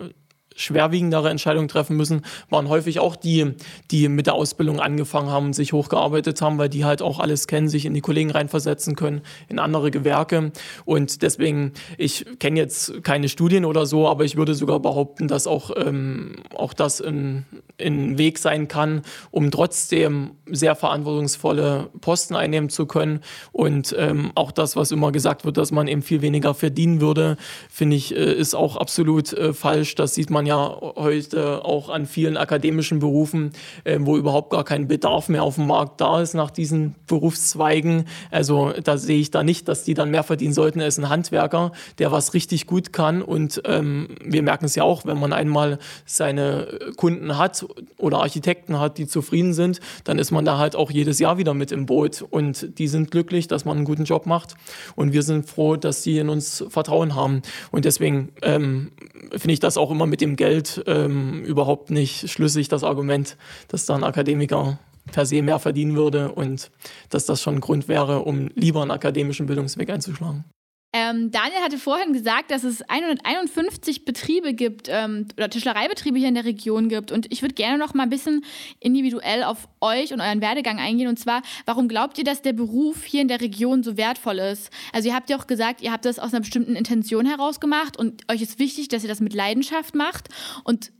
schwerwiegendere 0.60 1.30
Entscheidungen 1.30 1.68
treffen 1.68 1.96
müssen, 1.96 2.22
waren 2.48 2.68
häufig 2.68 3.00
auch 3.00 3.16
die, 3.16 3.54
die 3.90 4.08
mit 4.08 4.26
der 4.26 4.34
Ausbildung 4.34 4.80
angefangen 4.80 5.30
haben, 5.30 5.52
sich 5.52 5.72
hochgearbeitet 5.72 6.40
haben, 6.42 6.58
weil 6.58 6.68
die 6.68 6.84
halt 6.84 7.02
auch 7.02 7.18
alles 7.18 7.46
kennen, 7.46 7.68
sich 7.68 7.86
in 7.86 7.94
die 7.94 8.00
Kollegen 8.00 8.30
reinversetzen 8.30 8.96
können, 8.96 9.22
in 9.48 9.58
andere 9.58 9.90
Gewerke. 9.90 10.52
Und 10.84 11.22
deswegen, 11.22 11.72
ich 11.96 12.26
kenne 12.38 12.58
jetzt 12.60 13.02
keine 13.02 13.28
Studien 13.28 13.64
oder 13.64 13.86
so, 13.86 14.08
aber 14.08 14.24
ich 14.24 14.36
würde 14.36 14.54
sogar 14.54 14.80
behaupten, 14.80 15.28
dass 15.28 15.46
auch, 15.46 15.70
ähm, 15.76 16.36
auch 16.54 16.74
das 16.74 17.00
ein, 17.00 17.46
ein 17.80 18.18
Weg 18.18 18.38
sein 18.38 18.68
kann, 18.68 19.02
um 19.30 19.50
trotzdem 19.50 20.32
sehr 20.46 20.74
verantwortungsvolle 20.74 21.88
Posten 22.00 22.34
einnehmen 22.34 22.68
zu 22.68 22.86
können. 22.86 23.20
Und 23.52 23.94
ähm, 23.98 24.32
auch 24.34 24.52
das, 24.52 24.76
was 24.76 24.90
immer 24.90 25.12
gesagt 25.12 25.44
wird, 25.44 25.56
dass 25.56 25.72
man 25.72 25.88
eben 25.88 26.02
viel 26.02 26.22
weniger 26.22 26.54
verdienen 26.54 27.00
würde, 27.00 27.36
finde 27.70 27.96
ich, 27.96 28.14
äh, 28.14 28.32
ist 28.34 28.54
auch 28.54 28.76
absolut 28.76 29.32
äh, 29.32 29.52
falsch. 29.52 29.94
Das 29.94 30.14
sieht 30.14 30.30
man 30.30 30.46
ja 30.46 30.49
heute 30.56 31.64
auch 31.64 31.88
an 31.88 32.06
vielen 32.06 32.36
akademischen 32.36 32.98
Berufen, 32.98 33.52
äh, 33.84 33.98
wo 34.00 34.16
überhaupt 34.16 34.50
gar 34.50 34.64
kein 34.64 34.88
Bedarf 34.88 35.28
mehr 35.28 35.42
auf 35.42 35.56
dem 35.56 35.66
Markt 35.66 36.00
da 36.00 36.20
ist 36.20 36.34
nach 36.34 36.50
diesen 36.50 36.94
Berufszweigen. 37.06 38.06
Also 38.30 38.72
da 38.82 38.98
sehe 38.98 39.18
ich 39.18 39.30
da 39.30 39.42
nicht, 39.42 39.68
dass 39.68 39.84
die 39.84 39.94
dann 39.94 40.10
mehr 40.10 40.22
verdienen 40.22 40.54
sollten 40.54 40.80
als 40.80 40.98
ein 40.98 41.08
Handwerker, 41.08 41.72
der 41.98 42.12
was 42.12 42.34
richtig 42.34 42.66
gut 42.66 42.92
kann. 42.92 43.22
Und 43.22 43.62
ähm, 43.64 44.08
wir 44.24 44.42
merken 44.42 44.64
es 44.64 44.74
ja 44.74 44.84
auch, 44.84 45.04
wenn 45.04 45.18
man 45.18 45.32
einmal 45.32 45.78
seine 46.04 46.78
Kunden 46.96 47.38
hat 47.38 47.66
oder 47.98 48.18
Architekten 48.18 48.78
hat, 48.78 48.98
die 48.98 49.06
zufrieden 49.06 49.52
sind, 49.52 49.80
dann 50.04 50.18
ist 50.18 50.30
man 50.30 50.44
da 50.44 50.58
halt 50.58 50.76
auch 50.76 50.90
jedes 50.90 51.18
Jahr 51.18 51.38
wieder 51.38 51.54
mit 51.54 51.72
im 51.72 51.86
Boot. 51.86 52.22
Und 52.22 52.78
die 52.78 52.88
sind 52.88 53.10
glücklich, 53.10 53.48
dass 53.48 53.64
man 53.64 53.76
einen 53.76 53.86
guten 53.86 54.04
Job 54.04 54.26
macht. 54.26 54.54
Und 54.96 55.12
wir 55.12 55.22
sind 55.22 55.48
froh, 55.48 55.76
dass 55.76 56.02
sie 56.02 56.18
in 56.18 56.28
uns 56.28 56.64
Vertrauen 56.68 57.14
haben. 57.14 57.42
Und 57.70 57.84
deswegen 57.84 58.30
ähm, 58.42 58.92
finde 59.32 59.52
ich 59.52 59.60
das 59.60 59.76
auch 59.76 59.90
immer 59.90 60.06
mit 60.06 60.20
dem 60.20 60.36
Geld 60.36 60.82
ähm, 60.86 61.44
überhaupt 61.44 61.90
nicht 61.90 62.30
schlüssig, 62.30 62.68
das 62.68 62.84
Argument, 62.84 63.36
dass 63.68 63.86
da 63.86 63.94
ein 63.94 64.04
Akademiker 64.04 64.78
per 65.12 65.26
se 65.26 65.42
mehr 65.42 65.58
verdienen 65.58 65.96
würde 65.96 66.32
und 66.32 66.70
dass 67.08 67.26
das 67.26 67.42
schon 67.42 67.56
ein 67.56 67.60
Grund 67.60 67.88
wäre, 67.88 68.20
um 68.20 68.48
lieber 68.54 68.82
einen 68.82 68.90
akademischen 68.90 69.46
Bildungsweg 69.46 69.90
einzuschlagen. 69.90 70.44
Ähm, 70.92 71.30
Daniel 71.30 71.60
hatte 71.60 71.78
vorhin 71.78 72.12
gesagt, 72.12 72.50
dass 72.50 72.64
es 72.64 72.82
151 72.82 74.04
Betriebe 74.04 74.54
gibt 74.54 74.88
ähm, 74.88 75.28
oder 75.36 75.48
Tischlereibetriebe 75.48 76.18
hier 76.18 76.26
in 76.26 76.34
der 76.34 76.44
Region 76.44 76.88
gibt. 76.88 77.12
Und 77.12 77.32
ich 77.32 77.42
würde 77.42 77.54
gerne 77.54 77.78
noch 77.78 77.94
mal 77.94 78.02
ein 78.02 78.10
bisschen 78.10 78.44
individuell 78.80 79.44
auf 79.44 79.68
euch 79.80 80.12
und 80.12 80.20
euren 80.20 80.40
Werdegang 80.40 80.80
eingehen. 80.80 81.06
Und 81.06 81.18
zwar, 81.18 81.42
warum 81.64 81.86
glaubt 81.86 82.18
ihr, 82.18 82.24
dass 82.24 82.42
der 82.42 82.54
Beruf 82.54 83.04
hier 83.04 83.22
in 83.22 83.28
der 83.28 83.40
Region 83.40 83.84
so 83.84 83.96
wertvoll 83.96 84.40
ist? 84.40 84.70
Also 84.92 85.08
ihr 85.08 85.14
habt 85.14 85.30
ja 85.30 85.38
auch 85.38 85.46
gesagt, 85.46 85.80
ihr 85.80 85.92
habt 85.92 86.04
das 86.04 86.18
aus 86.18 86.32
einer 86.32 86.40
bestimmten 86.40 86.74
Intention 86.74 87.24
heraus 87.24 87.60
gemacht 87.60 87.96
und 87.96 88.24
euch 88.28 88.42
ist 88.42 88.58
wichtig, 88.58 88.88
dass 88.88 89.04
ihr 89.04 89.08
das 89.08 89.20
mit 89.20 89.32
Leidenschaft 89.32 89.94
macht 89.94 90.28
und 90.64 90.90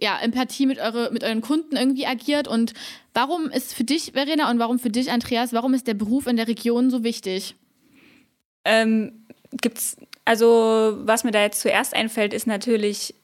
ja, 0.00 0.18
Empathie 0.18 0.66
mit, 0.66 0.80
eure, 0.80 1.12
mit 1.12 1.22
euren 1.22 1.42
Kunden 1.42 1.76
irgendwie 1.76 2.06
agiert. 2.06 2.48
Und 2.48 2.74
warum 3.14 3.50
ist 3.50 3.72
für 3.72 3.84
dich, 3.84 4.12
Verena, 4.14 4.50
und 4.50 4.58
warum 4.58 4.80
für 4.80 4.90
dich, 4.90 5.12
Andreas, 5.12 5.52
warum 5.52 5.74
ist 5.74 5.86
der 5.86 5.94
Beruf 5.94 6.26
in 6.26 6.36
der 6.36 6.48
Region 6.48 6.90
so 6.90 7.04
wichtig? 7.04 7.54
Ähm, 8.64 9.24
gibt's, 9.60 9.96
also 10.24 10.98
was 11.00 11.24
mir 11.24 11.32
da 11.32 11.42
jetzt 11.42 11.60
zuerst 11.60 11.94
einfällt, 11.94 12.32
ist 12.32 12.46
natürlich 12.46 13.14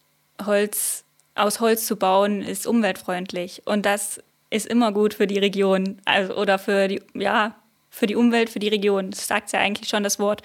Holz, 0.44 1.04
aus 1.34 1.60
Holz 1.60 1.86
zu 1.86 1.96
bauen, 1.96 2.42
ist 2.42 2.66
umweltfreundlich. 2.66 3.62
Und 3.64 3.86
das 3.86 4.20
ist 4.50 4.66
immer 4.66 4.92
gut 4.92 5.14
für 5.14 5.26
die 5.26 5.38
Region, 5.38 6.00
also, 6.04 6.36
oder 6.36 6.58
für 6.58 6.88
die, 6.88 7.02
ja, 7.14 7.54
für 7.90 8.06
die 8.06 8.16
Umwelt, 8.16 8.50
für 8.50 8.58
die 8.58 8.68
Region. 8.68 9.10
Das 9.10 9.26
sagt 9.26 9.52
ja 9.52 9.60
eigentlich 9.60 9.88
schon 9.88 10.04
das 10.04 10.18
Wort. 10.18 10.42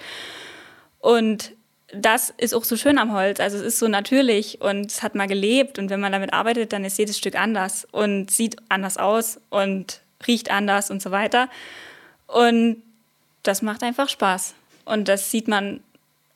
Und 0.98 1.52
das 1.92 2.30
ist 2.36 2.54
auch 2.54 2.64
so 2.64 2.76
schön 2.76 2.98
am 2.98 3.12
Holz. 3.12 3.40
Also 3.40 3.56
es 3.58 3.62
ist 3.62 3.78
so 3.78 3.88
natürlich 3.88 4.60
und 4.60 4.90
es 4.90 5.02
hat 5.02 5.14
mal 5.14 5.26
gelebt. 5.26 5.78
Und 5.78 5.90
wenn 5.90 6.00
man 6.00 6.12
damit 6.12 6.32
arbeitet, 6.32 6.72
dann 6.72 6.84
ist 6.84 6.98
jedes 6.98 7.18
Stück 7.18 7.36
anders 7.36 7.86
und 7.92 8.30
sieht 8.30 8.56
anders 8.68 8.96
aus 8.96 9.40
und 9.50 10.00
riecht 10.26 10.50
anders 10.50 10.90
und 10.90 11.02
so 11.02 11.10
weiter. 11.10 11.48
Und 12.26 12.82
das 13.42 13.62
macht 13.62 13.82
einfach 13.82 14.08
Spaß. 14.08 14.54
Und 14.84 15.08
das 15.08 15.30
sieht 15.30 15.48
man 15.48 15.80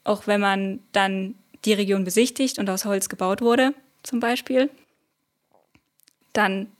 auch, 0.04 0.26
wenn 0.26 0.40
man 0.40 0.80
dann 0.92 1.34
die 1.64 1.72
Region 1.72 2.04
besichtigt 2.04 2.58
und 2.58 2.68
aus 2.70 2.84
Holz 2.84 3.08
gebaut 3.08 3.40
wurde, 3.40 3.74
zum 4.02 4.20
Beispiel. 4.20 4.70
Dann 6.32 6.70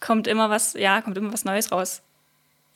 kommt 0.00 0.26
immer 0.26 0.50
was, 0.50 0.74
ja, 0.74 1.00
kommt 1.00 1.16
immer 1.16 1.32
was 1.32 1.44
Neues 1.44 1.72
raus. 1.72 2.02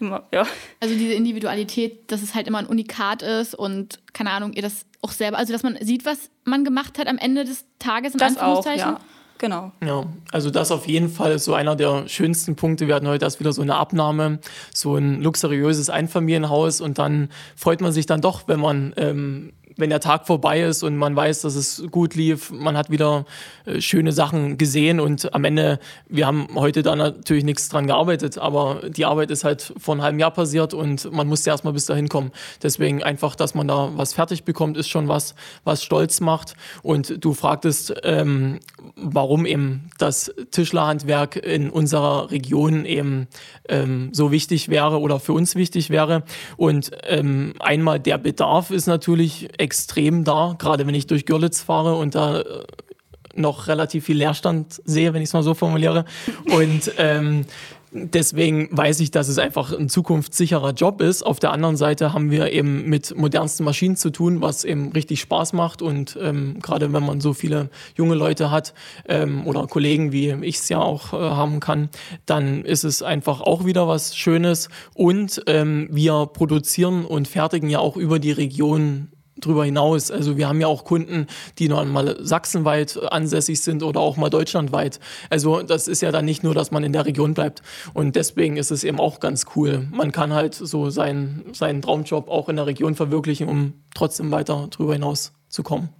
Immer, 0.00 0.24
ja. 0.32 0.46
Also 0.80 0.94
diese 0.94 1.12
Individualität, 1.14 2.10
dass 2.10 2.22
es 2.22 2.34
halt 2.34 2.46
immer 2.46 2.58
ein 2.58 2.66
Unikat 2.66 3.22
ist 3.22 3.54
und 3.54 4.00
keine 4.12 4.30
Ahnung, 4.30 4.52
ihr 4.52 4.62
das 4.62 4.86
auch 5.02 5.12
selber, 5.12 5.38
also 5.38 5.52
dass 5.52 5.62
man 5.62 5.76
sieht, 5.80 6.04
was 6.04 6.30
man 6.44 6.64
gemacht 6.64 6.98
hat 6.98 7.06
am 7.06 7.18
Ende 7.18 7.44
des 7.44 7.64
Tages 7.78 8.12
in 8.14 8.18
das 8.18 8.36
Anführungszeichen. 8.36 8.94
Auch, 8.94 8.98
ja. 8.98 9.04
Genau. 9.38 9.72
Ja, 9.84 10.04
also 10.32 10.50
das 10.50 10.72
auf 10.72 10.86
jeden 10.88 11.08
Fall 11.08 11.32
ist 11.32 11.44
so 11.44 11.54
einer 11.54 11.76
der 11.76 12.08
schönsten 12.08 12.56
Punkte. 12.56 12.88
Wir 12.88 12.96
hatten 12.96 13.06
heute 13.06 13.24
erst 13.24 13.38
wieder 13.38 13.52
so 13.52 13.62
eine 13.62 13.76
Abnahme, 13.76 14.40
so 14.74 14.96
ein 14.96 15.22
luxuriöses 15.22 15.90
Einfamilienhaus 15.90 16.80
und 16.80 16.98
dann 16.98 17.28
freut 17.56 17.80
man 17.80 17.92
sich 17.92 18.06
dann 18.06 18.20
doch, 18.20 18.48
wenn 18.48 18.60
man 18.60 18.92
ähm, 18.96 19.52
wenn 19.78 19.90
der 19.90 20.00
Tag 20.00 20.26
vorbei 20.26 20.60
ist 20.60 20.82
und 20.82 20.96
man 20.96 21.16
weiß, 21.16 21.42
dass 21.42 21.54
es 21.54 21.82
gut 21.90 22.14
lief, 22.14 22.50
man 22.50 22.76
hat 22.76 22.90
wieder 22.90 23.24
äh, 23.64 23.80
schöne 23.80 24.12
Sachen 24.12 24.58
gesehen 24.58 25.00
und 25.00 25.32
am 25.32 25.44
Ende, 25.44 25.78
wir 26.08 26.26
haben 26.26 26.48
heute 26.54 26.82
da 26.82 26.96
natürlich 26.96 27.44
nichts 27.44 27.68
dran 27.68 27.86
gearbeitet, 27.86 28.38
aber 28.38 28.82
die 28.88 29.06
Arbeit 29.06 29.30
ist 29.30 29.44
halt 29.44 29.72
vor 29.78 29.94
einem 29.94 30.02
halben 30.02 30.18
Jahr 30.18 30.32
passiert 30.32 30.74
und 30.74 31.10
man 31.12 31.28
musste 31.28 31.50
erstmal 31.50 31.72
bis 31.72 31.86
dahin 31.86 32.08
kommen. 32.08 32.32
Deswegen 32.62 33.02
einfach, 33.02 33.36
dass 33.36 33.54
man 33.54 33.68
da 33.68 33.92
was 33.94 34.14
fertig 34.14 34.44
bekommt, 34.44 34.76
ist 34.76 34.88
schon 34.88 35.08
was, 35.08 35.34
was 35.64 35.82
stolz 35.84 36.20
macht. 36.20 36.54
Und 36.82 37.24
du 37.24 37.32
fragtest, 37.32 37.94
ähm, 38.02 38.58
warum 38.96 39.46
eben 39.46 39.90
das 39.98 40.34
Tischlerhandwerk 40.50 41.36
in 41.36 41.70
unserer 41.70 42.30
Region 42.30 42.84
eben 42.84 43.28
ähm, 43.68 44.10
so 44.12 44.32
wichtig 44.32 44.68
wäre 44.68 45.00
oder 45.00 45.20
für 45.20 45.32
uns 45.32 45.54
wichtig 45.54 45.90
wäre. 45.90 46.24
Und 46.56 46.90
ähm, 47.04 47.54
einmal 47.60 48.00
der 48.00 48.18
Bedarf 48.18 48.70
ist 48.70 48.86
natürlich 48.86 49.48
extrem 49.58 49.67
da, 50.24 50.56
gerade 50.58 50.86
wenn 50.86 50.94
ich 50.94 51.06
durch 51.06 51.26
Görlitz 51.26 51.62
fahre 51.62 51.94
und 51.96 52.14
da 52.14 52.40
äh, 52.40 52.64
noch 53.34 53.68
relativ 53.68 54.04
viel 54.04 54.16
Leerstand 54.16 54.80
sehe, 54.84 55.14
wenn 55.14 55.22
ich 55.22 55.28
es 55.28 55.32
mal 55.32 55.42
so 55.42 55.54
formuliere. 55.54 56.04
Und 56.46 56.92
ähm, 56.98 57.44
deswegen 57.92 58.68
weiß 58.70 59.00
ich, 59.00 59.10
dass 59.10 59.28
es 59.28 59.38
einfach 59.38 59.72
ein 59.72 59.88
zukunftssicherer 59.88 60.72
Job 60.72 61.00
ist. 61.00 61.22
Auf 61.24 61.38
der 61.38 61.52
anderen 61.52 61.76
Seite 61.76 62.12
haben 62.12 62.30
wir 62.30 62.52
eben 62.52 62.88
mit 62.88 63.16
modernsten 63.16 63.64
Maschinen 63.64 63.96
zu 63.96 64.10
tun, 64.10 64.40
was 64.40 64.64
eben 64.64 64.92
richtig 64.92 65.20
Spaß 65.20 65.52
macht. 65.52 65.82
Und 65.82 66.18
ähm, 66.20 66.58
gerade 66.60 66.92
wenn 66.92 67.04
man 67.04 67.20
so 67.20 67.32
viele 67.32 67.70
junge 67.96 68.14
Leute 68.14 68.50
hat 68.50 68.74
ähm, 69.08 69.46
oder 69.46 69.66
Kollegen, 69.66 70.12
wie 70.12 70.30
ich 70.42 70.56
es 70.56 70.68
ja 70.68 70.80
auch 70.80 71.12
äh, 71.12 71.16
haben 71.16 71.60
kann, 71.60 71.88
dann 72.26 72.64
ist 72.64 72.84
es 72.84 73.02
einfach 73.02 73.40
auch 73.40 73.64
wieder 73.64 73.88
was 73.88 74.16
Schönes. 74.16 74.68
Und 74.94 75.42
ähm, 75.46 75.88
wir 75.90 76.26
produzieren 76.26 77.04
und 77.04 77.28
fertigen 77.28 77.70
ja 77.70 77.78
auch 77.78 77.96
über 77.96 78.18
die 78.18 78.32
Region 78.32 79.08
drüber 79.40 79.64
hinaus. 79.64 80.10
Also 80.10 80.36
wir 80.36 80.48
haben 80.48 80.60
ja 80.60 80.66
auch 80.66 80.84
Kunden, 80.84 81.26
die 81.58 81.68
noch 81.68 81.84
mal 81.84 82.16
sachsenweit 82.20 82.98
ansässig 83.10 83.60
sind 83.60 83.82
oder 83.82 84.00
auch 84.00 84.16
mal 84.16 84.30
deutschlandweit. 84.30 85.00
Also 85.30 85.62
das 85.62 85.88
ist 85.88 86.02
ja 86.02 86.12
dann 86.12 86.24
nicht 86.24 86.42
nur, 86.42 86.54
dass 86.54 86.70
man 86.70 86.84
in 86.84 86.92
der 86.92 87.06
Region 87.06 87.34
bleibt. 87.34 87.62
Und 87.94 88.16
deswegen 88.16 88.56
ist 88.56 88.70
es 88.70 88.84
eben 88.84 89.00
auch 89.00 89.20
ganz 89.20 89.46
cool. 89.56 89.86
Man 89.90 90.12
kann 90.12 90.32
halt 90.32 90.54
so 90.54 90.90
seinen, 90.90 91.44
seinen 91.52 91.82
Traumjob 91.82 92.28
auch 92.28 92.48
in 92.48 92.56
der 92.56 92.66
Region 92.66 92.94
verwirklichen, 92.94 93.48
um 93.48 93.72
trotzdem 93.94 94.30
weiter 94.30 94.68
drüber 94.70 94.94
hinaus 94.94 95.32
zu 95.48 95.62
kommen. 95.62 95.90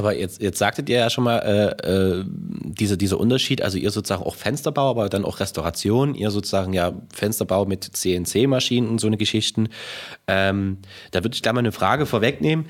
Aber 0.00 0.16
jetzt, 0.16 0.40
jetzt 0.40 0.58
sagtet 0.58 0.88
ihr 0.88 0.96
ja 0.96 1.10
schon 1.10 1.24
mal, 1.24 1.40
äh, 1.40 1.86
äh, 1.86 2.24
diese, 2.26 2.96
dieser 2.96 3.20
Unterschied, 3.20 3.60
also 3.60 3.76
ihr 3.76 3.90
sozusagen 3.90 4.22
auch 4.22 4.34
Fensterbau, 4.34 4.88
aber 4.88 5.10
dann 5.10 5.26
auch 5.26 5.40
Restauration, 5.40 6.14
ihr 6.14 6.30
sozusagen 6.30 6.72
ja 6.72 6.94
Fensterbau 7.12 7.66
mit 7.66 7.84
CNC-Maschinen 7.84 8.88
und 8.88 8.98
so 8.98 9.08
eine 9.08 9.18
Geschichten. 9.18 9.68
Ähm, 10.26 10.78
da 11.10 11.22
würde 11.22 11.34
ich 11.34 11.42
da 11.42 11.52
mal 11.52 11.58
eine 11.58 11.70
Frage 11.70 12.06
vorwegnehmen. 12.06 12.64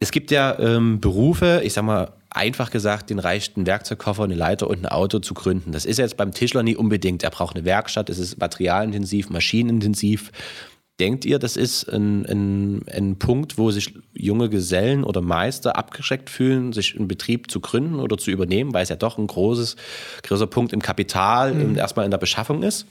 Es 0.00 0.10
gibt 0.10 0.32
ja 0.32 0.58
ähm, 0.58 0.98
Berufe, 1.00 1.60
ich 1.62 1.72
sag 1.72 1.84
mal, 1.84 2.14
einfach 2.30 2.72
gesagt, 2.72 3.10
den 3.10 3.20
reicht 3.20 3.56
ein 3.56 3.66
Werkzeugkoffer, 3.66 4.24
eine 4.24 4.34
Leiter 4.34 4.66
und 4.68 4.82
ein 4.82 4.86
Auto 4.86 5.20
zu 5.20 5.34
gründen. 5.34 5.70
Das 5.70 5.84
ist 5.84 5.98
jetzt 5.98 6.16
beim 6.16 6.32
Tischler 6.32 6.64
nie 6.64 6.74
unbedingt. 6.74 7.22
Er 7.22 7.30
braucht 7.30 7.54
eine 7.54 7.64
Werkstatt, 7.64 8.10
es 8.10 8.18
ist 8.18 8.40
materialintensiv, 8.40 9.30
maschinenintensiv. 9.30 10.32
Denkt 11.00 11.24
ihr, 11.24 11.38
das 11.38 11.56
ist 11.56 11.88
ein, 11.88 12.26
ein, 12.26 12.82
ein 12.92 13.18
Punkt, 13.18 13.56
wo 13.56 13.70
sich 13.70 13.94
junge 14.12 14.50
Gesellen 14.50 15.02
oder 15.02 15.22
Meister 15.22 15.76
abgeschreckt 15.76 16.28
fühlen, 16.28 16.74
sich 16.74 16.94
einen 16.96 17.08
Betrieb 17.08 17.50
zu 17.50 17.60
gründen 17.60 17.98
oder 18.00 18.18
zu 18.18 18.30
übernehmen, 18.30 18.74
weil 18.74 18.82
es 18.82 18.90
ja 18.90 18.96
doch 18.96 19.16
ein 19.16 19.26
großes, 19.26 19.76
großer 20.22 20.46
Punkt 20.46 20.74
im 20.74 20.82
Kapital 20.82 21.54
mhm. 21.54 21.78
erstmal 21.78 22.04
in 22.04 22.10
der 22.10 22.18
Beschaffung 22.18 22.62
ist? 22.62 22.86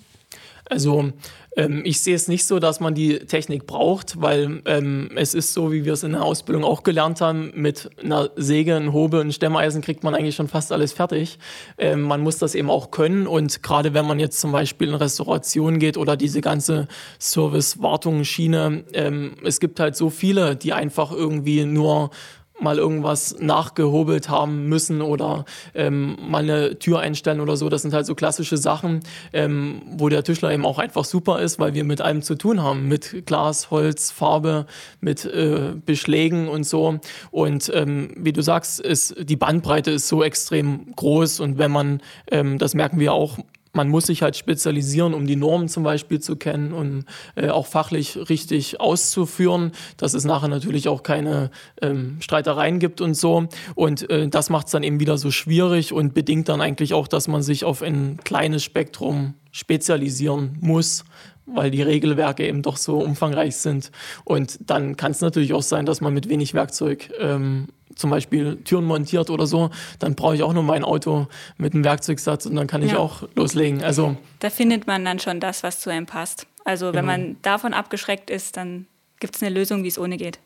Also 0.70 1.12
ähm, 1.58 1.82
ich 1.84 2.00
sehe 2.00 2.16
es 2.16 2.28
nicht 2.28 2.46
so, 2.46 2.60
dass 2.60 2.80
man 2.80 2.94
die 2.94 3.20
Technik 3.20 3.66
braucht, 3.66 4.22
weil 4.22 4.62
ähm, 4.66 5.10
es 5.16 5.34
ist 5.34 5.54
so, 5.54 5.72
wie 5.72 5.84
wir 5.84 5.94
es 5.94 6.04
in 6.04 6.12
der 6.12 6.24
Ausbildung 6.24 6.64
auch 6.64 6.84
gelernt 6.84 7.22
haben, 7.22 7.52
mit 7.56 7.90
einer 8.02 8.30
Säge, 8.36 8.76
einem 8.76 8.94
Hobel 8.94 9.20
und 9.20 9.34
Stemmeisen 9.34 9.82
kriegt 9.82 10.04
man 10.04 10.14
eigentlich 10.14 10.36
schon 10.36 10.48
fast 10.48 10.72
alles 10.72 10.94
fertig. 10.94 11.40
Ähm, 11.80 12.04
man 12.04 12.22
muss 12.22 12.38
das 12.38 12.54
eben 12.54 12.70
auch 12.70 12.92
können 12.92 13.26
und 13.26 13.64
gerade 13.64 13.96
wenn 13.96 14.06
man 14.06 14.20
jetzt 14.20 14.40
zum 14.40 14.52
Beispiel 14.52 14.90
in 14.90 14.94
Restauration 14.94 15.80
geht 15.80 15.98
oder 15.98 16.16
diese 16.16 16.42
ganze 16.42 16.88
Service-Wartungsschiene, 17.20 18.84
ähm, 18.94 19.34
es 19.44 19.60
gibt 19.60 19.80
halt 19.80 19.96
so 19.96 20.12
viele, 20.12 20.56
die 20.56 20.74
einfach 20.74 21.12
irgendwie 21.12 21.66
nur 21.66 22.12
mal 22.62 22.78
irgendwas 22.78 23.36
nachgehobelt 23.40 24.30
haben 24.30 24.68
müssen 24.68 25.02
oder 25.02 25.46
ähm, 25.74 26.18
mal 26.22 26.44
eine 26.44 26.80
Tür 26.80 27.00
einstellen 27.00 27.40
oder 27.40 27.58
so. 27.58 27.70
Das 27.70 27.82
sind 27.82 27.94
halt 27.94 28.06
so 28.06 28.16
klassische 28.16 28.58
Sachen, 28.58 29.02
ähm, 29.34 29.82
wo 29.92 30.10
der 30.10 30.24
Tischler 30.24 30.52
eben 30.52 30.66
auch 30.66 30.80
einfach 30.80 31.06
super 31.06 31.40
ist, 31.42 31.60
weil 31.60 31.74
wir 31.74 31.84
mit 31.84 32.02
allem 32.02 32.22
zu 32.22 32.36
tun 32.36 32.62
haben. 32.62 32.88
Mit 32.88 33.26
Glas, 33.26 33.72
Holz, 33.72 34.12
Farbe, 34.12 34.66
mit 35.02 35.26
äh, 35.26 35.74
Beschlägen 35.86 36.48
und 36.48 36.64
so. 36.66 37.00
Und 37.32 37.72
ähm, 37.74 38.12
wie 38.16 38.34
du 38.34 38.42
sagst, 38.42 38.80
ist, 38.80 39.16
die 39.20 39.36
Bandbreite 39.36 39.92
ist 39.92 40.08
so 40.08 40.24
extrem 40.24 40.94
groß 40.96 41.40
und 41.40 41.58
wenn 41.58 41.72
man, 41.72 42.02
ähm, 42.32 42.58
das 42.58 42.74
merken 42.74 43.00
wir 43.00 43.14
auch, 43.14 43.38
man 43.74 43.90
muss 43.90 44.08
sich 44.08 44.22
halt 44.22 44.36
spezialisieren, 44.36 45.14
um 45.14 45.28
die 45.28 45.36
Normen 45.36 45.68
zum 45.68 45.84
Beispiel 45.84 46.20
zu 46.20 46.36
kennen 46.36 46.74
und 46.74 47.06
äh, 47.36 47.50
auch 47.50 47.68
fachlich 47.68 48.30
richtig 48.30 48.80
auszuführen, 48.80 49.72
dass 49.98 50.14
es 50.14 50.26
nachher 50.26 50.48
natürlich 50.48 50.88
auch 50.88 51.04
keine 51.04 51.52
ähm, 51.82 52.18
Streitereien 52.20 52.80
gibt 52.80 53.02
und 53.02 53.14
so. 53.14 53.48
Und 53.76 54.10
äh, 54.10 54.28
das 54.28 54.50
macht 54.50 54.68
es 54.68 54.72
dann 54.72 54.84
eben 54.84 55.00
wieder 55.00 55.18
so 55.18 55.32
schwierig 55.32 55.94
und 55.94 56.14
bedingt 56.14 56.50
dann 56.50 56.62
eigentlich 56.62 56.94
auch, 56.94 57.08
dass 57.08 57.28
man 57.28 57.42
sich 57.42 57.64
auf 57.64 57.82
ein 57.82 58.18
kleines 58.24 58.64
Spektrum 58.64 59.36
spezialisieren 59.52 60.58
muss, 60.62 61.06
weil 61.46 61.72
die 61.72 61.82
Regelwerke 61.82 62.48
eben 62.48 62.62
doch 62.62 62.78
so 62.78 63.00
umfangreich 63.00 63.56
sind. 63.56 63.92
Und 64.24 64.60
dann 64.70 64.98
kann 64.98 65.12
es 65.12 65.22
natürlich 65.22 65.54
auch 65.54 65.64
sein, 65.64 65.86
dass 65.86 66.02
man 66.02 66.14
mit 66.14 66.30
wenig 66.30 66.54
Werkzeug 66.54 67.12
ähm, 67.20 67.68
zum 68.00 68.10
Beispiel 68.10 68.58
Türen 68.64 68.86
montiert 68.86 69.30
oder 69.30 69.46
so, 69.46 69.70
dann 70.00 70.16
brauche 70.16 70.36
ich 70.36 70.44
auch 70.44 70.54
nur 70.54 70.64
mein 70.64 70.84
Auto 70.84 71.28
mit 71.58 71.74
einem 71.74 71.84
Werkzeugsatz 71.84 72.46
und 72.46 72.56
dann 72.56 72.66
kann 72.66 72.82
ich 72.82 72.94
ja. 72.94 72.98
auch 72.98 73.24
loslegen. 73.36 73.84
Also 73.84 74.16
da 74.40 74.50
findet 74.50 74.88
man 74.88 75.04
dann 75.04 75.20
schon 75.20 75.40
das, 75.40 75.64
was 75.64 75.82
zu 75.82 75.90
einem 75.90 76.06
passt. 76.06 76.48
Also 76.64 76.88
wenn 76.88 77.06
genau. 77.06 77.08
man 77.08 77.38
davon 77.42 77.74
abgeschreckt 77.74 78.30
ist, 78.30 78.56
dann 78.56 78.86
gibt 79.20 79.36
es 79.36 79.44
eine 79.44 79.54
Lösung, 79.54 79.84
wie 79.84 79.90
es 79.90 80.00
ohne 80.00 80.16
geht. 80.16 80.40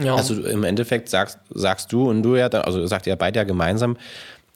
Ja. 0.00 0.16
Also 0.16 0.44
im 0.44 0.64
Endeffekt 0.64 1.08
sagst, 1.08 1.38
sagst 1.50 1.92
du 1.92 2.10
und 2.10 2.22
du 2.22 2.36
ja, 2.36 2.48
also 2.48 2.86
sagt 2.86 3.06
ihr 3.06 3.16
beide 3.16 3.38
ja 3.38 3.44
gemeinsam, 3.44 3.96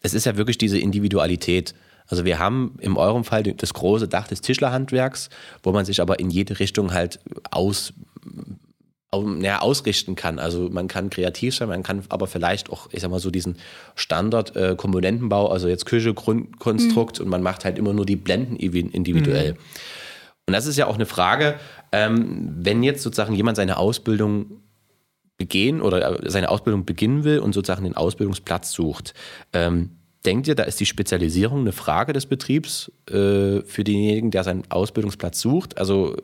es 0.02 0.12
ist 0.12 0.26
ja 0.26 0.36
wirklich 0.36 0.58
diese 0.58 0.78
Individualität. 0.78 1.74
Also 2.08 2.24
wir 2.24 2.38
haben 2.38 2.76
in 2.80 2.96
eurem 2.96 3.24
Fall 3.24 3.42
das 3.42 3.72
große 3.72 4.08
Dach 4.08 4.28
des 4.28 4.42
Tischlerhandwerks, 4.42 5.30
wo 5.62 5.72
man 5.72 5.84
sich 5.84 6.00
aber 6.00 6.20
in 6.20 6.30
jede 6.30 6.58
Richtung 6.58 6.92
halt 6.92 7.18
aus 7.50 7.92
ja, 9.40 9.60
ausrichten 9.60 10.14
kann. 10.14 10.38
Also 10.38 10.68
man 10.70 10.88
kann 10.88 11.10
kreativ 11.10 11.54
sein, 11.54 11.68
man 11.68 11.82
kann 11.82 12.02
aber 12.08 12.26
vielleicht 12.26 12.70
auch, 12.70 12.88
ich 12.92 13.00
sag 13.00 13.10
mal 13.10 13.20
so, 13.20 13.30
diesen 13.30 13.56
Standard-Komponentenbau, 13.94 15.48
äh, 15.48 15.52
also 15.52 15.68
jetzt 15.68 15.86
Küche, 15.86 16.14
Grundkonstrukt 16.14 17.18
mhm. 17.18 17.24
und 17.24 17.30
man 17.30 17.42
macht 17.42 17.64
halt 17.64 17.78
immer 17.78 17.92
nur 17.92 18.06
die 18.06 18.16
Blenden 18.16 18.56
individuell. 18.56 19.52
Mhm. 19.52 19.58
Und 20.46 20.52
das 20.52 20.66
ist 20.66 20.76
ja 20.76 20.86
auch 20.86 20.94
eine 20.94 21.06
Frage, 21.06 21.56
ähm, 21.92 22.54
wenn 22.56 22.82
jetzt 22.82 23.02
sozusagen 23.02 23.34
jemand 23.34 23.56
seine 23.56 23.78
Ausbildung 23.78 24.62
begehen 25.36 25.80
oder 25.82 26.24
äh, 26.24 26.30
seine 26.30 26.50
Ausbildung 26.50 26.84
beginnen 26.84 27.24
will 27.24 27.40
und 27.40 27.52
sozusagen 27.52 27.84
den 27.84 27.96
Ausbildungsplatz 27.96 28.72
sucht. 28.72 29.14
Ähm, 29.52 29.90
denkt 30.24 30.48
ihr, 30.48 30.54
da 30.54 30.64
ist 30.64 30.80
die 30.80 30.86
Spezialisierung 30.86 31.60
eine 31.60 31.72
Frage 31.72 32.12
des 32.12 32.26
Betriebs 32.26 32.90
äh, 33.08 33.62
für 33.62 33.84
denjenigen, 33.84 34.30
der 34.30 34.44
seinen 34.44 34.70
Ausbildungsplatz 34.70 35.40
sucht? 35.40 35.78
Also 35.78 36.16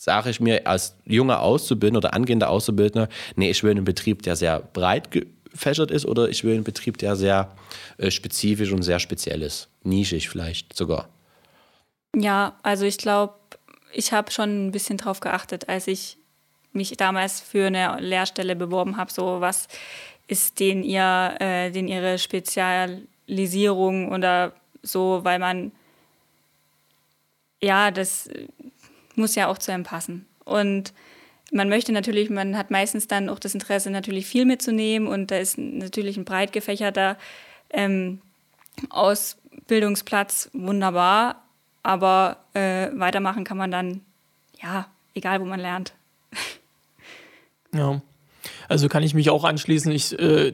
sage 0.00 0.30
ich 0.30 0.40
mir 0.40 0.66
als 0.66 0.96
junger 1.04 1.42
Auszubildender 1.42 1.98
oder 1.98 2.14
angehender 2.14 2.48
Auszubildender, 2.48 3.10
nee, 3.36 3.50
ich 3.50 3.62
will 3.62 3.72
einen 3.72 3.84
Betrieb, 3.84 4.22
der 4.22 4.34
sehr 4.34 4.60
breit 4.60 5.10
gefächert 5.10 5.90
ist 5.90 6.06
oder 6.06 6.30
ich 6.30 6.42
will 6.42 6.54
einen 6.54 6.64
Betrieb, 6.64 6.96
der 6.96 7.16
sehr 7.16 7.54
äh, 7.98 8.10
spezifisch 8.10 8.72
und 8.72 8.82
sehr 8.82 8.98
speziell 8.98 9.42
ist. 9.42 9.68
Nischig 9.82 10.30
vielleicht 10.30 10.74
sogar. 10.74 11.10
Ja, 12.16 12.56
also 12.62 12.86
ich 12.86 12.96
glaube, 12.96 13.34
ich 13.92 14.14
habe 14.14 14.30
schon 14.30 14.68
ein 14.68 14.72
bisschen 14.72 14.96
drauf 14.96 15.20
geachtet, 15.20 15.68
als 15.68 15.86
ich 15.86 16.16
mich 16.72 16.96
damals 16.96 17.42
für 17.42 17.66
eine 17.66 18.00
Lehrstelle 18.00 18.56
beworben 18.56 18.96
habe, 18.96 19.12
so 19.12 19.42
was 19.42 19.68
ist 20.28 20.60
den 20.60 20.82
ihr, 20.82 21.34
äh, 21.40 21.70
den 21.70 21.88
ihre 21.88 22.18
Spezialisierung 22.18 24.12
oder 24.12 24.54
so, 24.82 25.20
weil 25.24 25.38
man 25.38 25.72
ja, 27.62 27.90
das 27.90 28.30
muss 29.20 29.34
ja 29.34 29.46
auch 29.46 29.58
zu 29.58 29.72
einem 29.72 29.84
passen. 29.84 30.26
Und 30.44 30.92
man 31.52 31.68
möchte 31.68 31.92
natürlich, 31.92 32.30
man 32.30 32.56
hat 32.56 32.70
meistens 32.70 33.06
dann 33.06 33.28
auch 33.28 33.38
das 33.38 33.54
Interesse, 33.54 33.90
natürlich 33.90 34.26
viel 34.26 34.44
mitzunehmen 34.44 35.08
und 35.08 35.30
da 35.30 35.38
ist 35.38 35.58
natürlich 35.58 36.16
ein 36.16 36.24
breit 36.24 36.52
gefächerter 36.52 37.16
ähm, 37.70 38.20
Ausbildungsplatz 38.88 40.50
wunderbar, 40.52 41.44
aber 41.82 42.38
äh, 42.54 42.88
weitermachen 42.94 43.44
kann 43.44 43.56
man 43.56 43.70
dann, 43.70 44.00
ja, 44.62 44.86
egal 45.14 45.40
wo 45.40 45.44
man 45.44 45.60
lernt. 45.60 45.94
Ja. 47.72 48.02
Also 48.70 48.88
kann 48.88 49.02
ich 49.02 49.14
mich 49.14 49.30
auch 49.30 49.42
anschließen. 49.42 49.90
Ich 49.90 50.16
äh, 50.16 50.52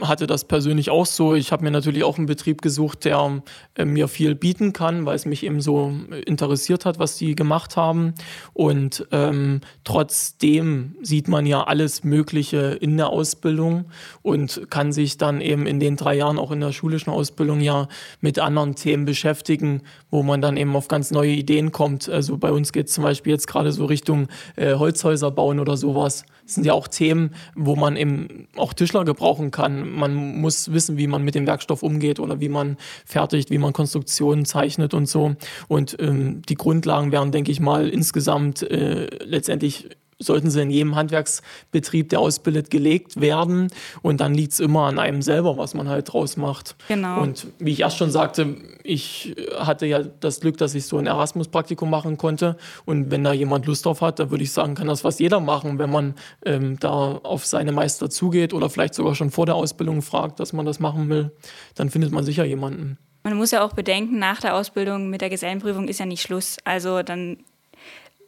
hatte 0.00 0.26
das 0.26 0.46
persönlich 0.46 0.88
auch 0.88 1.04
so. 1.04 1.34
Ich 1.34 1.52
habe 1.52 1.62
mir 1.62 1.70
natürlich 1.70 2.04
auch 2.04 2.16
einen 2.16 2.24
Betrieb 2.24 2.62
gesucht, 2.62 3.04
der 3.04 3.42
äh, 3.74 3.84
mir 3.84 4.08
viel 4.08 4.34
bieten 4.34 4.72
kann, 4.72 5.04
weil 5.04 5.14
es 5.14 5.26
mich 5.26 5.44
eben 5.44 5.60
so 5.60 5.92
interessiert 6.24 6.86
hat, 6.86 6.98
was 6.98 7.18
die 7.18 7.34
gemacht 7.34 7.76
haben. 7.76 8.14
Und 8.54 9.06
ähm, 9.12 9.60
trotzdem 9.84 10.96
sieht 11.02 11.28
man 11.28 11.44
ja 11.44 11.62
alles 11.64 12.02
Mögliche 12.02 12.78
in 12.80 12.96
der 12.96 13.10
Ausbildung 13.10 13.84
und 14.22 14.62
kann 14.70 14.90
sich 14.90 15.18
dann 15.18 15.42
eben 15.42 15.66
in 15.66 15.80
den 15.80 15.96
drei 15.96 16.14
Jahren 16.14 16.38
auch 16.38 16.52
in 16.52 16.60
der 16.60 16.72
schulischen 16.72 17.10
Ausbildung 17.10 17.60
ja 17.60 17.88
mit 18.22 18.38
anderen 18.38 18.74
Themen 18.74 19.04
beschäftigen, 19.04 19.82
wo 20.10 20.22
man 20.22 20.40
dann 20.40 20.56
eben 20.56 20.74
auf 20.74 20.88
ganz 20.88 21.10
neue 21.10 21.32
Ideen 21.32 21.72
kommt. 21.72 22.08
Also 22.08 22.38
bei 22.38 22.52
uns 22.52 22.72
geht 22.72 22.86
es 22.86 22.94
zum 22.94 23.04
Beispiel 23.04 23.34
jetzt 23.34 23.48
gerade 23.48 23.70
so 23.70 23.84
Richtung 23.84 24.28
äh, 24.56 24.76
Holzhäuser 24.76 25.30
bauen 25.30 25.60
oder 25.60 25.76
sowas. 25.76 26.24
Das 26.46 26.54
sind 26.56 26.64
ja 26.64 26.72
auch 26.72 26.88
Themen, 26.88 27.34
wo 27.54 27.76
man 27.76 27.96
eben 27.96 28.48
auch 28.56 28.72
Tischler 28.72 29.04
gebrauchen 29.04 29.50
kann. 29.50 29.90
Man 29.90 30.40
muss 30.40 30.72
wissen, 30.72 30.96
wie 30.96 31.06
man 31.06 31.22
mit 31.22 31.34
dem 31.34 31.46
Werkstoff 31.46 31.82
umgeht 31.82 32.20
oder 32.20 32.40
wie 32.40 32.48
man 32.48 32.76
fertigt, 33.04 33.50
wie 33.50 33.58
man 33.58 33.72
Konstruktionen 33.72 34.44
zeichnet 34.44 34.94
und 34.94 35.06
so. 35.06 35.34
Und 35.68 35.96
ähm, 36.00 36.42
die 36.48 36.54
Grundlagen 36.54 37.12
werden, 37.12 37.32
denke 37.32 37.52
ich 37.52 37.60
mal, 37.60 37.88
insgesamt 37.88 38.62
äh, 38.62 39.06
letztendlich 39.24 39.88
sollten 40.20 40.50
sie 40.50 40.62
in 40.62 40.70
jedem 40.70 40.94
Handwerksbetrieb, 40.94 42.10
der 42.10 42.20
ausbildet, 42.20 42.70
gelegt 42.70 43.20
werden. 43.20 43.68
Und 44.02 44.20
dann 44.20 44.34
liegt 44.34 44.52
es 44.52 44.60
immer 44.60 44.86
an 44.86 44.98
einem 44.98 45.22
selber, 45.22 45.56
was 45.56 45.74
man 45.74 45.88
halt 45.88 46.12
draus 46.12 46.36
macht. 46.36 46.76
Genau. 46.88 47.22
Und 47.22 47.46
wie 47.58 47.72
ich 47.72 47.80
erst 47.80 47.96
schon 47.96 48.10
sagte, 48.10 48.56
ich 48.84 49.34
hatte 49.58 49.86
ja 49.86 50.02
das 50.02 50.40
Glück, 50.40 50.58
dass 50.58 50.74
ich 50.74 50.86
so 50.86 50.98
ein 50.98 51.06
Erasmus-Praktikum 51.06 51.90
machen 51.90 52.18
konnte. 52.18 52.56
Und 52.84 53.10
wenn 53.10 53.24
da 53.24 53.32
jemand 53.32 53.66
Lust 53.66 53.86
drauf 53.86 54.02
hat, 54.02 54.18
dann 54.18 54.30
würde 54.30 54.44
ich 54.44 54.52
sagen, 54.52 54.74
kann 54.74 54.86
das 54.86 55.00
fast 55.00 55.20
jeder 55.20 55.40
machen, 55.40 55.78
wenn 55.78 55.90
man 55.90 56.14
ähm, 56.44 56.78
da 56.78 56.90
auf 57.22 57.46
seine 57.46 57.72
Meister 57.72 58.10
zugeht 58.10 58.52
oder 58.52 58.70
vielleicht 58.70 58.94
sogar 58.94 59.14
schon 59.14 59.30
vor 59.30 59.46
der 59.46 59.54
Ausbildung 59.54 60.02
fragt, 60.02 60.38
dass 60.40 60.52
man 60.52 60.66
das 60.66 60.80
machen 60.80 61.08
will. 61.08 61.32
Dann 61.74 61.90
findet 61.90 62.12
man 62.12 62.24
sicher 62.24 62.44
jemanden. 62.44 62.98
Man 63.22 63.36
muss 63.36 63.50
ja 63.50 63.62
auch 63.62 63.74
bedenken, 63.74 64.18
nach 64.18 64.40
der 64.40 64.54
Ausbildung 64.54 65.10
mit 65.10 65.20
der 65.20 65.28
Gesellenprüfung 65.28 65.88
ist 65.88 66.00
ja 66.00 66.06
nicht 66.06 66.22
Schluss. 66.22 66.56
Also 66.64 67.02
dann 67.02 67.38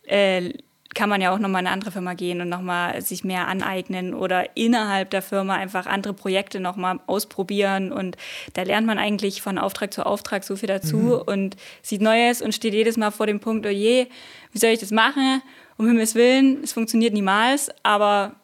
äh, 0.05 0.53
kann 0.95 1.09
man 1.09 1.21
ja 1.21 1.33
auch 1.33 1.39
nochmal 1.39 1.63
in 1.63 1.67
eine 1.67 1.75
andere 1.75 1.91
Firma 1.91 2.15
gehen 2.15 2.41
und 2.41 2.49
nochmal 2.49 3.01
sich 3.03 3.25
mehr 3.25 3.49
aneignen 3.49 4.15
oder 4.15 4.57
innerhalb 4.57 5.11
der 5.11 5.23
Firma 5.23 5.55
einfach 5.55 5.87
andere 5.87 6.13
Projekte 6.13 6.61
nochmal 6.61 7.01
ausprobieren. 7.07 7.93
Und 7.93 8.17
da 8.55 8.63
lernt 8.63 8.87
man 8.87 8.99
eigentlich 8.99 9.43
von 9.43 9.59
Auftrag 9.59 9.93
zu 9.93 10.05
Auftrag 10.05 10.45
so 10.45 10.57
viel 10.57 10.69
dazu 10.69 10.97
mhm. 10.97 11.23
und 11.27 11.57
sieht 11.83 12.03
Neues 12.03 12.43
und 12.43 12.55
steht 12.55 12.75
jedes 12.75 12.97
Mal 12.97 13.11
vor 13.11 13.27
dem 13.27 13.41
Punkt, 13.41 13.67
oh 13.67 13.71
je, 13.71 14.07
wie 14.53 14.59
soll 14.59 14.71
ich 14.71 14.81
das 14.81 14.91
machen? 14.91 15.43
Um 15.79 15.87
Himmels 15.87 16.15
Willen, 16.15 16.63
es 16.63 16.73
funktioniert 16.73 17.15
niemals, 17.15 17.71
aber 17.83 18.37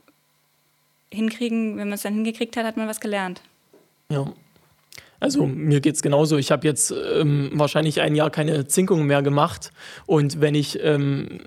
hinkriegen, 1.13 1.77
wenn 1.77 1.89
man 1.89 1.95
es 1.95 2.03
dann 2.03 2.15
hingekriegt 2.15 2.57
hat, 2.57 2.65
hat 2.65 2.77
man 2.77 2.89
was 2.89 3.01
gelernt. 3.01 3.43
Ja, 4.11 4.33
also 5.21 5.47
mir 5.47 5.81
geht 5.81 5.97
es 5.97 6.03
genauso. 6.03 6.37
Ich 6.37 6.51
habe 6.51 6.67
jetzt 6.67 6.95
ähm, 7.15 7.51
wahrscheinlich 7.55 8.01
ein 8.01 8.15
Jahr 8.15 8.31
keine 8.31 8.67
Zinkung 8.67 9.07
mehr 9.07 9.23
gemacht. 9.23 9.73
Und 10.07 10.41
wenn 10.41 10.55
ich 10.55 10.79
ähm, 10.83 11.41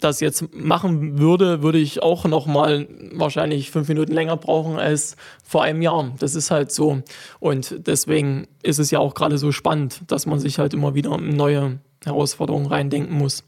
das 0.00 0.20
jetzt 0.20 0.54
machen 0.54 1.18
würde, 1.18 1.62
würde 1.62 1.78
ich 1.78 2.02
auch 2.02 2.24
noch 2.24 2.46
mal 2.46 2.86
wahrscheinlich 3.12 3.70
fünf 3.70 3.88
Minuten 3.88 4.12
länger 4.12 4.36
brauchen 4.36 4.76
als 4.76 5.16
vor 5.44 5.64
einem 5.64 5.82
Jahr. 5.82 6.12
Das 6.18 6.34
ist 6.34 6.50
halt 6.50 6.70
so. 6.70 7.02
Und 7.40 7.74
deswegen 7.86 8.46
ist 8.62 8.78
es 8.78 8.90
ja 8.90 9.00
auch 9.00 9.14
gerade 9.14 9.38
so 9.38 9.50
spannend, 9.50 10.02
dass 10.06 10.26
man 10.26 10.38
sich 10.38 10.58
halt 10.58 10.72
immer 10.74 10.94
wieder 10.94 11.18
neue 11.18 11.78
Herausforderungen 12.04 12.66
reindenken 12.66 13.16
muss. 13.16 13.44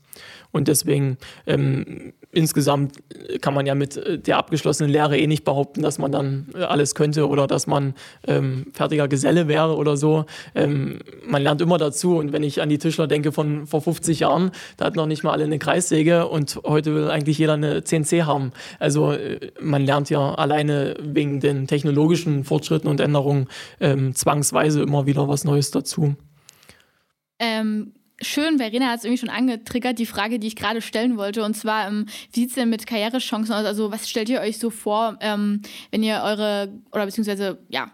Und 0.50 0.66
deswegen 0.66 1.18
ähm, 1.46 2.12
insgesamt 2.32 2.98
kann 3.40 3.54
man 3.54 3.66
ja 3.66 3.74
mit 3.74 3.96
äh, 3.96 4.18
der 4.18 4.36
abgeschlossenen 4.36 4.90
Lehre 4.90 5.18
eh 5.18 5.26
nicht 5.26 5.44
behaupten, 5.44 5.82
dass 5.82 5.98
man 5.98 6.12
dann 6.12 6.48
äh, 6.54 6.62
alles 6.62 6.94
könnte 6.94 7.28
oder 7.28 7.46
dass 7.46 7.66
man 7.66 7.94
ähm, 8.26 8.66
fertiger 8.72 9.08
Geselle 9.08 9.48
wäre 9.48 9.76
oder 9.76 9.96
so. 9.96 10.26
Ähm, 10.54 11.00
man 11.26 11.42
lernt 11.42 11.60
immer 11.60 11.78
dazu. 11.78 12.16
Und 12.16 12.32
wenn 12.32 12.42
ich 12.42 12.60
an 12.60 12.68
die 12.68 12.78
Tischler 12.78 13.06
denke 13.06 13.32
von 13.32 13.66
vor 13.66 13.80
50 13.80 14.20
Jahren, 14.20 14.50
da 14.76 14.86
hat 14.86 14.96
noch 14.96 15.06
nicht 15.06 15.24
mal 15.24 15.32
alle 15.32 15.44
eine 15.44 15.58
Kreissäge 15.58 16.28
und 16.28 16.60
heute 16.64 16.94
will 16.94 17.10
eigentlich 17.10 17.38
jeder 17.38 17.54
eine 17.54 17.82
CNC 17.82 18.24
haben. 18.24 18.52
Also 18.78 19.12
äh, 19.12 19.50
man 19.60 19.84
lernt 19.84 20.10
ja 20.10 20.34
alleine 20.34 20.96
wegen 21.00 21.40
den 21.40 21.66
technologischen 21.66 22.44
Fortschritten 22.44 22.88
und 22.88 23.00
Änderungen 23.00 23.48
ähm, 23.80 24.14
zwangsweise 24.14 24.82
immer 24.82 25.06
wieder 25.06 25.28
was 25.28 25.44
Neues 25.44 25.70
dazu. 25.70 26.14
Ähm, 27.38 27.92
schön, 28.20 28.58
Verena 28.58 28.86
hat 28.86 28.98
es 28.98 29.04
irgendwie 29.04 29.20
schon 29.20 29.30
angetriggert, 29.30 29.98
die 29.98 30.06
Frage, 30.06 30.38
die 30.38 30.48
ich 30.48 30.56
gerade 30.56 30.82
stellen 30.82 31.16
wollte. 31.16 31.44
Und 31.44 31.54
zwar, 31.54 31.88
ähm, 31.88 32.06
wie 32.32 32.40
sieht 32.40 32.50
es 32.50 32.54
denn 32.54 32.68
mit 32.68 32.86
Karrierechancen 32.86 33.54
aus? 33.54 33.64
Also, 33.64 33.90
was 33.90 34.08
stellt 34.08 34.28
ihr 34.28 34.40
euch 34.40 34.58
so 34.58 34.70
vor, 34.70 35.16
ähm, 35.20 35.62
wenn 35.90 36.02
ihr 36.02 36.22
eure, 36.24 36.72
oder 36.92 37.06
beziehungsweise, 37.06 37.58
ja, 37.68 37.90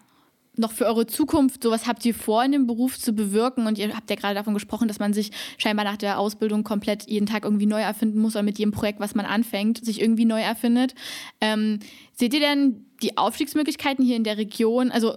noch 0.57 0.71
für 0.71 0.87
eure 0.87 1.07
Zukunft, 1.07 1.65
sowas 1.65 1.87
habt 1.87 2.05
ihr 2.07 2.15
vor, 2.15 2.45
in 2.45 2.53
dem 2.53 2.67
Beruf 2.67 2.99
zu 2.99 3.13
bewirken? 3.13 3.67
Und 3.67 3.77
ihr 3.77 3.95
habt 3.95 4.09
ja 4.09 4.17
gerade 4.17 4.35
davon 4.35 4.55
gesprochen, 4.55 4.89
dass 4.89 5.01
man 5.01 5.13
sich 5.13 5.31
scheinbar 5.59 5.85
nach 5.85 5.97
der 5.97 6.19
Ausbildung 6.19 6.63
komplett 6.65 7.09
jeden 7.09 7.27
Tag 7.27 7.45
irgendwie 7.45 7.67
neu 7.67 7.81
erfinden 7.81 8.21
muss 8.21 8.37
oder 8.37 8.45
mit 8.45 8.59
jedem 8.59 8.73
Projekt, 8.73 9.01
was 9.01 9.15
man 9.15 9.27
anfängt, 9.27 9.85
sich 9.85 10.01
irgendwie 10.01 10.25
neu 10.25 10.41
erfindet. 10.41 10.95
Ähm, 11.41 11.81
seht 12.13 12.35
ihr 12.35 12.41
denn 12.41 12.87
die 13.03 13.19
Aufstiegsmöglichkeiten 13.19 14.05
hier 14.05 14.17
in 14.17 14.25
der 14.25 14.39
Region? 14.39 14.91
Also, 14.91 15.17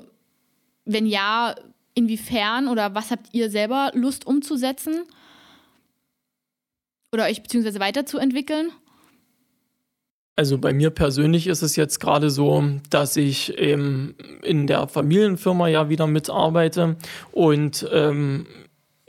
wenn 0.86 1.06
ja, 1.06 1.54
Inwiefern 1.97 2.67
oder 2.67 2.93
was 2.93 3.10
habt 3.10 3.33
ihr 3.33 3.49
selber 3.49 3.89
Lust 3.95 4.27
umzusetzen? 4.27 5.01
Oder 7.12 7.23
euch 7.23 7.41
beziehungsweise 7.41 7.79
weiterzuentwickeln? 7.79 8.69
Also 10.36 10.60
bei 10.60 10.73
mir 10.73 10.91
persönlich 10.91 11.47
ist 11.47 11.63
es 11.63 11.75
jetzt 11.75 11.99
gerade 11.99 12.29
so, 12.29 12.63
dass 12.91 13.17
ich 13.17 13.60
ähm, 13.60 14.13
in 14.43 14.67
der 14.67 14.88
Familienfirma 14.88 15.69
ja 15.69 15.89
wieder 15.89 16.05
mitarbeite 16.05 16.97
und 17.31 17.89
ähm, 17.91 18.45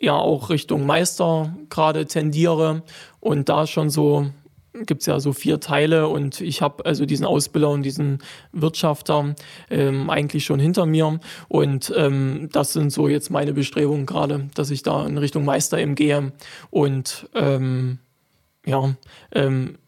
ja 0.01 0.15
auch 0.15 0.49
Richtung 0.49 0.87
Meister 0.87 1.55
gerade 1.69 2.07
tendiere 2.07 2.83
und 3.21 3.51
da 3.51 3.67
schon 3.67 3.91
so 3.91 4.31
gibt 4.87 5.03
es 5.03 5.07
ja 5.07 5.21
so 5.21 5.33
vier 5.33 5.61
Teile 5.61 6.09
und 6.09 6.41
ich 6.41 6.63
habe 6.63 6.85
also 6.87 7.07
diesen 7.07 7.27
Ausbilder 7.27 7.71
und 7.71 7.83
diesen 7.83 8.19
Wirtschafter 8.53 9.35
ähm, 9.71 10.11
eigentlich 10.11 10.45
schon 10.45 10.61
hinter 10.61 10.87
mir 10.87 11.21
und 11.49 11.93
ähm, 11.97 12.49
das 12.53 12.73
sind 12.73 12.91
so 12.91 13.09
jetzt 13.09 13.31
meine 13.31 13.53
Bestrebungen 13.53 14.07
gerade, 14.07 14.49
dass 14.55 14.71
ich 14.71 14.83
da 14.83 15.07
in 15.07 15.19
Richtung 15.19 15.45
Meister 15.45 15.79
eben 15.79 15.95
gehe 15.95 16.33
und 16.71 17.29
ähm, 17.35 17.99
ja, 18.67 18.95
ähm, 19.33 19.79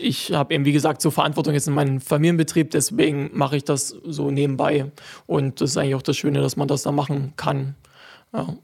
ich 0.00 0.32
habe 0.32 0.54
eben, 0.54 0.64
wie 0.64 0.72
gesagt, 0.72 1.02
so 1.02 1.10
Verantwortung 1.10 1.54
jetzt 1.54 1.68
in 1.68 1.74
meinem 1.74 2.00
Familienbetrieb, 2.00 2.70
deswegen 2.70 3.30
mache 3.34 3.56
ich 3.56 3.64
das 3.64 3.88
so 3.88 4.30
nebenbei. 4.30 4.90
Und 5.26 5.60
das 5.60 5.70
ist 5.70 5.76
eigentlich 5.76 5.94
auch 5.94 6.02
das 6.02 6.16
Schöne, 6.16 6.40
dass 6.40 6.56
man 6.56 6.68
das 6.68 6.82
da 6.82 6.92
machen 6.92 7.34
kann. 7.36 7.74
Ja. 8.32 8.56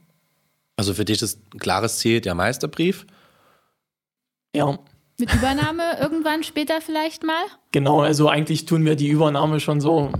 Also 0.76 0.94
für 0.94 1.04
dich 1.04 1.22
ist 1.22 1.40
ein 1.54 1.58
klares 1.58 1.98
Ziel 1.98 2.20
der 2.20 2.34
Meisterbrief? 2.34 3.06
Ja. 4.54 4.78
Mit 5.18 5.32
Übernahme 5.32 5.98
irgendwann 6.00 6.42
später 6.42 6.80
vielleicht 6.80 7.22
mal? 7.22 7.44
Genau, 7.72 8.00
also 8.00 8.28
eigentlich 8.28 8.66
tun 8.66 8.84
wir 8.84 8.96
die 8.96 9.08
Übernahme 9.08 9.60
schon 9.60 9.80
so 9.80 10.10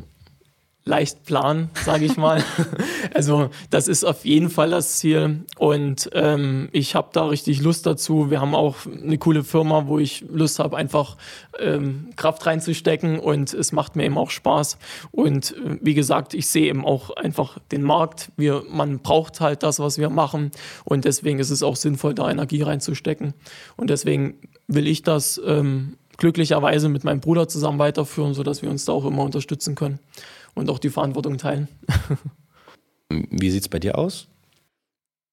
leicht 0.87 1.25
planen, 1.25 1.71
sage 1.85 2.05
ich 2.05 2.17
mal. 2.19 2.45
also 3.15 3.49
das 3.71 3.89
ist 3.89 4.05
auf 4.05 4.25
jeden 4.27 4.51
Fall 4.51 4.71
das 4.71 4.99
Ziel 4.99 5.45
und 5.57 6.11
ähm, 6.13 6.69
ich 6.73 6.95
habe 6.95 7.09
da 7.13 7.25
richtig 7.27 7.63
Lust 7.63 7.87
dazu. 7.87 8.31
Wir 8.31 8.41
haben 8.41 8.55
auch 8.55 8.77
eine 8.87 9.17
coole 9.17 9.45
Firma, 9.45 9.87
wo 9.87 9.99
ich 9.99 10.25
Lust 10.29 10.59
habe, 10.59 10.77
einfach 10.77 11.17
ähm, 11.59 12.11
Kraft 12.17 12.45
reinzustecken 12.45 13.19
und 13.19 13.55
es 13.55 13.73
macht 13.73 13.97
mir 13.97 14.05
eben 14.05 14.19
auch 14.19 14.31
Spaß. 14.31 14.77
Und 15.11 15.53
äh, 15.53 15.79
wie 15.81 15.95
gesagt, 15.95 16.35
ich 16.35 16.49
sehe 16.49 16.67
eben 16.69 16.85
auch 16.85 17.11
einfach 17.11 17.59
den 17.73 17.83
Markt. 17.83 18.31
Wir, 18.37 18.63
man 18.69 18.99
braucht 18.99 19.41
halt 19.41 19.63
das, 19.63 19.79
was 19.79 19.97
wir 19.97 20.11
machen 20.11 20.51
und 20.85 21.07
deswegen 21.07 21.39
ist 21.39 21.51
es 21.51 21.63
auch 21.63 21.77
sinnvoll, 21.77 22.15
da 22.15 22.31
Energie 22.31 22.61
reinzustecken. 22.61 23.33
Und 23.77 23.89
deswegen 23.89 24.35
will 24.69 24.87
ich 24.87 25.03
das 25.03 25.41
ähm, 25.47 25.97
glücklicherweise 26.19 26.91
mit 26.91 27.05
meinem 27.05 27.21
Bruder 27.21 27.49
zusammen 27.49 27.79
weiterführen, 27.79 28.35
sodass 28.35 28.61
wir 28.61 28.69
uns 28.69 28.85
da 28.85 28.93
auch 28.93 29.07
immer 29.07 29.23
unterstützen 29.23 29.75
können 29.75 29.99
und 30.55 30.71
auch 30.71 30.79
die 30.79 30.91
Verantwortung 30.91 31.39
teilen. 31.39 31.69
Wie 33.09 33.51
sieht 33.51 33.63
es 33.63 33.69
bei 33.69 33.79
dir 33.79 33.99
aus? 33.99 34.29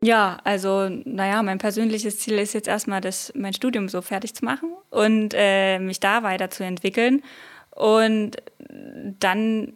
Ja, 0.04 0.40
also, 0.44 0.90
naja, 0.90 1.44
mein 1.44 1.60
persönliches 1.60 2.20
Ziel 2.20 2.40
ist 2.40 2.54
jetzt 2.54 2.68
erstmal, 2.68 3.02
das, 3.02 3.32
mein 3.36 3.54
Studium 3.54 3.88
so 3.88 4.02
fertig 4.02 4.34
zu 4.34 4.44
machen 4.44 4.74
und 4.90 5.34
äh, 5.36 5.78
mich 5.78 6.00
da 6.00 6.24
weiterzuentwickeln 6.24 7.22
und 7.70 8.38
dann 9.20 9.74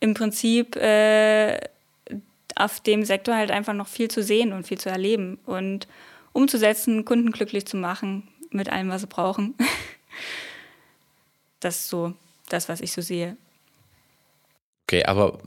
im 0.00 0.14
Prinzip 0.14 0.74
äh, 0.76 1.60
auf 2.56 2.80
dem 2.80 3.04
Sektor 3.04 3.36
halt 3.36 3.50
einfach 3.50 3.74
noch 3.74 3.88
viel 3.88 4.10
zu 4.10 4.22
sehen 4.22 4.52
und 4.52 4.66
viel 4.66 4.78
zu 4.78 4.88
erleben 4.88 5.38
und 5.46 5.86
umzusetzen, 6.32 7.04
Kunden 7.04 7.30
glücklich 7.30 7.66
zu 7.66 7.76
machen 7.76 8.28
mit 8.50 8.70
allem, 8.70 8.88
was 8.88 9.02
sie 9.02 9.06
brauchen. 9.06 9.54
Das 11.60 11.76
ist 11.76 11.88
so 11.88 12.12
das, 12.50 12.68
was 12.68 12.82
ich 12.82 12.92
so 12.92 13.00
sehe. 13.00 13.38
Okay, 14.86 15.04
aber 15.04 15.38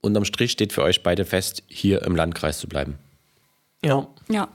unterm 0.00 0.24
Strich 0.24 0.52
steht 0.52 0.72
für 0.72 0.82
euch 0.82 1.02
beide 1.02 1.24
fest, 1.24 1.62
hier 1.66 2.02
im 2.02 2.16
Landkreis 2.16 2.58
zu 2.58 2.68
bleiben. 2.68 2.98
Ja. 3.84 4.06
Ja. 4.28 4.48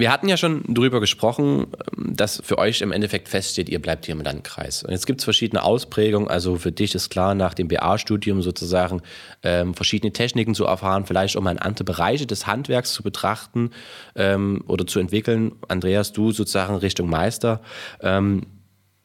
Wir 0.00 0.12
hatten 0.12 0.28
ja 0.28 0.36
schon 0.36 0.62
drüber 0.72 1.00
gesprochen, 1.00 1.66
dass 1.96 2.40
für 2.44 2.56
euch 2.58 2.82
im 2.82 2.92
Endeffekt 2.92 3.28
feststeht, 3.28 3.68
ihr 3.68 3.82
bleibt 3.82 4.06
hier 4.06 4.14
im 4.14 4.20
Landkreis. 4.20 4.84
Und 4.84 4.92
jetzt 4.92 5.08
gibt 5.08 5.20
es 5.20 5.24
verschiedene 5.24 5.64
Ausprägungen. 5.64 6.28
Also 6.28 6.54
für 6.54 6.70
dich 6.70 6.94
ist 6.94 7.10
klar, 7.10 7.34
nach 7.34 7.52
dem 7.52 7.66
BA-Studium 7.66 8.40
sozusagen 8.40 9.02
ähm, 9.42 9.74
verschiedene 9.74 10.12
Techniken 10.12 10.54
zu 10.54 10.66
erfahren, 10.66 11.04
vielleicht 11.04 11.36
auch 11.36 11.40
mal 11.40 11.50
in 11.50 11.58
andere 11.58 11.82
Bereiche 11.82 12.26
des 12.26 12.46
Handwerks 12.46 12.92
zu 12.92 13.02
betrachten 13.02 13.72
ähm, 14.14 14.62
oder 14.68 14.86
zu 14.86 15.00
entwickeln. 15.00 15.56
Andreas, 15.66 16.12
du 16.12 16.30
sozusagen 16.30 16.76
Richtung 16.76 17.10
Meister. 17.10 17.60
Ähm, 18.00 18.46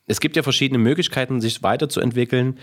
es 0.05 0.19
gibt 0.19 0.35
ja 0.35 0.43
verschiedene 0.43 0.77
Möglichkeiten, 0.77 1.41
sich 1.41 1.63
weiterzuentwickeln. 1.63 2.59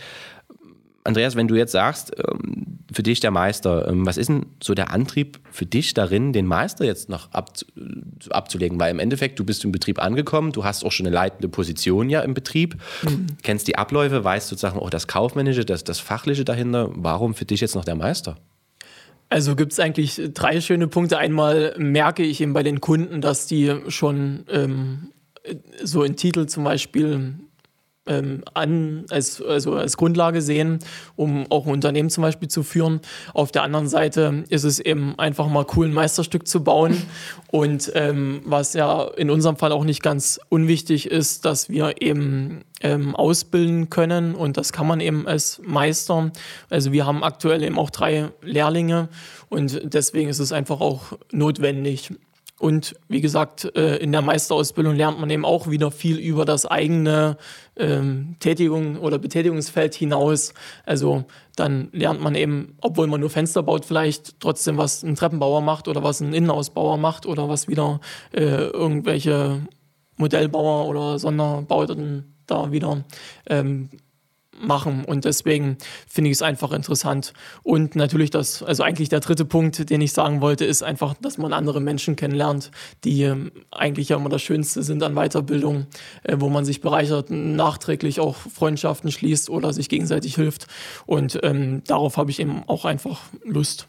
Andreas, 1.02 1.34
wenn 1.34 1.48
du 1.48 1.54
jetzt 1.54 1.72
sagst, 1.72 2.12
ähm, 2.18 2.78
für 2.92 3.02
dich 3.02 3.20
der 3.20 3.30
Meister, 3.30 3.88
ähm, 3.88 4.04
was 4.04 4.16
ist 4.16 4.28
denn 4.28 4.46
so 4.62 4.74
der 4.74 4.90
Antrieb 4.90 5.40
für 5.50 5.64
dich 5.64 5.94
darin, 5.94 6.32
den 6.32 6.46
Meister 6.46 6.84
jetzt 6.84 7.08
noch 7.08 7.30
abzulegen? 7.32 8.78
Weil 8.78 8.90
im 8.90 8.98
Endeffekt, 8.98 9.38
du 9.38 9.44
bist 9.44 9.64
im 9.64 9.72
Betrieb 9.72 10.02
angekommen, 10.02 10.52
du 10.52 10.64
hast 10.64 10.84
auch 10.84 10.92
schon 10.92 11.06
eine 11.06 11.14
leitende 11.14 11.48
Position 11.48 12.10
ja 12.10 12.20
im 12.20 12.34
Betrieb, 12.34 12.76
mhm. 13.02 13.28
kennst 13.42 13.68
die 13.68 13.76
Abläufe, 13.76 14.24
weißt 14.24 14.48
sozusagen 14.48 14.78
auch 14.78 14.90
das 14.90 15.06
Kaufmännische, 15.06 15.64
das, 15.64 15.84
das 15.84 16.00
Fachliche 16.00 16.44
dahinter. 16.44 16.90
Warum 16.94 17.34
für 17.34 17.44
dich 17.44 17.60
jetzt 17.60 17.74
noch 17.74 17.84
der 17.84 17.94
Meister? 17.94 18.36
Also 19.30 19.54
gibt 19.54 19.72
es 19.72 19.80
eigentlich 19.80 20.20
drei 20.34 20.60
schöne 20.60 20.88
Punkte. 20.88 21.16
Einmal 21.16 21.74
merke 21.78 22.24
ich 22.24 22.40
eben 22.40 22.52
bei 22.52 22.64
den 22.64 22.80
Kunden, 22.80 23.20
dass 23.20 23.46
die 23.46 23.74
schon 23.88 24.44
ähm, 24.50 25.12
so 25.82 26.02
einen 26.02 26.16
Titel 26.16 26.46
zum 26.46 26.64
Beispiel 26.64 27.34
ähm, 28.06 28.42
an, 28.54 29.04
als, 29.10 29.42
also 29.42 29.74
als 29.74 29.96
Grundlage 29.96 30.42
sehen, 30.42 30.78
um 31.16 31.46
auch 31.50 31.66
ein 31.66 31.72
Unternehmen 31.72 32.10
zum 32.10 32.22
Beispiel 32.22 32.48
zu 32.48 32.62
führen. 32.62 33.00
Auf 33.34 33.52
der 33.52 33.62
anderen 33.62 33.88
Seite 33.88 34.44
ist 34.48 34.64
es 34.64 34.80
eben 34.80 35.18
einfach 35.18 35.48
mal 35.48 35.66
cool, 35.76 35.86
ein 35.86 35.94
Meisterstück 35.94 36.48
zu 36.48 36.64
bauen. 36.64 37.02
Und 37.50 37.90
ähm, 37.94 38.42
was 38.44 38.74
ja 38.74 39.02
in 39.16 39.30
unserem 39.30 39.56
Fall 39.56 39.72
auch 39.72 39.84
nicht 39.84 40.02
ganz 40.02 40.40
unwichtig 40.48 41.10
ist, 41.10 41.44
dass 41.44 41.68
wir 41.68 42.00
eben 42.00 42.62
ähm, 42.80 43.14
ausbilden 43.14 43.90
können 43.90 44.34
und 44.34 44.56
das 44.56 44.72
kann 44.72 44.86
man 44.86 45.00
eben 45.00 45.26
als 45.26 45.60
Meister. 45.64 46.30
Also 46.70 46.92
wir 46.92 47.06
haben 47.06 47.22
aktuell 47.22 47.62
eben 47.62 47.78
auch 47.78 47.90
drei 47.90 48.30
Lehrlinge 48.40 49.08
und 49.48 49.80
deswegen 49.82 50.30
ist 50.30 50.38
es 50.38 50.52
einfach 50.52 50.80
auch 50.80 51.18
notwendig. 51.32 52.12
Und 52.61 52.94
wie 53.09 53.23
gesagt, 53.23 53.75
äh, 53.75 53.96
in 53.96 54.12
der 54.12 54.20
Meisterausbildung 54.20 54.94
lernt 54.94 55.18
man 55.18 55.31
eben 55.31 55.46
auch 55.46 55.70
wieder 55.70 55.90
viel 55.90 56.18
über 56.18 56.44
das 56.44 56.66
eigene 56.66 57.38
ähm, 57.75 58.37
Tätigung 58.38 58.99
oder 58.99 59.18
Betätigungsfeld 59.18 59.94
hinaus. 59.94 60.53
Also 60.85 61.25
dann 61.57 61.88
lernt 61.92 62.20
man 62.20 62.35
eben, 62.35 62.77
obwohl 62.83 63.07
man 63.07 63.20
nur 63.20 63.31
Fenster 63.31 63.62
baut, 63.62 63.87
vielleicht 63.87 64.38
trotzdem, 64.40 64.77
was 64.77 65.03
ein 65.03 65.14
Treppenbauer 65.14 65.62
macht 65.62 65.88
oder 65.88 66.03
was 66.03 66.20
ein 66.20 66.35
Innenausbauer 66.35 66.99
macht 66.99 67.25
oder 67.25 67.49
was 67.49 67.66
wieder 67.66 67.99
äh, 68.33 68.66
irgendwelche 68.66 69.62
Modellbauer 70.18 70.87
oder 70.87 71.18
Sonderbauten 71.18 72.35
da 72.46 72.73
wieder 72.73 73.05
ähm, 73.49 73.88
machen. 74.61 75.05
Und 75.05 75.25
deswegen 75.25 75.77
finde 76.07 76.31
ich 76.31 76.37
es 76.37 76.42
einfach 76.42 76.73
interessant. 76.73 77.33
Und 77.62 77.96
natürlich 77.96 78.31
das, 78.31 78.62
also 78.62 78.83
eigentlich 78.83 79.09
der 79.09 79.20
dritte 79.20 79.44
Punkt, 79.44 79.90
den 79.90 80.01
ich 80.01 80.12
sagen 80.12 80.40
wollte, 80.40 80.64
ist 80.64 80.83
einfach, 80.83 81.14
dass 81.20 81.38
man 81.38 81.53
andere 81.53 81.81
Menschen 81.81 82.16
kennenlernt, 82.16 82.70
die 83.05 83.23
ähm, 83.23 83.53
eigentlich 83.70 84.11
ja 84.11 84.16
immer 84.16 84.29
das 84.29 84.42
Schönste 84.42 84.83
sind 84.83 85.03
an 85.03 85.14
Weiterbildung, 85.14 85.87
äh, 86.23 86.37
wo 86.38 86.49
man 86.49 86.64
sich 86.64 86.81
bereichert, 86.81 87.31
nachträglich 87.31 88.20
auch 88.20 88.37
Freundschaften 88.37 89.11
schließt 89.11 89.51
oder 89.51 89.73
sich 89.73 89.88
gegenseitig 89.88 90.35
hilft. 90.35 90.66
Und 91.07 91.38
ähm, 91.42 91.83
darauf 91.87 92.16
habe 92.16 92.31
ich 92.31 92.40
eben 92.40 92.62
auch 92.66 92.85
einfach 92.85 93.20
Lust. 93.44 93.87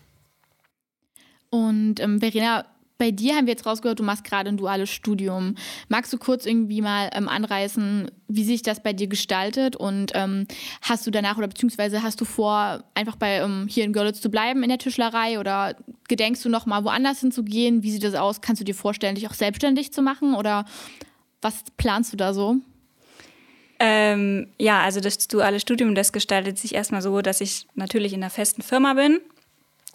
Und 1.49 1.99
ähm, 1.99 2.21
Verena, 2.21 2.65
bei 3.01 3.09
dir 3.09 3.35
haben 3.35 3.47
wir 3.47 3.53
jetzt 3.53 3.65
rausgehört, 3.65 3.97
du 3.97 4.03
machst 4.03 4.23
gerade 4.23 4.47
ein 4.47 4.57
duales 4.57 4.91
Studium. 4.91 5.55
Magst 5.89 6.13
du 6.13 6.19
kurz 6.19 6.45
irgendwie 6.45 6.83
mal 6.83 7.09
ähm, 7.15 7.27
anreißen, 7.27 8.11
wie 8.27 8.43
sich 8.43 8.61
das 8.61 8.83
bei 8.83 8.93
dir 8.93 9.07
gestaltet 9.07 9.75
und 9.75 10.11
ähm, 10.13 10.45
hast 10.83 11.07
du 11.07 11.09
danach 11.09 11.39
oder 11.39 11.47
beziehungsweise 11.47 12.03
hast 12.03 12.21
du 12.21 12.25
vor, 12.25 12.83
einfach 12.93 13.15
bei 13.15 13.37
ähm, 13.37 13.65
hier 13.67 13.85
in 13.85 13.91
Görlitz 13.91 14.21
zu 14.21 14.29
bleiben 14.29 14.61
in 14.61 14.69
der 14.69 14.77
Tischlerei 14.77 15.39
oder 15.39 15.75
gedenkst 16.09 16.45
du 16.45 16.49
noch 16.49 16.67
mal 16.67 16.83
woanders 16.83 17.21
hinzugehen? 17.21 17.81
Wie 17.81 17.89
sieht 17.89 18.03
das 18.03 18.13
aus? 18.13 18.39
Kannst 18.39 18.61
du 18.61 18.65
dir 18.65 18.75
vorstellen, 18.75 19.15
dich 19.15 19.27
auch 19.27 19.33
selbstständig 19.33 19.91
zu 19.91 20.03
machen 20.03 20.35
oder 20.35 20.65
was 21.41 21.63
planst 21.77 22.13
du 22.13 22.17
da 22.17 22.35
so? 22.35 22.57
Ähm, 23.79 24.49
ja, 24.59 24.81
also 24.81 24.99
das 24.99 25.27
duale 25.27 25.59
Studium, 25.59 25.95
das 25.95 26.13
gestaltet 26.13 26.59
sich 26.59 26.75
erstmal 26.75 27.01
so, 27.01 27.19
dass 27.23 27.41
ich 27.41 27.65
natürlich 27.73 28.13
in 28.13 28.21
einer 28.21 28.29
festen 28.29 28.61
Firma 28.61 28.93
bin 28.93 29.21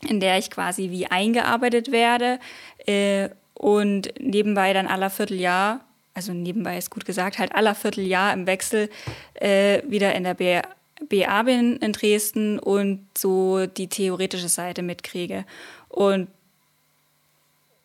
in 0.03 0.21
der 0.21 0.39
ich 0.39 0.51
quasi 0.51 0.91
wie 0.91 1.07
eingearbeitet 1.07 1.91
werde 1.91 2.39
äh, 2.87 3.29
und 3.55 4.13
nebenbei 4.19 4.73
dann 4.73 4.87
aller 4.87 5.11
Vierteljahr, 5.11 5.81
also 6.15 6.33
nebenbei 6.33 6.79
ist 6.79 6.91
gut 6.91 7.05
gesagt, 7.05 7.39
halt 7.39 7.55
aller 7.55 7.75
Vierteljahr 7.75 8.33
im 8.33 8.47
Wechsel 8.47 8.89
äh, 9.35 9.83
wieder 9.87 10.15
in 10.15 10.25
der 10.25 10.35
BA, 10.35 11.43
bin 11.43 11.77
in 11.77 11.93
Dresden 11.93 12.59
und 12.59 13.07
so 13.17 13.67
die 13.67 13.89
theoretische 13.89 14.49
Seite 14.49 14.83
mitkriege. 14.83 15.45
Und 15.89 16.29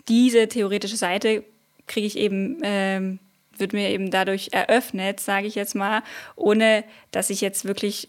diese 0.07 0.47
theoretische 0.47 0.97
Seite 0.97 1.43
kriege 1.87 2.07
ich 2.07 2.17
eben, 2.17 2.59
ähm, 2.63 3.19
wird 3.57 3.73
mir 3.73 3.89
eben 3.89 4.11
dadurch 4.11 4.49
eröffnet, 4.51 5.19
sage 5.19 5.47
ich 5.47 5.55
jetzt 5.55 5.75
mal, 5.75 6.03
ohne 6.35 6.83
dass 7.11 7.29
ich 7.29 7.41
jetzt 7.41 7.65
wirklich 7.65 8.07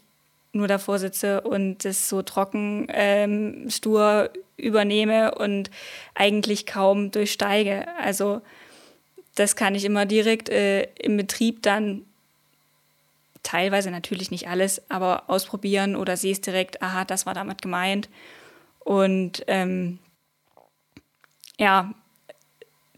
nur 0.53 0.69
davor 0.69 0.99
sitze 0.99 1.41
und 1.41 1.85
das 1.85 2.09
so 2.09 2.23
trocken, 2.23 2.87
ähm, 2.91 3.71
stur 3.71 4.31
übernehme 4.57 5.35
und 5.35 5.71
eigentlich 6.15 6.67
kaum 6.67 7.11
durchsteige. 7.11 7.87
Also 7.99 8.43
das 9.35 9.57
kann 9.57 9.75
ich 9.75 9.85
immer 9.85 10.07
direkt 10.07 10.49
äh, 10.51 10.83
im 10.95 11.17
Betrieb 11.17 11.63
dann 11.63 12.05
teilweise 13.43 13.91
natürlich 13.91 14.31
nicht 14.31 14.49
alles, 14.49 14.83
aber 14.91 15.29
ausprobieren 15.29 15.97
oder 15.97 16.17
sehe 16.17 16.33
es 16.33 16.41
direkt, 16.41 16.83
aha, 16.83 17.05
das 17.05 17.27
war 17.27 17.35
damit 17.35 17.63
gemeint. 17.63 18.09
Und 18.81 19.45
ähm, 19.47 19.99
ja, 21.59 21.93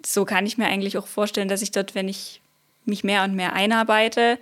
so 0.04 0.24
kann 0.24 0.46
ich 0.46 0.58
mir 0.58 0.66
eigentlich 0.66 0.98
auch 0.98 1.06
vorstellen, 1.06 1.48
dass 1.48 1.62
ich 1.62 1.70
dort, 1.70 1.94
wenn 1.94 2.08
ich 2.08 2.40
mich 2.84 3.04
mehr 3.04 3.24
und 3.24 3.34
mehr 3.34 3.54
einarbeite, 3.54 4.38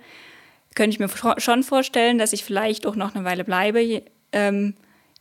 könnte 0.75 0.95
ich 0.95 0.99
mir 0.99 1.09
schon 1.37 1.63
vorstellen, 1.63 2.17
dass 2.17 2.33
ich 2.33 2.43
vielleicht 2.43 2.85
auch 2.85 2.95
noch 2.95 3.15
eine 3.15 3.25
Weile 3.25 3.43
bleibe 3.43 4.03
ähm, 4.31 4.75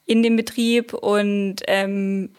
in 0.07 0.23
dem 0.23 0.37
Betrieb 0.37 0.95
und 0.95 1.57
ähm, 1.67 2.31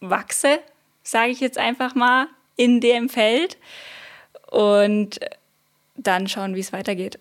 wachse, 0.00 0.60
sage 1.02 1.30
ich 1.30 1.40
jetzt 1.40 1.58
einfach 1.58 1.94
mal, 1.94 2.26
in 2.56 2.80
dem 2.80 3.08
Feld 3.08 3.58
und 4.50 5.20
dann 5.96 6.28
schauen, 6.28 6.54
wie 6.54 6.60
es 6.60 6.72
weitergeht. 6.72 7.18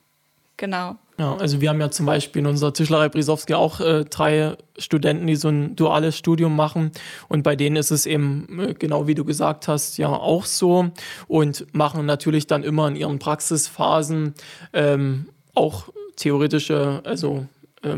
genau. 0.56 0.96
Ja, 1.18 1.34
also 1.36 1.60
wir 1.60 1.68
haben 1.70 1.80
ja 1.80 1.90
zum 1.90 2.06
Beispiel 2.06 2.40
in 2.40 2.46
unserer 2.46 2.72
Tischlerei 2.72 3.08
Brisowski 3.08 3.54
auch 3.54 3.80
äh, 3.80 4.04
drei 4.04 4.56
Studenten, 4.78 5.26
die 5.26 5.34
so 5.34 5.48
ein 5.48 5.74
duales 5.74 6.16
Studium 6.16 6.54
machen. 6.54 6.92
Und 7.28 7.42
bei 7.42 7.56
denen 7.56 7.74
ist 7.74 7.90
es 7.90 8.06
eben, 8.06 8.60
äh, 8.60 8.74
genau 8.74 9.08
wie 9.08 9.16
du 9.16 9.24
gesagt 9.24 9.66
hast, 9.66 9.98
ja 9.98 10.08
auch 10.08 10.44
so. 10.44 10.90
Und 11.26 11.66
machen 11.74 12.06
natürlich 12.06 12.46
dann 12.46 12.62
immer 12.62 12.86
in 12.86 12.94
ihren 12.94 13.18
Praxisphasen 13.18 14.34
ähm, 14.72 15.26
auch 15.56 15.88
theoretische, 16.14 17.00
also 17.02 17.46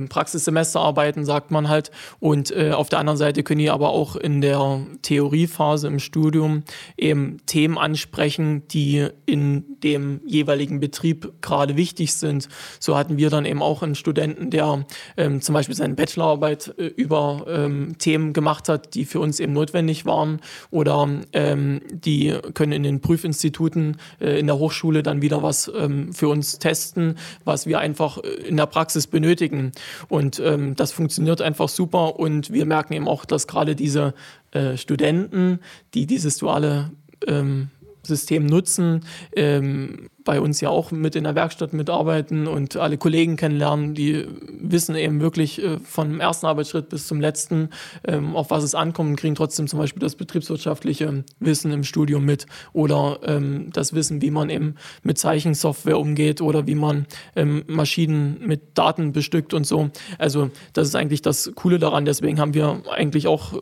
Praxissemesterarbeiten, 0.09 1.25
sagt 1.25 1.51
man 1.51 1.69
halt. 1.69 1.90
Und 2.19 2.51
äh, 2.51 2.73
auf 2.73 2.88
der 2.88 2.99
anderen 2.99 3.16
Seite 3.16 3.43
können 3.43 3.61
die 3.61 3.71
aber 3.71 3.90
auch 3.90 4.16
in 4.16 4.40
der 4.40 4.81
Theoriephase 5.03 5.87
im 5.87 5.99
Studium 5.99 6.64
eben 6.97 7.38
Themen 7.47 7.79
ansprechen, 7.79 8.66
die 8.69 9.09
in 9.27 9.64
dem 9.83 10.21
jeweiligen 10.27 10.81
Betrieb 10.81 11.33
gerade 11.40 11.77
wichtig 11.77 12.14
sind. 12.14 12.49
So 12.79 12.97
hatten 12.97 13.16
wir 13.16 13.31
dann 13.31 13.45
eben 13.45 13.62
auch 13.62 13.83
einen 13.83 13.95
Studenten, 13.95 14.51
der 14.51 14.85
ähm, 15.16 15.40
zum 15.40 15.55
Beispiel 15.55 15.75
seine 15.75 15.95
Bachelorarbeit 15.95 16.75
äh, 16.79 16.87
über 16.87 17.47
ähm, 17.49 17.97
Themen 17.99 18.33
gemacht 18.33 18.69
hat, 18.69 18.95
die 18.95 19.05
für 19.05 19.21
uns 19.21 19.40
eben 19.40 19.53
notwendig 19.53 20.05
waren. 20.07 20.40
Oder 20.71 21.09
ähm, 21.33 21.81
die 21.90 22.37
können 22.55 22.73
in 22.73 22.83
den 22.83 23.01
Prüfinstituten 23.01 23.97
äh, 24.21 24.38
in 24.38 24.47
der 24.47 24.59
Hochschule 24.59 25.03
dann 25.03 25.23
wieder 25.23 25.43
was 25.43 25.71
ähm, 25.75 26.12
für 26.12 26.29
uns 26.29 26.59
testen, 26.59 27.16
was 27.45 27.66
wir 27.66 27.79
einfach 27.79 28.19
äh, 28.19 28.29
in 28.29 28.57
der 28.57 28.66
Praxis 28.66 29.07
benötigen. 29.07 29.69
Und 30.09 30.40
ähm, 30.40 30.76
das 30.76 30.92
funktioniert 30.92 31.40
einfach 31.40 31.68
super. 31.68 32.18
Und 32.18 32.52
wir 32.52 32.66
merken 32.66 32.94
eben 32.94 33.09
auch, 33.09 33.24
dass 33.24 33.46
gerade 33.46 33.76
diese 33.76 34.14
äh, 34.52 34.76
Studenten, 34.76 35.61
die 35.94 36.06
dieses 36.06 36.38
duale 36.38 36.90
ähm, 37.26 37.68
System 38.03 38.47
nutzen, 38.47 39.05
ähm, 39.35 40.09
bei 40.25 40.41
uns 40.41 40.61
ja 40.61 40.69
auch 40.69 40.91
mit 40.91 41.17
in 41.17 41.25
der 41.25 41.35
Werkstatt 41.35 41.73
mitarbeiten 41.73 42.47
und 42.47 42.77
alle 42.77 42.99
Kollegen 42.99 43.37
kennenlernen, 43.37 43.95
die 43.95 44.27
wissen 44.61 44.95
eben 44.95 45.21
wirklich 45.21 45.63
äh, 45.63 45.79
vom 45.79 46.21
ersten 46.21 46.47
Arbeitsschritt 46.47 46.89
bis 46.89 47.07
zum 47.07 47.21
letzten, 47.21 47.71
ähm, 48.07 48.37
auf 48.37 48.51
was 48.51 48.65
es 48.65 48.75
ankommt 48.75 49.19
kriegen 49.19 49.35
trotzdem 49.35 49.67
zum 49.67 49.79
Beispiel 49.79 50.01
das 50.01 50.15
betriebswirtschaftliche 50.15 51.25
Wissen 51.39 51.73
im 51.73 51.85
Studium 51.85 52.25
mit 52.25 52.47
oder 52.73 53.19
ähm, 53.25 53.71
das 53.73 53.95
Wissen, 53.95 54.23
wie 54.23 54.31
man 54.31 54.51
eben 54.51 54.75
mit 55.03 55.19
Zeichensoftware 55.19 55.99
umgeht 55.99 56.41
oder 56.41 56.67
wie 56.67 56.75
man 56.75 57.07
ähm, 57.37 57.65
Maschinen 57.67 58.47
mit 58.47 58.79
Daten 58.79 59.13
bestückt 59.13 59.55
und 59.55 59.67
so. 59.67 59.91
Also 60.19 60.51
das 60.73 60.89
ist 60.89 60.95
eigentlich 60.95 61.23
das 61.23 61.53
Coole 61.55 61.79
daran. 61.79 62.05
Deswegen 62.05 62.39
haben 62.39 62.55
wir 62.55 62.83
eigentlich 62.91 63.27
auch 63.27 63.55
äh, 63.55 63.59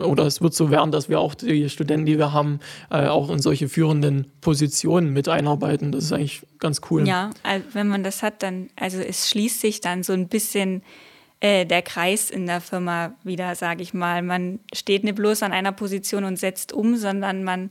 oder 0.00 0.26
es 0.26 0.40
wird 0.40 0.54
so 0.54 0.70
werden, 0.70 0.90
dass 0.90 1.08
wir 1.08 1.20
auch 1.20 1.34
die 1.34 1.68
Studenten, 1.68 2.06
die 2.06 2.18
wir 2.18 2.32
haben, 2.32 2.60
äh, 2.90 3.06
auch 3.06 3.30
in 3.30 3.40
solche 3.40 3.68
führenden 3.68 4.30
Positionen 4.40 5.12
mit 5.12 5.28
einarbeiten. 5.28 5.92
Das 5.92 6.04
ist 6.04 6.12
eigentlich 6.12 6.42
ganz 6.58 6.80
cool. 6.90 7.06
Ja, 7.06 7.30
wenn 7.72 7.88
man 7.88 8.02
das 8.02 8.22
hat, 8.22 8.42
dann, 8.42 8.70
also 8.76 8.98
es 8.98 9.28
schließt 9.30 9.60
sich 9.60 9.80
dann 9.80 10.02
so 10.02 10.12
ein 10.12 10.28
bisschen 10.28 10.82
äh, 11.40 11.66
der 11.66 11.82
Kreis 11.82 12.30
in 12.30 12.46
der 12.46 12.60
Firma 12.60 13.14
wieder, 13.22 13.54
sage 13.54 13.82
ich 13.82 13.92
mal. 13.92 14.22
Man 14.22 14.60
steht 14.72 15.04
nicht 15.04 15.16
bloß 15.16 15.42
an 15.42 15.52
einer 15.52 15.72
Position 15.72 16.24
und 16.24 16.38
setzt 16.38 16.72
um, 16.72 16.96
sondern 16.96 17.44
man 17.44 17.70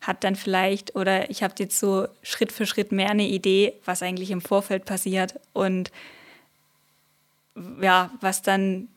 hat 0.00 0.24
dann 0.24 0.34
vielleicht, 0.34 0.96
oder 0.96 1.30
ich 1.30 1.42
habe 1.42 1.54
jetzt 1.58 1.78
so 1.78 2.08
Schritt 2.22 2.50
für 2.50 2.66
Schritt 2.66 2.90
mehr 2.90 3.10
eine 3.10 3.26
Idee, 3.26 3.74
was 3.84 4.02
eigentlich 4.02 4.32
im 4.32 4.40
Vorfeld 4.40 4.84
passiert 4.84 5.38
und 5.52 5.92
ja, 7.80 8.10
was 8.20 8.42
dann 8.42 8.88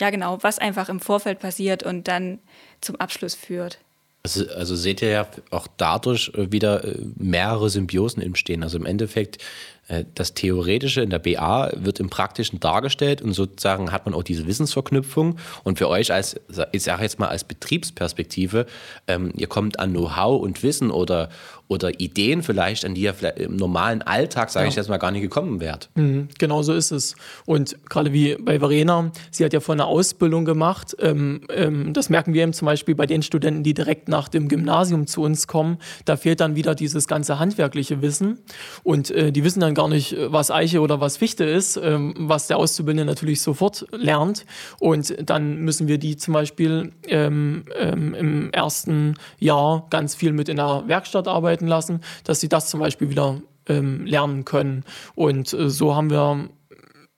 ja 0.00 0.10
genau, 0.10 0.38
was 0.42 0.58
einfach 0.58 0.88
im 0.88 1.00
Vorfeld 1.00 1.40
passiert 1.40 1.82
und 1.82 2.08
dann 2.08 2.38
zum 2.80 2.96
Abschluss 2.96 3.34
führt. 3.34 3.78
Also, 4.22 4.44
also 4.48 4.74
seht 4.74 5.02
ihr 5.02 5.10
ja 5.10 5.26
auch 5.50 5.68
dadurch 5.76 6.32
äh, 6.34 6.50
wieder 6.50 6.84
äh, 6.84 6.98
mehrere 7.16 7.70
Symbiosen 7.70 8.20
entstehen. 8.20 8.64
Also 8.64 8.76
im 8.76 8.84
Endeffekt 8.84 9.38
äh, 9.86 10.04
das 10.14 10.34
Theoretische 10.34 11.00
in 11.00 11.10
der 11.10 11.20
BA 11.20 11.70
wird 11.76 12.00
im 12.00 12.10
Praktischen 12.10 12.58
dargestellt 12.58 13.22
und 13.22 13.34
sozusagen 13.34 13.92
hat 13.92 14.04
man 14.04 14.14
auch 14.14 14.24
diese 14.24 14.46
Wissensverknüpfung. 14.46 15.38
Und 15.62 15.78
für 15.78 15.88
euch 15.88 16.12
als, 16.12 16.40
ich 16.72 16.82
sage 16.82 17.02
jetzt 17.02 17.20
mal 17.20 17.28
als 17.28 17.44
Betriebsperspektive, 17.44 18.66
ähm, 19.06 19.32
ihr 19.36 19.46
kommt 19.46 19.78
an 19.78 19.92
Know-how 19.92 20.42
und 20.42 20.64
Wissen 20.64 20.90
oder, 20.90 21.28
oder 21.68 22.00
Ideen 22.00 22.42
vielleicht, 22.42 22.84
an 22.84 22.94
die 22.94 23.02
ihr 23.02 23.14
vielleicht 23.14 23.38
im 23.38 23.56
normalen 23.56 24.02
Alltag, 24.02 24.50
sage 24.50 24.66
ja. 24.66 24.70
ich 24.70 24.76
jetzt 24.76 24.88
mal, 24.88 24.98
gar 24.98 25.10
nicht 25.10 25.22
gekommen 25.22 25.60
wärt. 25.60 25.90
Mhm, 25.94 26.28
genau 26.38 26.62
so 26.62 26.72
ist 26.72 26.92
es. 26.92 27.16
Und 27.44 27.76
gerade 27.88 28.12
wie 28.12 28.36
bei 28.36 28.58
Verena, 28.58 29.10
sie 29.30 29.44
hat 29.44 29.52
ja 29.52 29.60
vorhin 29.60 29.80
eine 29.80 29.88
Ausbildung 29.88 30.44
gemacht. 30.44 30.96
Ähm, 31.00 31.40
ähm, 31.48 31.92
das 31.92 32.08
merken 32.08 32.34
wir 32.34 32.42
eben 32.42 32.52
zum 32.52 32.66
Beispiel 32.66 32.94
bei 32.94 33.06
den 33.06 33.22
Studenten, 33.22 33.64
die 33.64 33.74
direkt 33.74 34.08
nach 34.08 34.28
dem 34.28 34.48
Gymnasium 34.48 35.06
zu 35.06 35.22
uns 35.22 35.48
kommen. 35.48 35.78
Da 36.04 36.16
fehlt 36.16 36.40
dann 36.40 36.54
wieder 36.54 36.74
dieses 36.74 37.08
ganze 37.08 37.38
handwerkliche 37.38 38.00
Wissen. 38.00 38.38
Und 38.84 39.10
äh, 39.10 39.32
die 39.32 39.42
wissen 39.42 39.60
dann 39.60 39.74
gar 39.74 39.88
nicht, 39.88 40.16
was 40.18 40.50
Eiche 40.50 40.80
oder 40.80 41.00
was 41.00 41.16
Fichte 41.16 41.44
ist, 41.44 41.76
ähm, 41.76 42.14
was 42.16 42.46
der 42.46 42.58
Auszubildende 42.58 43.04
natürlich 43.04 43.40
sofort 43.40 43.86
lernt. 43.90 44.46
Und 44.78 45.16
dann 45.18 45.56
müssen 45.56 45.88
wir 45.88 45.98
die 45.98 46.16
zum 46.16 46.34
Beispiel 46.34 46.92
ähm, 47.08 47.64
ähm, 47.76 48.14
im 48.14 48.50
ersten 48.52 49.14
Jahr 49.40 49.86
ganz 49.90 50.14
viel 50.14 50.32
mit 50.32 50.48
in 50.48 50.56
der 50.56 50.84
Werkstatt 50.86 51.26
arbeiten 51.26 51.55
arbeiten 51.56 51.66
lassen, 51.66 52.00
dass 52.24 52.40
sie 52.40 52.48
das 52.48 52.68
zum 52.68 52.80
Beispiel 52.80 53.10
wieder 53.10 53.40
ähm, 53.68 54.04
lernen 54.04 54.44
können. 54.44 54.84
Und 55.14 55.52
äh, 55.52 55.70
so 55.70 55.94
haben 55.94 56.10
wir 56.10 56.48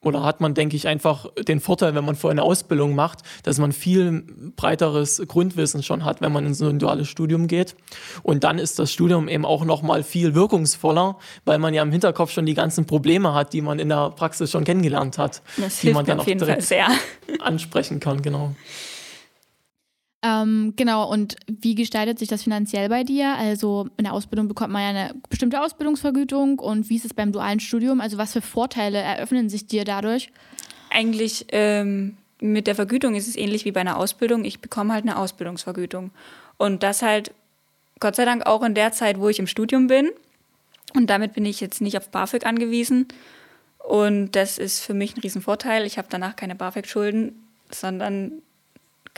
oder 0.00 0.22
hat 0.22 0.40
man, 0.40 0.54
denke 0.54 0.76
ich, 0.76 0.86
einfach 0.86 1.26
den 1.36 1.58
Vorteil, 1.58 1.92
wenn 1.96 2.04
man 2.04 2.14
vorher 2.14 2.34
eine 2.34 2.44
Ausbildung 2.44 2.94
macht, 2.94 3.22
dass 3.42 3.58
man 3.58 3.72
viel 3.72 4.22
breiteres 4.54 5.20
Grundwissen 5.26 5.82
schon 5.82 6.04
hat, 6.04 6.20
wenn 6.20 6.30
man 6.30 6.46
in 6.46 6.54
so 6.54 6.68
ein 6.68 6.78
duales 6.78 7.08
Studium 7.08 7.48
geht. 7.48 7.74
Und 8.22 8.44
dann 8.44 8.60
ist 8.60 8.78
das 8.78 8.92
Studium 8.92 9.26
eben 9.26 9.44
auch 9.44 9.64
noch 9.64 9.82
mal 9.82 10.04
viel 10.04 10.36
wirkungsvoller, 10.36 11.18
weil 11.44 11.58
man 11.58 11.74
ja 11.74 11.82
im 11.82 11.90
Hinterkopf 11.90 12.30
schon 12.30 12.46
die 12.46 12.54
ganzen 12.54 12.86
Probleme 12.86 13.34
hat, 13.34 13.52
die 13.52 13.60
man 13.60 13.80
in 13.80 13.88
der 13.88 14.10
Praxis 14.10 14.52
schon 14.52 14.62
kennengelernt 14.62 15.18
hat, 15.18 15.42
das 15.56 15.80
die 15.80 15.92
man 15.92 16.06
dann 16.06 16.20
auch 16.20 16.24
direkt 16.24 16.72
ansprechen 17.40 17.98
kann, 17.98 18.22
genau. 18.22 18.54
Ähm, 20.20 20.74
genau, 20.74 21.08
und 21.08 21.36
wie 21.46 21.76
gestaltet 21.76 22.18
sich 22.18 22.28
das 22.28 22.42
finanziell 22.42 22.88
bei 22.88 23.04
dir? 23.04 23.36
Also 23.36 23.88
in 23.96 24.04
der 24.04 24.12
Ausbildung 24.12 24.48
bekommt 24.48 24.72
man 24.72 24.82
ja 24.82 24.88
eine 24.88 25.14
bestimmte 25.28 25.62
Ausbildungsvergütung 25.62 26.58
und 26.58 26.88
wie 26.88 26.96
ist 26.96 27.04
es 27.04 27.14
beim 27.14 27.30
dualen 27.30 27.60
Studium? 27.60 28.00
Also 28.00 28.18
was 28.18 28.32
für 28.32 28.42
Vorteile 28.42 28.98
eröffnen 28.98 29.48
sich 29.48 29.66
dir 29.66 29.84
dadurch? 29.84 30.32
Eigentlich 30.90 31.46
ähm, 31.50 32.16
mit 32.40 32.66
der 32.66 32.74
Vergütung 32.74 33.14
ist 33.14 33.28
es 33.28 33.36
ähnlich 33.36 33.64
wie 33.64 33.72
bei 33.72 33.80
einer 33.80 33.96
Ausbildung. 33.96 34.44
Ich 34.44 34.60
bekomme 34.60 34.92
halt 34.92 35.04
eine 35.04 35.18
Ausbildungsvergütung. 35.18 36.10
Und 36.56 36.82
das 36.82 37.02
halt, 37.02 37.32
Gott 38.00 38.16
sei 38.16 38.24
Dank, 38.24 38.46
auch 38.46 38.64
in 38.64 38.74
der 38.74 38.90
Zeit, 38.92 39.20
wo 39.20 39.28
ich 39.28 39.38
im 39.38 39.46
Studium 39.46 39.86
bin. 39.86 40.10
Und 40.94 41.10
damit 41.10 41.34
bin 41.34 41.44
ich 41.44 41.60
jetzt 41.60 41.80
nicht 41.80 41.96
auf 41.96 42.08
BAföG 42.08 42.44
angewiesen. 42.44 43.06
Und 43.78 44.32
das 44.32 44.58
ist 44.58 44.80
für 44.80 44.94
mich 44.94 45.16
ein 45.16 45.20
Riesenvorteil. 45.20 45.86
Ich 45.86 45.96
habe 45.96 46.08
danach 46.10 46.34
keine 46.34 46.56
BAföG-Schulden, 46.56 47.32
sondern 47.70 48.42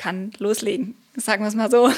kann 0.01 0.31
loslegen. 0.39 0.95
Sagen 1.17 1.43
wir 1.43 1.49
es 1.49 1.55
mal 1.55 1.71
so. 1.71 1.91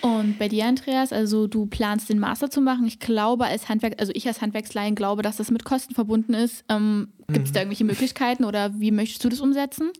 Und 0.00 0.38
bei 0.38 0.48
dir, 0.48 0.66
Andreas, 0.66 1.12
also 1.12 1.46
du 1.46 1.66
planst 1.66 2.08
den 2.08 2.18
Master 2.18 2.50
zu 2.50 2.60
machen. 2.60 2.86
Ich 2.86 2.98
glaube, 2.98 3.44
als 3.44 3.68
Handwerk, 3.68 3.94
also 3.98 4.12
ich 4.14 4.26
als 4.26 4.40
Handwerkslein 4.40 4.94
glaube, 4.94 5.22
dass 5.22 5.36
das 5.36 5.50
mit 5.50 5.64
Kosten 5.64 5.94
verbunden 5.94 6.34
ist. 6.34 6.64
Ähm, 6.68 7.08
Gibt 7.28 7.46
es 7.46 7.50
mhm. 7.50 7.54
da 7.54 7.60
irgendwelche 7.60 7.84
Möglichkeiten 7.84 8.44
oder 8.44 8.72
wie 8.78 8.90
möchtest 8.90 9.22
du 9.24 9.28
das 9.28 9.40
umsetzen? 9.40 9.92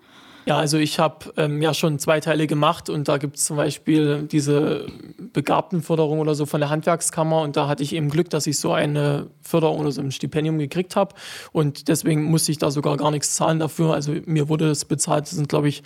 Ja, 0.47 0.59
also 0.59 0.79
ich 0.79 1.01
habe 1.01 1.33
ähm, 1.37 1.61
ja 1.61 1.75
schon 1.75 1.99
zwei 1.99 2.21
Teile 2.21 2.47
gemacht 2.47 2.89
und 2.89 3.09
da 3.09 3.19
gibt 3.19 3.37
es 3.37 3.45
zum 3.47 3.57
Beispiel 3.57 4.23
diese 4.31 4.87
Begabtenförderung 5.33 6.21
oder 6.21 6.37
so 6.37 6.47
von 6.47 6.61
der 6.61 6.71
Handwerkskammer 6.71 7.43
und 7.43 7.57
da 7.57 7.67
hatte 7.67 7.83
ich 7.83 7.93
eben 7.95 8.09
Glück, 8.09 8.31
dass 8.31 8.47
ich 8.47 8.59
so 8.59 8.73
eine 8.73 9.27
Förderung 9.43 9.81
oder 9.81 9.91
so 9.91 10.01
ein 10.01 10.13
Stipendium 10.13 10.59
gekriegt 10.59 10.95
habe 10.95 11.17
und 11.51 11.89
deswegen 11.89 12.25
musste 12.25 12.53
ich 12.53 12.59
da 12.59 12.71
sogar 12.71 12.97
gar 12.97 13.11
nichts 13.11 13.35
zahlen 13.35 13.59
dafür. 13.59 13.93
Also 13.93 14.15
mir 14.25 14.49
wurde 14.49 14.69
das 14.69 14.85
bezahlt, 14.85 15.25
das 15.25 15.33
sind 15.33 15.49
glaube 15.49 15.69
ich 15.69 15.83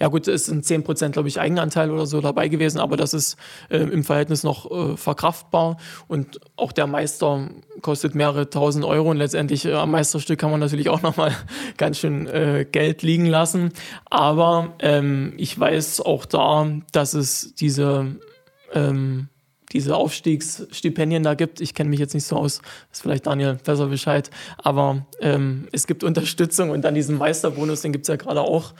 ja 0.00 0.08
gut, 0.08 0.28
es 0.28 0.46
sind 0.46 0.64
10 0.64 0.84
Prozent, 0.84 1.12
glaube 1.14 1.28
ich, 1.28 1.40
Eigenanteil 1.40 1.90
oder 1.90 2.06
so 2.06 2.20
dabei 2.20 2.48
gewesen, 2.48 2.78
aber 2.78 2.96
das 2.96 3.14
ist 3.14 3.36
äh, 3.70 3.78
im 3.78 4.04
Verhältnis 4.04 4.42
noch 4.42 4.70
äh, 4.70 4.96
verkraftbar. 4.96 5.76
Und 6.08 6.40
auch 6.56 6.72
der 6.72 6.86
Meister 6.86 7.48
kostet 7.82 8.14
mehrere 8.14 8.50
tausend 8.50 8.84
Euro 8.84 9.10
und 9.10 9.16
letztendlich 9.18 9.64
äh, 9.64 9.74
am 9.74 9.90
Meisterstück 9.90 10.38
kann 10.38 10.50
man 10.50 10.60
natürlich 10.60 10.88
auch 10.88 11.02
nochmal 11.02 11.32
ganz 11.76 11.98
schön 11.98 12.26
äh, 12.26 12.66
Geld 12.70 13.02
liegen 13.02 13.26
lassen. 13.26 13.72
Aber 14.10 14.74
ähm, 14.80 15.34
ich 15.36 15.58
weiß 15.58 16.00
auch 16.00 16.24
da, 16.26 16.68
dass 16.92 17.14
es 17.14 17.54
diese 17.54 18.16
ähm, 18.72 19.28
diese 19.74 19.96
Aufstiegsstipendien 19.96 21.24
da 21.24 21.34
gibt. 21.34 21.60
Ich 21.60 21.74
kenne 21.74 21.90
mich 21.90 21.98
jetzt 21.98 22.14
nicht 22.14 22.24
so 22.24 22.36
aus, 22.36 22.62
ist 22.92 23.02
vielleicht 23.02 23.26
Daniel 23.26 23.58
besser 23.62 23.88
Bescheid, 23.88 24.30
aber 24.56 25.04
ähm, 25.20 25.66
es 25.72 25.86
gibt 25.86 26.04
Unterstützung 26.04 26.70
und 26.70 26.82
dann 26.82 26.94
diesen 26.94 27.18
Meisterbonus, 27.18 27.82
den 27.82 27.92
gibt 27.92 28.04
es 28.04 28.08
ja 28.08 28.16
gerade 28.16 28.40
auch 28.40 28.72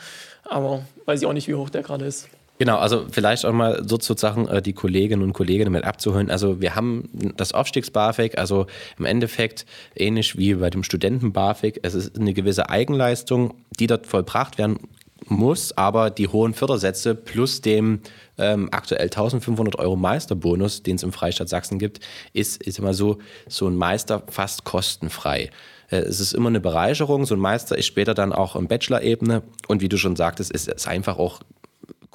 aber 0.45 0.82
weiß 1.05 1.20
ich 1.20 1.26
auch 1.26 1.32
nicht, 1.32 1.49
wie 1.49 1.55
hoch 1.55 1.70
der 1.70 1.82
gerade 1.82 2.05
ist. 2.05 2.28
Genau, 2.59 2.78
also 2.78 3.07
vielleicht 3.11 3.45
auch 3.45 3.53
mal 3.53 3.82
sozusagen 3.84 4.47
äh, 4.47 4.62
die 4.62 4.74
Kolleginnen 4.74 5.22
und 5.22 5.32
Kollegen 5.32 5.72
mit 5.72 5.84
abzuholen. 5.84 6.30
Also 6.30 6.61
wir 6.61 6.76
haben 6.76 7.11
das 7.36 7.53
Aufstiegs-BAföG, 7.53 8.38
also 8.38 8.66
im 8.97 9.07
Endeffekt 9.07 9.66
ähnlich 9.97 10.38
wie 10.38 10.55
bei 10.55 10.70
dem 10.70 10.84
Studenten-BAföG. 10.84 11.80
Es 11.82 11.95
ist 11.95 12.16
eine 12.16 12.32
gewisse 12.32 12.70
Eigenleistung, 12.70 13.55
die 13.80 13.88
dort 13.88 14.07
vollbracht 14.07 14.57
werden 14.57 14.78
muss, 15.26 15.76
aber 15.76 16.11
die 16.11 16.28
hohen 16.28 16.55
Fördersätze 16.55 17.14
plus 17.14 17.61
dem 17.61 18.01
ähm, 18.38 18.68
aktuell 18.70 19.05
1500 19.07 19.78
Euro 19.78 19.97
Meisterbonus, 19.97 20.82
den 20.82 20.97
es 20.97 21.03
im 21.03 21.12
Freistaat 21.12 21.49
Sachsen 21.49 21.78
gibt, 21.78 22.01
ist, 22.34 22.62
ist 22.62 22.78
immer 22.78 22.95
so, 22.95 23.18
so 23.49 23.66
ein 23.66 23.76
Meister 23.76 24.22
fast 24.28 24.64
kostenfrei. 24.64 25.51
Äh, 25.91 25.99
es 25.99 26.20
ist 26.20 26.32
immer 26.32 26.49
eine 26.49 26.61
Bereicherung. 26.61 27.26
So 27.26 27.35
ein 27.35 27.41
Meister 27.41 27.76
ist 27.76 27.87
später 27.87 28.14
dann 28.14 28.32
auch 28.32 28.57
in 28.57 28.68
Bachelor-Ebene. 28.68 29.43
Und 29.68 29.80
wie 29.82 29.89
du 29.89 29.97
schon 29.97 30.16
sagtest, 30.16 30.51
ist 30.53 30.68
es 30.68 30.87
einfach 30.87 31.18
auch 31.18 31.41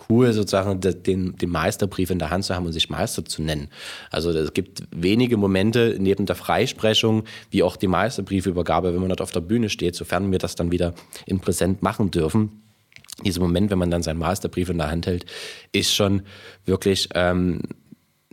cool, 0.09 0.31
sozusagen 0.33 0.79
den, 0.79 1.35
den 1.35 1.49
Meisterbrief 1.49 2.09
in 2.09 2.19
der 2.19 2.29
Hand 2.29 2.45
zu 2.45 2.55
haben 2.55 2.65
und 2.65 2.73
sich 2.73 2.89
Meister 2.89 3.25
zu 3.25 3.41
nennen. 3.41 3.69
Also 4.11 4.31
es 4.31 4.53
gibt 4.53 4.83
wenige 4.91 5.37
Momente 5.37 5.97
neben 5.99 6.25
der 6.25 6.35
Freisprechung, 6.35 7.23
wie 7.51 7.63
auch 7.63 7.75
die 7.75 7.87
Meisterbriefübergabe, 7.87 8.93
wenn 8.93 9.01
man 9.01 9.09
dort 9.09 9.21
auf 9.21 9.31
der 9.31 9.41
Bühne 9.41 9.69
steht, 9.69 9.95
sofern 9.95 10.31
wir 10.31 10.39
das 10.39 10.55
dann 10.55 10.71
wieder 10.71 10.93
in 11.25 11.39
Präsent 11.39 11.83
machen 11.83 12.11
dürfen. 12.11 12.63
Dieser 13.25 13.41
Moment, 13.41 13.69
wenn 13.69 13.79
man 13.79 13.91
dann 13.91 14.03
seinen 14.03 14.19
Masterbrief 14.19 14.69
in 14.69 14.77
der 14.77 14.89
Hand 14.89 15.05
hält, 15.05 15.25
ist 15.73 15.93
schon 15.93 16.21
wirklich 16.65 17.09
ähm, 17.15 17.61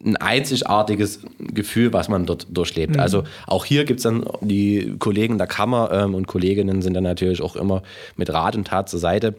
ein 0.04 0.16
einzigartiges 0.16 1.20
Gefühl, 1.38 1.92
was 1.92 2.08
man 2.08 2.26
dort 2.26 2.46
durchlebt. 2.50 2.96
Mhm. 2.96 3.00
Also 3.00 3.24
auch 3.46 3.64
hier 3.64 3.84
gibt 3.84 4.00
es 4.00 4.04
dann 4.04 4.26
die 4.42 4.94
Kollegen 4.98 5.38
der 5.38 5.46
Kammer 5.46 5.90
ähm, 5.90 6.14
und 6.14 6.26
Kolleginnen 6.26 6.82
sind 6.82 6.94
dann 6.94 7.04
natürlich 7.04 7.40
auch 7.40 7.56
immer 7.56 7.82
mit 8.14 8.30
Rat 8.30 8.56
und 8.56 8.66
Tat 8.66 8.90
zur 8.90 9.00
Seite. 9.00 9.34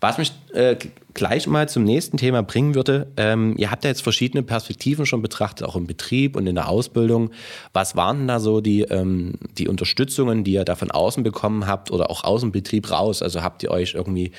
Was 0.00 0.18
mich 0.18 0.32
äh, 0.52 0.76
gleich 1.14 1.46
mal 1.46 1.68
zum 1.70 1.84
nächsten 1.84 2.18
Thema 2.18 2.42
bringen 2.42 2.74
würde, 2.74 3.06
ähm, 3.16 3.54
ihr 3.56 3.70
habt 3.70 3.84
ja 3.84 3.90
jetzt 3.90 4.02
verschiedene 4.02 4.42
Perspektiven 4.42 5.06
schon 5.06 5.22
betrachtet, 5.22 5.66
auch 5.66 5.76
im 5.76 5.86
Betrieb 5.86 6.36
und 6.36 6.46
in 6.46 6.54
der 6.54 6.68
Ausbildung. 6.68 7.30
Was 7.72 7.96
waren 7.96 8.18
denn 8.18 8.28
da 8.28 8.40
so 8.40 8.60
die, 8.60 8.82
ähm, 8.82 9.34
die 9.56 9.68
Unterstützungen, 9.68 10.44
die 10.44 10.52
ihr 10.52 10.66
da 10.66 10.74
von 10.74 10.90
außen 10.90 11.22
bekommen 11.22 11.66
habt 11.66 11.90
oder 11.90 12.10
auch 12.10 12.24
aus 12.24 12.42
dem 12.42 12.52
Betrieb 12.52 12.90
raus? 12.90 13.22
Also 13.22 13.42
habt 13.42 13.62
ihr 13.62 13.70
euch 13.70 13.94
irgendwie 13.94 14.32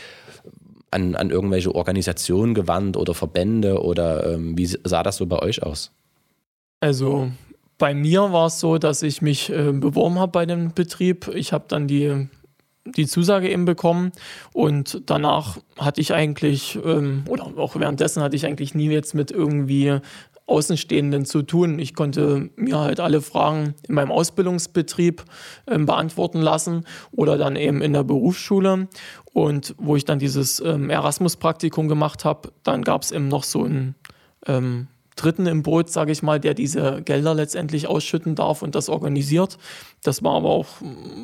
an, 0.95 1.15
an 1.15 1.29
irgendwelche 1.29 1.75
Organisationen 1.75 2.53
gewandt 2.53 2.97
oder 2.97 3.13
Verbände 3.13 3.83
oder 3.83 4.33
ähm, 4.33 4.57
wie 4.57 4.65
sah 4.65 5.03
das 5.03 5.17
so 5.17 5.25
bei 5.25 5.39
euch 5.39 5.61
aus? 5.61 5.91
Also 6.79 7.29
bei 7.77 7.93
mir 7.93 8.31
war 8.31 8.47
es 8.47 8.59
so, 8.59 8.77
dass 8.77 9.03
ich 9.03 9.21
mich 9.21 9.51
äh, 9.51 9.73
beworben 9.73 10.17
habe 10.17 10.31
bei 10.31 10.45
dem 10.45 10.73
Betrieb. 10.73 11.29
Ich 11.35 11.51
habe 11.51 11.65
dann 11.67 11.87
die, 11.87 12.27
die 12.85 13.07
Zusage 13.07 13.49
eben 13.49 13.65
bekommen 13.65 14.13
und 14.53 15.01
danach 15.05 15.57
hatte 15.77 15.99
ich 15.99 16.13
eigentlich, 16.13 16.79
ähm, 16.85 17.25
oder 17.27 17.45
auch 17.57 17.75
währenddessen 17.75 18.23
hatte 18.23 18.37
ich 18.37 18.45
eigentlich 18.45 18.73
nie 18.73 18.89
jetzt 18.89 19.13
mit 19.13 19.31
irgendwie 19.31 19.99
Außenstehenden 20.47 21.25
zu 21.25 21.41
tun. 21.41 21.79
Ich 21.79 21.95
konnte 21.95 22.49
mir 22.55 22.79
halt 22.79 22.99
alle 22.99 23.21
Fragen 23.21 23.73
in 23.87 23.95
meinem 23.95 24.11
Ausbildungsbetrieb 24.11 25.23
äh, 25.65 25.77
beantworten 25.79 26.39
lassen 26.39 26.85
oder 27.11 27.37
dann 27.37 27.55
eben 27.55 27.81
in 27.81 27.93
der 27.93 28.03
Berufsschule. 28.03 28.87
Und 29.33 29.75
wo 29.77 29.95
ich 29.95 30.05
dann 30.05 30.19
dieses 30.19 30.59
ähm, 30.59 30.89
Erasmus-Praktikum 30.89 31.87
gemacht 31.87 32.25
habe, 32.25 32.51
dann 32.63 32.83
gab 32.83 33.01
es 33.01 33.11
eben 33.11 33.27
noch 33.27 33.43
so 33.43 33.63
einen 33.63 33.95
ähm, 34.45 34.87
Dritten 35.16 35.45
im 35.45 35.63
Boot, 35.63 35.89
sage 35.89 36.11
ich 36.11 36.24
mal, 36.24 36.39
der 36.39 36.53
diese 36.53 37.01
Gelder 37.03 37.34
letztendlich 37.34 37.88
ausschütten 37.88 38.36
darf 38.36 38.61
und 38.61 38.76
das 38.76 38.89
organisiert. 38.89 39.57
Das 40.03 40.24
war 40.24 40.36
aber 40.36 40.49
auch 40.49 40.68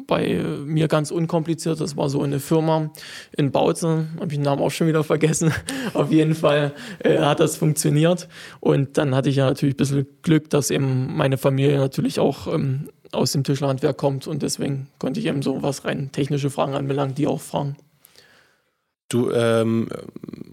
bei 0.07 0.41
mir 0.65 0.87
ganz 0.87 1.11
unkompliziert. 1.11 1.81
Das 1.81 1.97
war 1.97 2.09
so 2.09 2.21
eine 2.21 2.39
Firma 2.39 2.91
in 3.35 3.51
Bautzen, 3.51 4.11
habe 4.15 4.27
ich 4.27 4.37
den 4.37 4.43
Namen 4.43 4.61
auch 4.61 4.71
schon 4.71 4.87
wieder 4.87 5.03
vergessen. 5.03 5.51
Auf 5.93 6.11
jeden 6.11 6.35
Fall 6.35 6.73
äh, 6.99 7.19
hat 7.19 7.41
das 7.41 7.57
funktioniert. 7.57 8.29
Und 8.59 8.97
dann 8.97 9.13
hatte 9.13 9.29
ich 9.29 9.35
ja 9.35 9.45
natürlich 9.45 9.75
ein 9.75 9.77
bisschen 9.77 10.07
Glück, 10.21 10.49
dass 10.49 10.71
eben 10.71 11.15
meine 11.15 11.37
Familie 11.37 11.77
natürlich 11.77 12.19
auch 12.19 12.47
ähm, 12.47 12.89
aus 13.11 13.33
dem 13.33 13.43
Tischlerhandwerk 13.43 13.97
kommt 13.97 14.27
und 14.27 14.41
deswegen 14.41 14.87
konnte 14.99 15.19
ich 15.19 15.25
eben 15.25 15.41
so 15.41 15.61
was 15.61 15.85
rein 15.85 16.11
technische 16.11 16.49
Fragen 16.49 16.73
anbelangt, 16.73 17.17
die 17.17 17.27
auch 17.27 17.41
fragen. 17.41 17.75
Du 19.09 19.31
ähm, 19.31 19.89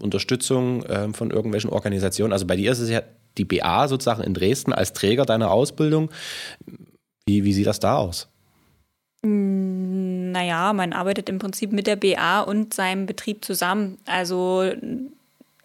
Unterstützung 0.01 0.83
ähm, 0.89 1.13
von 1.13 1.31
irgendwelchen 1.31 1.69
Organisationen. 1.69 2.33
Also 2.33 2.45
bei 2.45 2.57
dir 2.57 2.71
ist 2.71 2.79
es 2.79 2.89
ja 2.89 3.01
die 3.39 3.45
BA 3.45 3.87
sozusagen 3.87 4.21
in 4.21 4.35
Dresden 4.35 4.73
als 4.73 4.93
Träger 4.93 5.25
deiner 5.25 5.49
Ausbildung. 5.49 6.11
Wie, 7.25 7.43
wie 7.43 7.53
sieht 7.53 7.67
das 7.67 7.79
da 7.79 7.97
aus? 7.97 8.27
Naja, 9.21 10.73
man 10.73 10.93
arbeitet 10.93 11.29
im 11.29 11.39
Prinzip 11.39 11.71
mit 11.71 11.87
der 11.87 11.95
BA 11.95 12.41
und 12.41 12.73
seinem 12.73 13.05
Betrieb 13.05 13.43
zusammen. 13.43 13.97
Also 14.05 14.71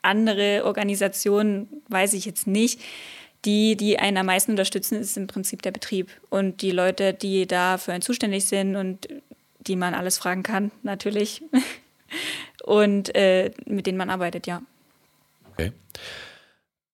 andere 0.03 0.65
Organisationen 0.65 1.69
weiß 1.89 2.15
ich 2.15 2.25
jetzt 2.25 2.47
nicht. 2.47 2.81
Die, 3.45 3.77
die 3.77 3.99
einen 3.99 4.17
am 4.17 4.27
meisten 4.27 4.53
unterstützen, 4.53 4.99
ist 4.99 5.19
im 5.19 5.27
Prinzip 5.27 5.61
der 5.63 5.71
Betrieb. 5.71 6.11
Und 6.31 6.63
die 6.63 6.71
Leute, 6.71 7.13
die 7.13 7.47
da 7.47 7.77
für 7.77 7.93
einen 7.93 8.03
zuständig 8.03 8.47
sind 8.47 8.75
und 8.75 9.07
die 9.61 9.77
man 9.77 9.95
alles 9.95 10.17
fragen 10.17 10.43
kann, 10.43 10.71
natürlich. 10.83 11.43
und 12.65 13.15
äh, 13.15 13.51
mit 13.67 13.87
denen 13.87 13.99
man 13.99 14.11
arbeitet, 14.11 14.47
ja. 14.47 14.63
Okay. 15.53 15.73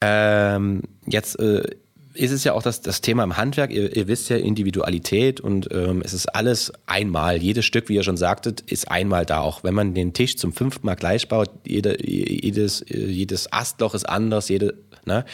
Ähm, 0.01 0.83
jetzt 1.07 1.39
äh, 1.39 1.63
ist 2.15 2.33
es 2.33 2.45
ja 2.45 2.55
auch 2.55 2.63
das, 2.63 2.81
das 2.81 3.01
Thema 3.01 3.25
im 3.25 3.37
Handwerk. 3.37 3.71
Ihr, 3.71 3.95
ihr 3.97 4.09
wisst 4.09 4.29
ja 4.31 4.37
Individualität 4.37 5.41
und 5.41 5.69
ähm, 5.73 6.03
es 6.05 6.13
ist 6.13 6.27
alles 6.27 6.73
einmal. 6.87 7.37
Jedes 7.37 7.65
Stück, 7.65 7.89
wie 7.89 7.95
ihr 7.95 8.03
schon 8.03 8.17
sagtet, 8.17 8.63
ist 8.63 8.91
einmal 8.91 9.25
da. 9.27 9.41
Auch 9.41 9.63
wenn 9.63 9.75
man 9.75 9.95
den 9.95 10.13
Tisch 10.13 10.37
zum 10.37 10.53
fünften 10.53 10.87
Mal 10.87 10.97
gleich 10.97 11.29
baut, 11.29 11.51
jede, 11.67 12.05
jedes, 12.05 12.85
jedes 12.89 13.53
Astloch 13.53 13.95
ist 13.95 14.09
anders, 14.09 14.49
jede, 14.49 14.75
ne? 15.05 15.25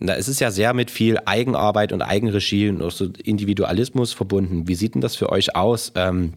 Da 0.00 0.14
ist 0.14 0.26
es 0.26 0.40
ja 0.40 0.50
sehr 0.50 0.74
mit 0.74 0.90
viel 0.90 1.18
Eigenarbeit 1.24 1.92
und 1.92 2.02
Eigenregie 2.02 2.68
und 2.68 2.82
auch 2.82 2.90
so 2.90 3.10
Individualismus 3.22 4.12
verbunden. 4.12 4.66
Wie 4.66 4.74
sieht 4.74 4.94
denn 4.94 5.00
das 5.00 5.14
für 5.14 5.30
euch 5.30 5.54
aus? 5.54 5.92
Ähm, 5.94 6.34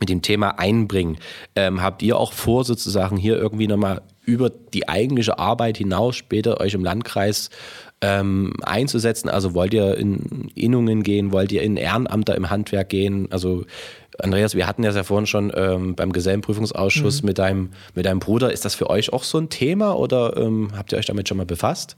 mit 0.00 0.08
dem 0.08 0.22
Thema 0.22 0.58
einbringen. 0.58 1.18
Ähm, 1.56 1.82
habt 1.82 2.02
ihr 2.02 2.18
auch 2.18 2.32
vor, 2.32 2.64
sozusagen 2.64 3.16
hier 3.16 3.36
irgendwie 3.36 3.68
nochmal 3.68 4.02
über 4.24 4.50
die 4.50 4.88
eigentliche 4.88 5.38
Arbeit 5.38 5.76
hinaus 5.76 6.16
später 6.16 6.60
euch 6.60 6.74
im 6.74 6.84
Landkreis 6.84 7.50
ähm, 8.00 8.54
einzusetzen? 8.62 9.28
Also 9.28 9.54
wollt 9.54 9.74
ihr 9.74 9.96
in 9.96 10.50
Innungen 10.54 11.02
gehen, 11.02 11.32
wollt 11.32 11.52
ihr 11.52 11.62
in 11.62 11.76
Ehrenamter 11.76 12.34
im 12.34 12.50
Handwerk 12.50 12.88
gehen? 12.88 13.28
Also 13.30 13.64
Andreas, 14.18 14.54
wir 14.54 14.66
hatten 14.66 14.82
das 14.82 14.94
ja 14.94 15.02
vorhin 15.02 15.26
schon 15.26 15.52
ähm, 15.54 15.94
beim 15.94 16.12
Gesellenprüfungsausschuss 16.12 17.22
mhm. 17.22 17.26
mit, 17.26 17.38
deinem, 17.38 17.70
mit 17.94 18.06
deinem 18.06 18.20
Bruder. 18.20 18.52
Ist 18.52 18.64
das 18.64 18.74
für 18.74 18.90
euch 18.90 19.12
auch 19.12 19.24
so 19.24 19.38
ein 19.38 19.48
Thema 19.48 19.96
oder 19.96 20.36
ähm, 20.36 20.70
habt 20.76 20.92
ihr 20.92 20.98
euch 20.98 21.06
damit 21.06 21.28
schon 21.28 21.36
mal 21.36 21.46
befasst? 21.46 21.96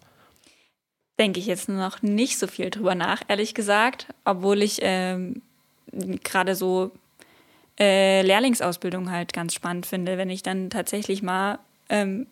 Denke 1.18 1.40
ich 1.40 1.46
jetzt 1.46 1.68
noch 1.68 2.02
nicht 2.02 2.38
so 2.38 2.46
viel 2.46 2.70
drüber 2.70 2.94
nach, 2.94 3.22
ehrlich 3.28 3.54
gesagt, 3.54 4.06
obwohl 4.24 4.62
ich 4.62 4.80
ähm, 4.82 5.40
gerade 6.22 6.54
so 6.54 6.90
äh, 7.78 8.22
Lehrlingsausbildung 8.22 9.10
halt 9.10 9.32
ganz 9.32 9.54
spannend 9.54 9.86
finde, 9.86 10.18
wenn 10.18 10.30
ich 10.30 10.42
dann 10.42 10.70
tatsächlich 10.70 11.22
mal 11.22 11.58
ähm, 11.88 12.26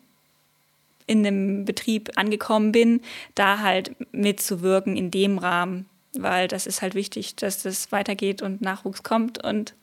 in 1.06 1.26
einem 1.26 1.64
Betrieb 1.64 2.12
angekommen 2.16 2.72
bin, 2.72 3.00
da 3.34 3.60
halt 3.60 3.94
mitzuwirken 4.12 4.96
in 4.96 5.10
dem 5.10 5.38
Rahmen, 5.38 5.86
weil 6.14 6.48
das 6.48 6.66
ist 6.66 6.82
halt 6.82 6.94
wichtig, 6.94 7.36
dass 7.36 7.62
das 7.62 7.92
weitergeht 7.92 8.42
und 8.42 8.62
Nachwuchs 8.62 9.02
kommt 9.02 9.42
und 9.44 9.74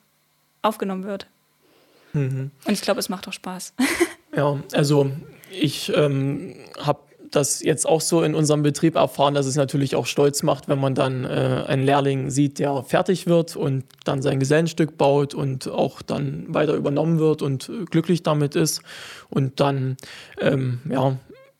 aufgenommen 0.61 1.03
wird. 1.03 1.27
Mhm. 2.13 2.51
Und 2.65 2.73
ich 2.73 2.81
glaube, 2.81 2.99
es 2.99 3.09
macht 3.09 3.27
auch 3.27 3.33
Spaß. 3.33 3.73
Ja, 4.35 4.57
also 4.71 5.11
ich 5.51 5.91
ähm, 5.93 6.55
habe 6.79 7.01
das 7.31 7.61
jetzt 7.61 7.87
auch 7.87 8.01
so 8.01 8.23
in 8.23 8.35
unserem 8.35 8.63
Betrieb 8.63 8.95
erfahren, 8.95 9.33
dass 9.33 9.45
es 9.45 9.55
natürlich 9.55 9.95
auch 9.95 10.05
stolz 10.05 10.43
macht, 10.43 10.67
wenn 10.67 10.79
man 10.79 10.95
dann 10.95 11.25
äh, 11.25 11.63
einen 11.67 11.83
Lehrling 11.83 12.29
sieht, 12.29 12.59
der 12.59 12.83
fertig 12.83 13.27
wird 13.27 13.55
und 13.55 13.85
dann 14.03 14.21
sein 14.21 14.39
Gesellenstück 14.39 14.97
baut 14.97 15.33
und 15.33 15.69
auch 15.69 16.01
dann 16.01 16.45
weiter 16.53 16.73
übernommen 16.73 17.19
wird 17.19 17.41
und 17.41 17.71
glücklich 17.89 18.23
damit 18.23 18.55
ist 18.55 18.81
und 19.29 19.59
dann 19.59 19.97
ähm, 20.39 20.79
ja, 20.89 21.17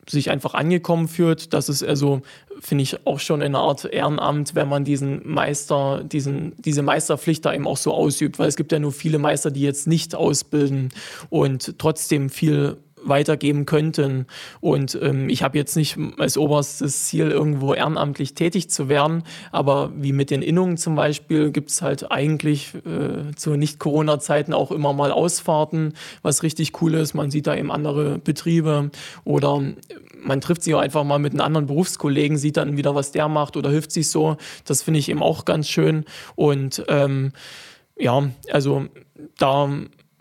sich 0.08 0.30
einfach 0.30 0.54
angekommen 0.54 1.08
fühlt. 1.08 1.52
Das 1.52 1.68
ist 1.68 1.82
also, 1.82 2.22
finde 2.60 2.82
ich, 2.82 3.06
auch 3.06 3.20
schon 3.20 3.42
eine 3.42 3.58
Art 3.58 3.84
Ehrenamt, 3.84 4.54
wenn 4.54 4.68
man 4.68 4.84
diesen 4.84 5.26
Meister, 5.28 6.02
diesen, 6.04 6.54
diese 6.58 6.82
Meisterpflicht 6.82 7.44
da 7.44 7.54
eben 7.54 7.66
auch 7.66 7.76
so 7.76 7.92
ausübt, 7.94 8.38
weil 8.38 8.48
es 8.48 8.56
gibt 8.56 8.72
ja 8.72 8.78
nur 8.78 8.92
viele 8.92 9.18
Meister, 9.18 9.50
die 9.50 9.62
jetzt 9.62 9.86
nicht 9.86 10.14
ausbilden 10.14 10.90
und 11.30 11.78
trotzdem 11.78 12.30
viel 12.30 12.76
weitergeben 13.04 13.66
könnten. 13.66 14.26
Und 14.60 14.98
ähm, 15.00 15.28
ich 15.28 15.42
habe 15.42 15.58
jetzt 15.58 15.76
nicht 15.76 15.98
als 16.18 16.36
oberstes 16.36 17.04
Ziel, 17.04 17.30
irgendwo 17.30 17.74
ehrenamtlich 17.74 18.34
tätig 18.34 18.70
zu 18.70 18.88
werden, 18.88 19.24
aber 19.50 19.92
wie 19.96 20.12
mit 20.12 20.30
den 20.30 20.42
Innungen 20.42 20.76
zum 20.76 20.94
Beispiel 20.94 21.50
gibt 21.50 21.70
es 21.70 21.82
halt 21.82 22.10
eigentlich 22.10 22.74
äh, 22.74 23.34
zu 23.36 23.56
Nicht-Corona-Zeiten 23.56 24.52
auch 24.52 24.70
immer 24.70 24.92
mal 24.92 25.12
Ausfahrten, 25.12 25.94
was 26.22 26.42
richtig 26.42 26.80
cool 26.80 26.94
ist. 26.94 27.14
Man 27.14 27.30
sieht 27.30 27.46
da 27.46 27.54
eben 27.54 27.70
andere 27.70 28.18
Betriebe 28.18 28.90
oder 29.24 29.62
man 30.22 30.40
trifft 30.40 30.62
sich 30.62 30.74
auch 30.74 30.80
einfach 30.80 31.04
mal 31.04 31.18
mit 31.18 31.32
einem 31.32 31.42
anderen 31.42 31.66
Berufskollegen, 31.66 32.36
sieht 32.36 32.56
dann 32.56 32.76
wieder, 32.76 32.94
was 32.94 33.12
der 33.12 33.28
macht 33.28 33.56
oder 33.56 33.70
hilft 33.70 33.92
sich 33.92 34.08
so. 34.08 34.36
Das 34.64 34.82
finde 34.82 35.00
ich 35.00 35.08
eben 35.08 35.22
auch 35.22 35.44
ganz 35.44 35.68
schön. 35.68 36.04
Und 36.36 36.84
ähm, 36.88 37.32
ja, 37.96 38.30
also 38.50 38.86
da 39.38 39.68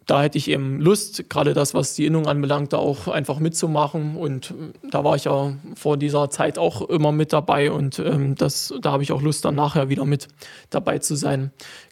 da 0.07 0.23
hätte 0.23 0.37
ich 0.37 0.49
eben 0.49 0.79
Lust, 0.79 1.29
gerade 1.29 1.53
das, 1.53 1.73
was 1.73 1.93
die 1.93 2.05
Innung 2.05 2.27
anbelangt, 2.27 2.73
da 2.73 2.77
auch 2.77 3.07
einfach 3.07 3.39
mitzumachen. 3.39 4.17
Und 4.17 4.53
da 4.89 5.03
war 5.03 5.15
ich 5.15 5.25
ja 5.25 5.53
vor 5.75 5.97
dieser 5.97 6.29
Zeit 6.29 6.57
auch 6.57 6.89
immer 6.89 7.11
mit 7.11 7.33
dabei 7.33 7.71
und 7.71 7.99
ähm, 7.99 8.35
das, 8.35 8.73
da 8.81 8.91
habe 8.91 9.03
ich 9.03 9.11
auch 9.11 9.21
Lust, 9.21 9.45
dann 9.45 9.55
nachher 9.55 9.89
wieder 9.89 10.05
mit 10.05 10.27
dabei 10.69 10.97
zu 10.97 11.15
sein. 11.15 11.51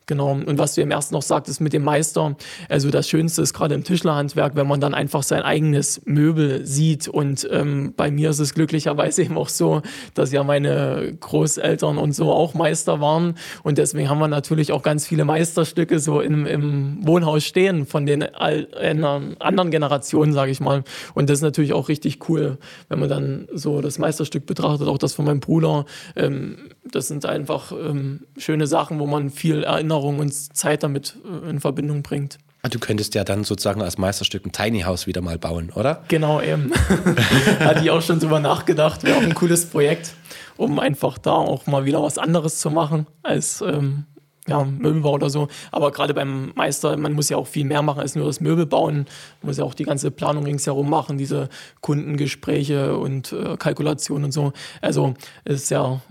Genau. 0.10 0.32
Und 0.32 0.57
was 0.57 0.74
du 0.74 0.82
im 0.82 0.89
ersten 0.89 1.14
noch 1.14 1.22
sagtest 1.22 1.62
mit 1.62 1.72
dem 1.72 1.84
Meister, 1.84 2.36
also 2.68 2.89
das 2.89 3.07
Schönste 3.07 3.43
ist 3.43 3.53
gerade 3.53 3.76
im 3.76 3.84
Tischlerhandwerk, 3.84 4.55
wenn 4.55 4.66
man 4.66 4.82
dann 4.82 4.95
einfach 4.95 5.22
sein 5.22 5.43
eigenes 5.43 6.01
Möbel 6.05 6.66
sieht. 6.66 7.07
Und 7.07 7.47
ähm, 7.51 7.93
bei 7.95 8.10
mir 8.10 8.32
ist 8.32 8.39
es 8.39 8.55
glücklicherweise 8.55 9.22
eben 9.26 9.38
auch 9.38 9.49
so, 9.49 9.84
dass 10.16 10.32
ja 10.32 10.43
meine 10.43 11.16
Großeltern 11.20 11.99
und 11.99 12.14
so 12.14 12.32
auch 12.32 12.55
Meister 12.55 12.99
waren. 12.99 13.36
Und 13.62 13.78
deswegen 13.78 14.10
haben 14.10 14.18
wir 14.18 14.28
natürlich 14.28 14.72
auch 14.72 14.82
ganz 14.82 15.05
viele 15.05 15.26
Meisterstücke 15.26 15.99
so 15.99 16.22
im, 16.22 16.47
im 16.47 17.05
Wohnhaus 17.05 17.43
stehen 17.43 17.86
von 17.86 18.07
den 18.07 18.24
anderen 18.24 19.70
Generationen, 19.70 20.34
sage 20.34 20.49
ich 20.49 20.60
mal. 20.60 20.84
Und 21.14 21.30
das 21.30 21.38
ist 21.38 21.43
natürlich 21.43 21.74
auch 21.74 21.88
richtig 21.88 22.28
cool, 22.30 22.57
wenn 22.88 22.97
man 22.97 23.10
dann 23.10 23.47
so 23.53 23.80
das 23.82 23.99
Meisterstück 23.99 24.47
betrachtet, 24.47 24.88
auch 24.88 24.97
das 24.97 25.14
von 25.14 25.26
meinem 25.26 25.39
Bruder. 25.39 25.86
Ähm, 26.16 26.57
das 26.84 27.07
sind 27.07 27.28
einfach 27.28 27.72
ähm, 27.72 28.22
schöne 28.38 28.66
Sachen, 28.66 28.97
wo 28.97 29.05
man 29.05 29.30
viel 29.30 29.62
Erinnerung 29.62 29.99
Erinnerung 30.00 30.20
und 30.20 30.34
Zeit 30.34 30.84
damit 30.84 31.18
äh, 31.26 31.50
in 31.50 31.60
Verbindung 31.60 32.04
bringt. 32.04 32.38
Ah, 32.62 32.68
du 32.68 32.80
könntest 32.80 33.16
ja 33.16 33.24
dann 33.24 33.45
sozusagen 33.45 33.82
als 33.82 33.97
Meisterstück 33.97 34.45
ein 34.45 34.52
Tiny 34.52 34.82
House 34.82 35.08
wieder 35.08 35.22
mal 35.22 35.38
bauen, 35.38 35.72
oder? 35.76 36.04
Genau, 36.10 36.41
eben. 36.41 36.74
Hatte 37.60 37.82
ich 37.82 37.89
auch 37.89 38.02
schon 38.02 38.20
drüber 38.20 38.41
nachgedacht. 38.41 39.04
Wäre 39.04 39.18
auch 39.18 39.22
ein 39.22 39.34
cooles 39.34 39.66
Projekt, 39.66 40.14
um 40.58 40.78
einfach 40.80 41.18
da 41.18 41.32
auch 41.32 41.68
mal 41.68 41.86
wieder 41.86 42.02
was 42.04 42.18
anderes 42.18 42.60
zu 42.60 42.70
machen 42.70 43.08
als 43.24 43.62
ähm, 43.62 44.06
ja, 44.45 44.66
Möbelbau 44.66 45.14
oder 45.14 45.30
so. 45.30 45.47
Aber 45.72 45.91
gerade 45.91 46.14
beim 46.14 46.52
Meister, 46.54 46.97
man 46.97 47.14
muss 47.14 47.30
ja 47.30 47.38
auch 47.38 47.47
viel 47.47 47.64
mehr 47.64 47.82
machen 47.82 48.02
als 48.02 48.16
nur 48.16 48.26
das 48.26 48.41
Möbel 48.41 48.66
bauen. 48.66 49.06
Man 49.41 49.50
muss 49.50 49.58
ja 49.58 49.64
auch 49.64 49.74
die 49.74 49.86
ganze 49.86 50.12
Planung 50.12 50.43
ringsherum 50.43 50.89
machen, 50.89 51.18
diese 51.18 51.47
Kundengespräche 51.80 52.97
und 52.97 53.32
äh, 53.32 53.56
Kalkulationen 53.56 54.26
und 54.26 54.32
so. 54.34 54.52
Also 54.82 55.14
ist 55.45 55.72
ja 55.72 56.02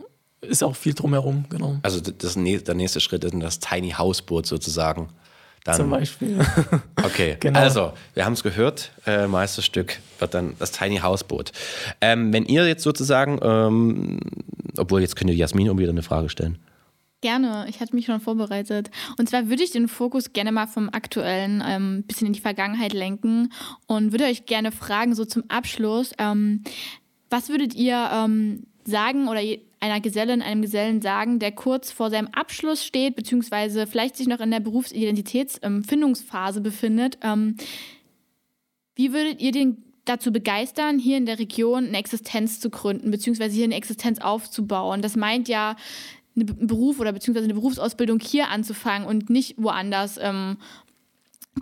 ist 0.40 0.62
auch 0.62 0.76
viel 0.76 0.94
drumherum, 0.94 1.44
genau. 1.48 1.78
Also 1.82 2.00
das, 2.00 2.34
der 2.34 2.74
nächste 2.74 3.00
Schritt 3.00 3.24
ist 3.24 3.34
das 3.38 3.58
Tiny 3.58 3.90
Houseboot 3.90 4.46
sozusagen. 4.46 5.08
Dann, 5.64 5.76
Zum 5.76 5.90
Beispiel. 5.90 6.38
okay, 7.04 7.36
genau. 7.40 7.58
also 7.58 7.92
wir 8.14 8.24
haben 8.24 8.32
es 8.32 8.42
gehört, 8.42 8.92
äh, 9.06 9.26
Meisterstück 9.26 9.98
wird 10.18 10.32
dann 10.32 10.54
das 10.58 10.72
Tiny 10.72 10.98
Houseboot. 10.98 11.52
Ähm, 12.00 12.32
wenn 12.32 12.46
ihr 12.46 12.66
jetzt 12.66 12.82
sozusagen, 12.82 13.38
ähm, 13.42 14.20
obwohl 14.78 15.00
jetzt 15.00 15.16
könnte 15.16 15.34
Jasmin 15.34 15.68
um 15.68 15.78
wieder 15.78 15.90
eine 15.90 16.02
Frage 16.02 16.28
stellen. 16.28 16.58
Gerne, 17.20 17.66
ich 17.68 17.80
hatte 17.80 17.96
mich 17.96 18.06
schon 18.06 18.20
vorbereitet. 18.20 18.90
Und 19.18 19.28
zwar 19.28 19.48
würde 19.48 19.64
ich 19.64 19.72
den 19.72 19.88
Fokus 19.88 20.32
gerne 20.32 20.52
mal 20.52 20.68
vom 20.68 20.88
Aktuellen 20.88 21.60
ein 21.60 21.82
ähm, 21.82 22.02
bisschen 22.04 22.28
in 22.28 22.32
die 22.32 22.40
Vergangenheit 22.40 22.92
lenken 22.92 23.52
und 23.86 24.12
würde 24.12 24.24
euch 24.24 24.46
gerne 24.46 24.70
fragen, 24.70 25.16
so 25.16 25.24
zum 25.24 25.42
Abschluss, 25.48 26.12
ähm, 26.18 26.62
was 27.28 27.48
würdet 27.48 27.74
ihr 27.74 28.08
ähm, 28.12 28.62
sagen 28.84 29.28
oder 29.28 29.42
einer 29.80 30.00
Gesellin, 30.00 30.42
einem 30.42 30.62
Gesellen 30.62 31.00
sagen, 31.00 31.38
der 31.38 31.52
kurz 31.52 31.92
vor 31.92 32.10
seinem 32.10 32.28
Abschluss 32.28 32.84
steht, 32.84 33.16
beziehungsweise 33.16 33.86
vielleicht 33.86 34.16
sich 34.16 34.26
noch 34.26 34.40
in 34.40 34.50
der 34.50 34.60
Berufsidentitätsfindungsphase 34.60 36.60
befindet. 36.60 37.18
Ähm, 37.22 37.56
wie 38.94 39.12
würdet 39.12 39.40
ihr 39.40 39.52
den 39.52 39.84
dazu 40.04 40.32
begeistern, 40.32 40.98
hier 40.98 41.16
in 41.16 41.26
der 41.26 41.38
Region 41.38 41.86
eine 41.86 41.98
Existenz 41.98 42.60
zu 42.60 42.70
gründen, 42.70 43.10
beziehungsweise 43.10 43.54
hier 43.54 43.64
eine 43.64 43.76
Existenz 43.76 44.20
aufzubauen? 44.20 45.02
Das 45.02 45.16
meint 45.16 45.48
ja, 45.48 45.76
einen 46.34 46.66
Beruf 46.66 47.00
oder 47.00 47.12
beziehungsweise 47.12 47.44
eine 47.44 47.54
Berufsausbildung 47.54 48.20
hier 48.20 48.48
anzufangen 48.48 49.06
und 49.06 49.30
nicht 49.30 49.54
woanders. 49.58 50.18
Ähm, 50.20 50.56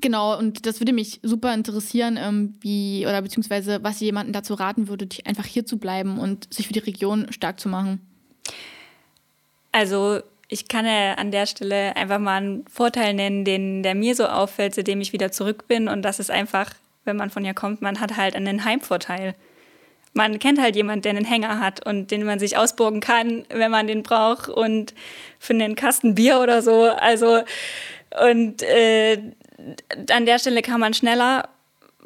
Genau, 0.01 0.36
und 0.38 0.66
das 0.66 0.80
würde 0.80 0.92
mich 0.92 1.20
super 1.22 1.55
interessieren, 1.55 2.18
ähm, 2.20 2.55
wie 2.61 3.07
oder 3.07 3.22
beziehungsweise 3.22 3.82
was 3.82 4.01
ihr 4.01 4.07
jemanden 4.07 4.32
dazu 4.32 4.55
raten 4.55 4.88
würdet, 4.88 5.20
einfach 5.26 5.44
hier 5.44 5.64
zu 5.64 5.78
bleiben 5.78 6.18
und 6.18 6.53
sich 6.53 6.66
für 6.66 6.72
die 6.72 6.80
Region 6.80 7.32
stark 7.32 7.61
zu 7.61 7.68
machen. 7.68 8.01
Also 9.72 10.20
ich 10.49 10.68
kann 10.68 10.86
ja 10.86 11.14
an 11.14 11.30
der 11.30 11.47
Stelle 11.47 11.97
einfach 11.97 12.18
mal 12.18 12.36
einen 12.36 12.64
Vorteil 12.68 13.14
nennen, 13.14 13.44
den 13.44 13.82
der 13.82 13.94
mir 13.94 14.14
so 14.14 14.26
auffällt, 14.26 14.74
seitdem 14.74 15.01
ich 15.01 15.12
wieder 15.12 15.32
zurück 15.32 15.66
bin. 15.68 15.88
Und 15.88 16.03
das 16.03 16.18
ist 16.20 16.30
einfach, 16.30 16.72
wenn 17.05 17.16
man 17.16 17.30
von 17.30 17.44
hier 17.44 17.55
kommt, 17.55 17.82
man 17.82 18.01
hat 18.01 18.16
halt 18.16 18.36
einen 18.36 18.64
Heimvorteil. 18.64 19.34
man 20.14 20.38
kennt 20.38 20.61
halt 20.61 20.76
jemanden, 20.76 21.03
der 21.03 21.11
einen 21.11 21.24
Hänger 21.26 21.61
hat 21.61 21.84
und 21.84 22.11
den 22.11 22.24
man 22.24 22.38
sich 22.38 22.57
ausburgen 22.57 23.01
kann, 23.01 23.44
wenn 23.51 23.70
man 23.70 23.86
den 23.86 24.03
braucht 24.03 24.49
und 24.49 24.94
für 25.38 25.53
einen 25.53 25.74
Kasten 25.74 26.14
Bier 26.14 26.40
oder 26.40 26.62
so. 26.62 26.84
Also 26.84 27.42
und 28.30 28.62
äh, 28.62 29.18
an 30.11 30.26
der 30.26 30.38
Stelle 30.38 30.62
kann 30.62 30.80
man 30.80 30.94
schneller 30.94 31.48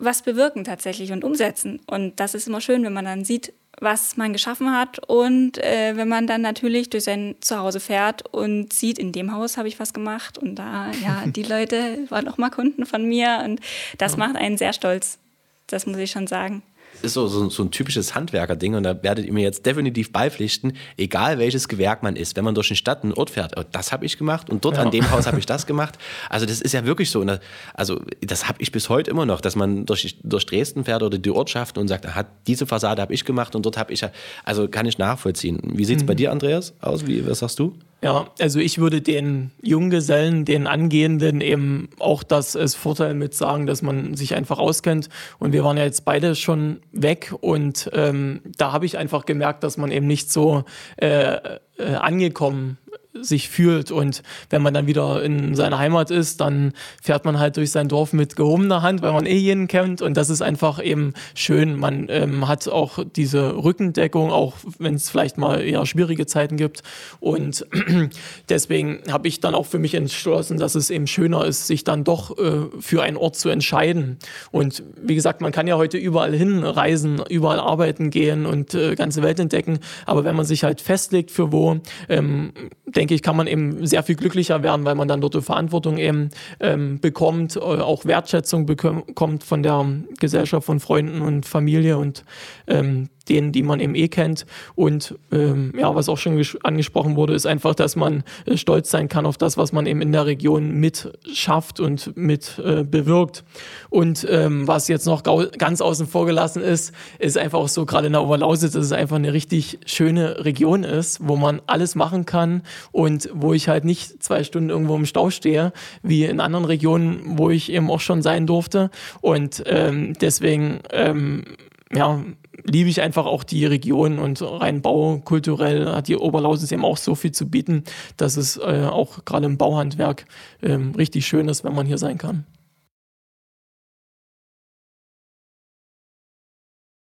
was 0.01 0.23
bewirken 0.23 0.65
tatsächlich 0.65 1.13
und 1.13 1.25
umsetzen. 1.25 1.81
Und 1.87 2.19
das 2.21 2.35
ist 2.35 2.49
immer 2.49 2.61
schön, 2.61 2.83
wenn 2.85 2.93
man 2.93 3.05
dann 3.05 3.25
sieht, 3.25 3.53
was 3.81 4.17
man 4.17 4.33
geschaffen 4.33 4.73
hat 4.73 4.99
und 5.09 5.59
äh, 5.59 5.97
wenn 5.97 6.09
man 6.09 6.27
dann 6.27 6.43
natürlich 6.43 6.91
durch 6.91 7.05
sein 7.05 7.37
Zuhause 7.41 7.81
fährt 7.81 8.27
und 8.33 8.73
sieht, 8.73 8.99
in 8.99 9.13
dem 9.13 9.33
Haus 9.33 9.57
habe 9.57 9.69
ich 9.69 9.79
was 9.79 9.93
gemacht 9.93 10.39
und 10.39 10.57
da, 10.57 10.91
ja, 11.03 11.23
die 11.27 11.43
Leute 11.43 11.99
waren 12.09 12.29
auch 12.29 12.39
mal 12.39 12.51
Kunden 12.51 12.85
von 12.85 13.07
mir 13.07 13.43
und 13.45 13.61
das 13.99 14.17
macht 14.17 14.37
einen 14.37 14.59
sehr 14.59 14.73
stolz. 14.73 15.19
Das 15.67 15.87
muss 15.87 15.99
ich 15.99 16.11
schon 16.11 16.27
sagen 16.27 16.63
ist 17.03 17.15
so, 17.15 17.27
so, 17.27 17.49
so 17.49 17.63
ein 17.63 17.71
typisches 17.71 18.15
Handwerkerding 18.15 18.75
und 18.75 18.83
da 18.83 19.03
werdet 19.03 19.27
ihr 19.27 19.33
mir 19.33 19.43
jetzt 19.43 19.67
definitiv 19.67 20.13
beipflichten, 20.13 20.75
egal 20.97 21.39
welches 21.39 21.69
Gewerk 21.69 22.03
man 22.03 22.17
ist, 22.17 22.37
wenn 22.37 22.45
man 22.45 22.55
durch 22.55 22.71
eine 22.71 22.77
Stadt, 22.77 23.03
einen 23.03 23.13
Ort 23.15 23.31
fährt, 23.31 23.55
oh, 23.59 23.65
das 23.71 23.93
habe 23.93 24.07
ich 24.07 24.19
gemacht 24.19 24.51
und 24.51 24.65
dort 24.65 24.77
ja. 24.77 24.83
an 24.83 24.91
dem 24.91 25.11
Haus 25.11 25.27
habe 25.27 25.39
ich 25.39 25.47
das 25.47 25.67
gemacht. 25.67 25.99
Also 26.29 26.47
das 26.47 26.61
ist 26.61 26.73
ja 26.73 26.85
wirklich 26.85 27.11
so. 27.11 27.25
Ne? 27.25 27.41
Also 27.75 28.01
das 28.21 28.49
habe 28.49 28.61
ich 28.61 28.73
bis 28.73 28.89
heute 28.89 29.11
immer 29.11 29.27
noch, 29.27 29.41
dass 29.41 29.57
man 29.57 29.87
durch, 29.87 30.19
durch 30.23 30.47
Dresden 30.47 30.85
fährt 30.85 31.03
oder 31.03 31.19
die 31.19 31.31
Ortschaften 31.31 31.81
und 31.81 31.89
sagt, 31.89 32.07
hat 32.15 32.27
diese 32.47 32.67
Fassade 32.67 33.03
habe 33.03 33.15
ich 33.15 33.25
gemacht 33.25 33.55
und 33.55 33.67
dort 33.67 33.77
habe 33.77 33.93
ich 33.93 34.05
also 34.45 34.69
kann 34.69 34.87
ich 34.87 34.99
nachvollziehen. 34.99 35.61
Wie 35.63 35.85
sieht 35.85 35.99
es 35.99 36.03
mhm. 36.03 36.07
bei 36.07 36.15
dir, 36.15 36.33
Andreas, 36.33 36.75
aus? 36.81 37.07
Wie, 37.07 37.27
was 37.27 37.41
sagst 37.41 37.59
du? 37.59 37.77
Ja, 38.03 38.31
also 38.39 38.61
ich 38.61 38.79
würde 38.79 39.03
den 39.03 39.51
Junggesellen, 39.61 40.47
den 40.47 40.67
Angehenden 40.67 41.43
eben 41.43 41.91
auch 41.99 42.23
das 42.23 42.57
als 42.57 42.75
Vorteil 42.75 43.13
mit 43.13 43.35
sagen, 43.35 43.67
dass 43.67 43.83
man 43.83 44.15
sich 44.15 44.35
einfach 44.35 44.59
auskennt. 44.59 45.11
Und 45.39 45.53
wir 45.53 45.65
waren 45.65 45.77
ja 45.77 45.85
jetzt 45.85 46.07
beide 46.07 46.35
schon 46.35 46.81
weg 46.93 47.35
und 47.41 47.91
ähm, 47.93 48.41
da 48.57 48.73
habe 48.73 48.87
ich 48.87 48.97
einfach 48.97 49.27
gemerkt, 49.27 49.65
dass 49.65 49.77
man 49.77 49.91
eben 49.91 50.07
nicht 50.07 50.33
so 50.33 50.65
äh, 50.97 51.35
äh, 51.77 51.95
angekommen 51.95 52.79
sich 53.13 53.49
fühlt. 53.49 53.91
Und 53.91 54.23
wenn 54.51 54.63
man 54.63 54.75
dann 54.75 54.87
wieder 54.87 55.23
in 55.23 55.55
seiner 55.55 55.79
Heimat 55.79 56.11
ist, 56.11 56.41
dann 56.41 56.73
fährt 57.03 57.25
man 57.25 57.39
halt 57.39 57.57
durch 57.57 57.71
sein 57.71 57.89
Dorf 57.89 58.13
mit 58.13 58.37
gehobener 58.37 58.83
Hand, 58.83 59.03
weil 59.03 59.13
man 59.13 59.27
eh 59.27 59.37
jeden 59.37 59.69
kennt. 59.69 60.03
Und 60.03 60.17
das 60.17 60.31
ist 60.31 60.43
einfach 60.43 60.83
eben 60.83 61.15
schön. 61.35 61.79
Man 61.79 62.07
ähm, 62.09 62.47
hat 62.47 62.69
auch 62.69 63.01
diese 63.05 63.57
Rückendeckung, 63.57 64.31
auch 64.31 64.55
wenn 64.79 64.95
es 64.95 65.11
vielleicht 65.11 65.39
mal 65.39 65.61
eher 65.61 65.85
schwierige 65.87 66.27
Zeiten 66.27 66.57
gibt. 66.57 66.83
Und 67.19 67.67
deswegen 68.49 69.01
habe 69.11 69.29
ich 69.29 69.41
dann 69.41 69.55
auch 69.55 69.67
für 69.67 69.79
mich 69.79 69.95
entschlossen, 69.95 70.59
dass 70.59 70.75
es 70.75 70.91
eben 70.91 71.07
schöner 71.07 71.45
ist, 71.45 71.67
sich 71.67 71.85
dann 71.85 72.05
doch 72.05 72.39
äh, 72.39 72.67
für 72.79 73.03
einen 73.03 73.17
Ort 73.17 73.37
zu 73.37 73.49
entscheiden. 73.49 74.19
Und 74.53 74.83
wie 75.01 75.15
gesagt, 75.15 75.41
man 75.41 75.53
kann 75.53 75.67
ja 75.67 75.77
heute 75.77 75.99
überall 75.99 76.35
hinreisen, 76.35 77.23
überall 77.29 77.59
arbeiten 77.61 78.11
gehen 78.11 78.47
und 78.47 78.75
äh, 78.75 78.95
ganze 78.95 79.23
Welt 79.23 79.41
entdecken. 79.41 79.81
Aber 80.07 80.25
wenn 80.25 80.37
man 80.37 80.45
sich 80.45 80.65
halt 80.65 80.81
festlegt 80.81 81.31
für 81.31 81.53
wo, 81.53 81.81
ähm, 82.09 82.53
denke 83.01 83.15
ich, 83.15 83.23
kann 83.23 83.35
man 83.35 83.47
eben 83.47 83.87
sehr 83.87 84.03
viel 84.03 84.15
glücklicher 84.15 84.63
werden, 84.63 84.85
weil 84.85 84.95
man 84.95 85.09
dann 85.09 85.23
dort 85.23 85.35
die 85.35 85.41
Verantwortung 85.41 85.97
eben 85.97 86.29
ähm, 86.61 87.01
bekommt, 87.01 87.57
äh, 87.57 87.61
auch 87.61 88.05
Wertschätzung 88.05 88.67
bekommt 88.67 89.43
von 89.43 89.63
der 89.63 89.87
Gesellschaft, 90.19 90.67
von 90.67 90.81
Freunden 90.81 91.23
und 91.23 91.47
Familie 91.47 91.97
und 91.97 92.25
ähm, 92.67 93.09
denen, 93.31 93.53
die 93.53 93.63
man 93.63 93.81
eben 93.81 93.95
eh 93.95 94.09
kennt. 94.09 94.45
Und 94.75 95.15
ähm, 95.33 95.73
ja, 95.79 95.95
was 95.95 96.09
auch 96.09 96.19
schon 96.19 96.43
angesprochen 96.63 97.17
wurde, 97.17 97.35
ist 97.35 97.47
einfach, 97.47 97.75
dass 97.75 97.97
man 97.97 98.25
äh, 98.45 98.57
stolz 98.57 98.91
sein 98.91 99.09
kann 99.09 99.25
auf 99.25 99.39
das, 99.39 99.57
was 99.57 99.73
man 99.73 99.87
eben 99.87 100.03
in 100.03 100.13
der 100.13 100.27
Region 100.27 100.73
mit 100.73 101.13
schafft 101.33 101.81
und 101.81 102.17
mit 102.17 102.61
äh, 102.63 102.85
bewirkt. 102.85 103.45
Und 103.89 104.27
ähm, 104.29 104.67
was 104.67 104.89
jetzt 104.89 105.07
noch 105.07 105.23
ganz 105.23 105.81
außen 105.81 106.07
vor 106.07 106.27
gelassen 106.27 106.63
ist, 106.63 106.93
ist 107.19 107.39
einfach 107.39 107.59
auch 107.59 107.69
so, 107.69 107.87
gerade 107.87 108.09
in 108.09 108.13
der 108.13 108.23
Oberlausitz, 108.23 108.73
dass 108.73 108.85
es 108.85 108.93
einfach 108.93 109.17
eine 109.17 109.33
richtig 109.33 109.79
schöne 109.87 110.45
Region 110.45 110.85
ist, 110.85 111.21
wo 111.27 111.37
man 111.37 111.63
alles 111.67 111.95
machen 111.95 112.27
kann 112.27 112.63
und 112.93 113.31
wo 113.33 113.53
ich 113.53 113.69
halt 113.69 113.85
nicht 113.85 114.23
zwei 114.23 114.43
Stunden 114.45 114.71
irgendwo 114.71 114.97
im 114.97 115.07
Stau 115.07 115.31
stehe, 115.31 115.73
wie 116.03 116.25
in 116.25 116.41
anderen 116.41 116.65
Regionen, 116.65 117.39
wo 117.39 117.51
ich 117.51 117.71
eben 117.73 117.91
auch 117.91 118.01
schon 118.01 118.23
sein 118.23 118.47
durfte. 118.47 118.91
Und 119.21 119.63
ähm, 119.67 120.15
deswegen 120.21 120.81
ähm, 120.91 121.45
ja, 121.93 122.21
liebe 122.65 122.89
ich 122.89 123.01
einfach 123.01 123.27
auch 123.27 123.45
die 123.45 123.67
Region 123.67 124.19
und 124.19 124.43
rein 124.43 124.83
baukulturell 124.83 125.87
hat 125.87 126.09
die 126.09 126.17
Oberlausitz 126.17 126.73
eben 126.73 126.85
auch 126.85 126.97
so 126.97 127.15
viel 127.15 127.33
zu 127.33 127.49
bieten, 127.49 127.85
dass 128.17 128.37
es 128.37 128.57
äh, 128.57 128.87
auch 128.91 129.25
gerade 129.25 129.47
im 129.47 129.57
Bauhandwerk 129.57 130.27
äh, 130.61 130.73
richtig 130.73 131.27
schön 131.27 131.49
ist, 131.49 131.65
wenn 131.65 131.75
man 131.75 131.87
hier 131.87 131.99
sein 131.99 132.19
kann. 132.19 132.45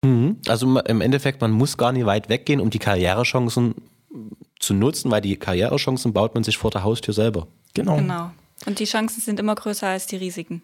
Mhm. 0.04 0.38
Also 0.48 0.78
im 0.80 1.00
Endeffekt, 1.00 1.40
man 1.40 1.52
muss 1.52 1.76
gar 1.76 1.92
nicht 1.92 2.06
weit 2.06 2.28
weggehen, 2.28 2.60
um 2.60 2.70
die 2.70 2.78
Karrierechancen 2.78 3.74
zu 4.58 4.74
nutzen, 4.74 5.10
weil 5.10 5.20
die 5.20 5.36
Karrierechancen 5.36 6.12
baut 6.12 6.34
man 6.34 6.44
sich 6.44 6.58
vor 6.58 6.70
der 6.70 6.84
Haustür 6.84 7.14
selber. 7.14 7.46
Genau. 7.74 7.96
Genau. 7.96 8.30
Und 8.66 8.78
die 8.78 8.84
Chancen 8.84 9.20
sind 9.20 9.40
immer 9.40 9.54
größer 9.54 9.88
als 9.88 10.06
die 10.06 10.16
Risiken, 10.16 10.62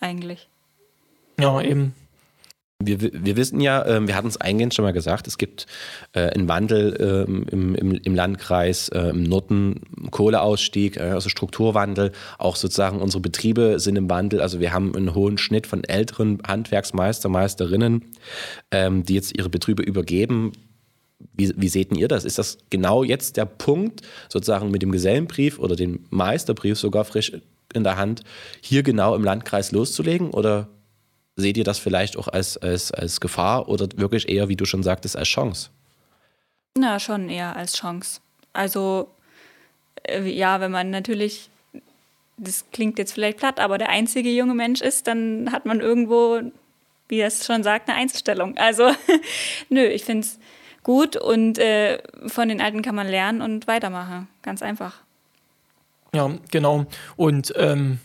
eigentlich. 0.00 0.48
Ja, 1.38 1.60
eben. 1.60 1.94
Wir, 2.86 3.00
wir 3.00 3.36
wissen 3.36 3.60
ja, 3.60 3.82
äh, 3.82 4.06
wir 4.06 4.16
hatten 4.16 4.28
es 4.28 4.36
eingehend 4.36 4.74
schon 4.74 4.84
mal 4.84 4.92
gesagt, 4.92 5.26
es 5.26 5.38
gibt 5.38 5.66
äh, 6.12 6.30
einen 6.30 6.48
Wandel 6.48 7.26
ähm, 7.28 7.46
im, 7.50 7.74
im, 7.74 7.92
im, 7.92 8.14
Landkreis, 8.14 8.88
äh, 8.88 9.10
im 9.10 9.22
Norden 9.22 9.80
Kohleausstieg, 10.10 10.96
äh, 10.96 11.10
also 11.10 11.28
Strukturwandel. 11.28 12.12
Auch 12.38 12.56
sozusagen 12.56 13.00
unsere 13.00 13.20
Betriebe 13.20 13.78
sind 13.80 13.96
im 13.96 14.10
Wandel. 14.10 14.40
Also 14.40 14.60
wir 14.60 14.72
haben 14.72 14.94
einen 14.94 15.14
hohen 15.14 15.38
Schnitt 15.38 15.66
von 15.66 15.84
älteren 15.84 16.38
Handwerksmeister, 16.46 17.28
Meisterinnen, 17.28 18.04
ähm, 18.70 19.04
die 19.04 19.14
jetzt 19.14 19.36
ihre 19.36 19.48
Betriebe 19.48 19.82
übergeben. 19.82 20.52
Wie, 21.34 21.52
wie 21.56 21.68
seht 21.68 21.96
ihr 21.96 22.08
das? 22.08 22.24
Ist 22.24 22.38
das 22.38 22.58
genau 22.70 23.04
jetzt 23.04 23.36
der 23.36 23.46
Punkt, 23.46 24.02
sozusagen 24.28 24.70
mit 24.70 24.82
dem 24.82 24.92
Gesellenbrief 24.92 25.58
oder 25.58 25.76
dem 25.76 26.00
Meisterbrief 26.10 26.78
sogar 26.78 27.04
frisch 27.04 27.32
in 27.74 27.84
der 27.84 27.96
Hand, 27.96 28.22
hier 28.60 28.82
genau 28.82 29.14
im 29.14 29.24
Landkreis 29.24 29.72
loszulegen? 29.72 30.30
Oder 30.30 30.68
seht 31.36 31.56
ihr 31.56 31.64
das 31.64 31.78
vielleicht 31.78 32.16
auch 32.16 32.28
als, 32.28 32.56
als, 32.56 32.92
als 32.92 33.20
Gefahr 33.20 33.68
oder 33.68 33.88
wirklich 33.96 34.28
eher, 34.28 34.48
wie 34.48 34.56
du 34.56 34.64
schon 34.64 34.82
sagtest, 34.82 35.16
als 35.16 35.28
Chance? 35.28 35.70
Na, 36.76 36.98
schon 36.98 37.28
eher 37.28 37.56
als 37.56 37.74
Chance. 37.74 38.20
Also, 38.52 39.08
äh, 40.04 40.28
ja, 40.28 40.60
wenn 40.60 40.70
man 40.70 40.90
natürlich, 40.90 41.50
das 42.36 42.64
klingt 42.72 42.98
jetzt 42.98 43.12
vielleicht 43.12 43.38
platt, 43.38 43.60
aber 43.60 43.78
der 43.78 43.88
einzige 43.88 44.30
junge 44.30 44.54
Mensch 44.54 44.80
ist, 44.80 45.06
dann 45.06 45.52
hat 45.52 45.66
man 45.66 45.80
irgendwo, 45.80 46.40
wie 47.08 47.20
es 47.20 47.44
schon 47.46 47.62
sagt, 47.62 47.88
eine 47.88 47.98
Einzelstellung. 47.98 48.56
Also, 48.56 48.90
nö, 49.68 49.84
ich 49.84 50.04
finde 50.04 50.26
es 50.26 50.38
gut 50.82 51.16
und 51.16 51.58
äh, 51.58 51.98
von 52.26 52.48
den 52.48 52.60
Alten 52.60 52.82
kann 52.82 52.94
man 52.94 53.08
lernen 53.08 53.42
und 53.42 53.66
weitermachen. 53.66 54.28
Ganz 54.42 54.62
einfach. 54.62 55.02
Ja, 56.14 56.30
genau. 56.50 56.86
Und 57.16 57.52
ähm, 57.56 58.00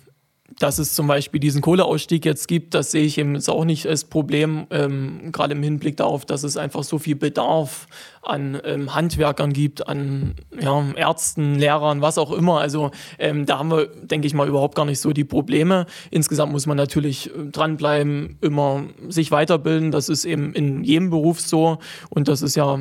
dass 0.60 0.80
es 0.80 0.94
zum 0.94 1.08
Beispiel 1.08 1.40
diesen 1.40 1.62
Kohleausstieg 1.62 2.26
jetzt 2.26 2.48
gibt, 2.48 2.74
das 2.74 2.92
sehe 2.92 3.04
ich 3.04 3.18
eben 3.18 3.36
jetzt 3.36 3.50
auch 3.50 3.64
nicht 3.64 3.86
als 3.88 4.06
Problem, 4.06 4.66
ähm, 4.72 5.32
gerade 5.32 5.54
im 5.54 5.62
Hinblick 5.62 5.98
darauf, 5.98 6.26
dass 6.26 6.44
es 6.44 6.58
einfach 6.58 6.84
so 6.84 6.98
viel 6.98 7.16
Bedarf 7.16 7.88
an 8.24 8.60
ähm, 8.66 8.94
Handwerkern 8.94 9.54
gibt, 9.54 9.88
an 9.88 10.36
ja, 10.60 10.84
Ärzten, 10.96 11.56
Lehrern, 11.56 12.02
was 12.02 12.18
auch 12.18 12.32
immer. 12.32 12.60
Also 12.60 12.92
ähm, 13.20 13.46
da 13.46 13.60
haben 13.60 13.70
wir, 13.70 13.86
denke 13.86 14.28
ich 14.28 14.34
mal, 14.34 14.48
überhaupt 14.48 14.76
gar 14.76 14.86
nicht 14.86 15.00
so 15.00 15.14
die 15.14 15.24
Probleme. 15.24 15.86
Insgesamt 16.10 16.52
muss 16.52 16.66
man 16.66 16.78
natürlich 16.78 17.30
äh, 17.30 17.46
dranbleiben, 17.52 18.38
immer 18.42 18.84
sich 19.08 19.32
weiterbilden. 19.32 19.92
Das 19.92 20.10
ist 20.10 20.26
eben 20.26 20.54
in 20.54 20.84
jedem 20.84 21.12
Beruf 21.12 21.40
so 21.40 21.78
und 22.10 22.28
das 22.28 22.42
ist 22.42 22.56
ja 22.56 22.80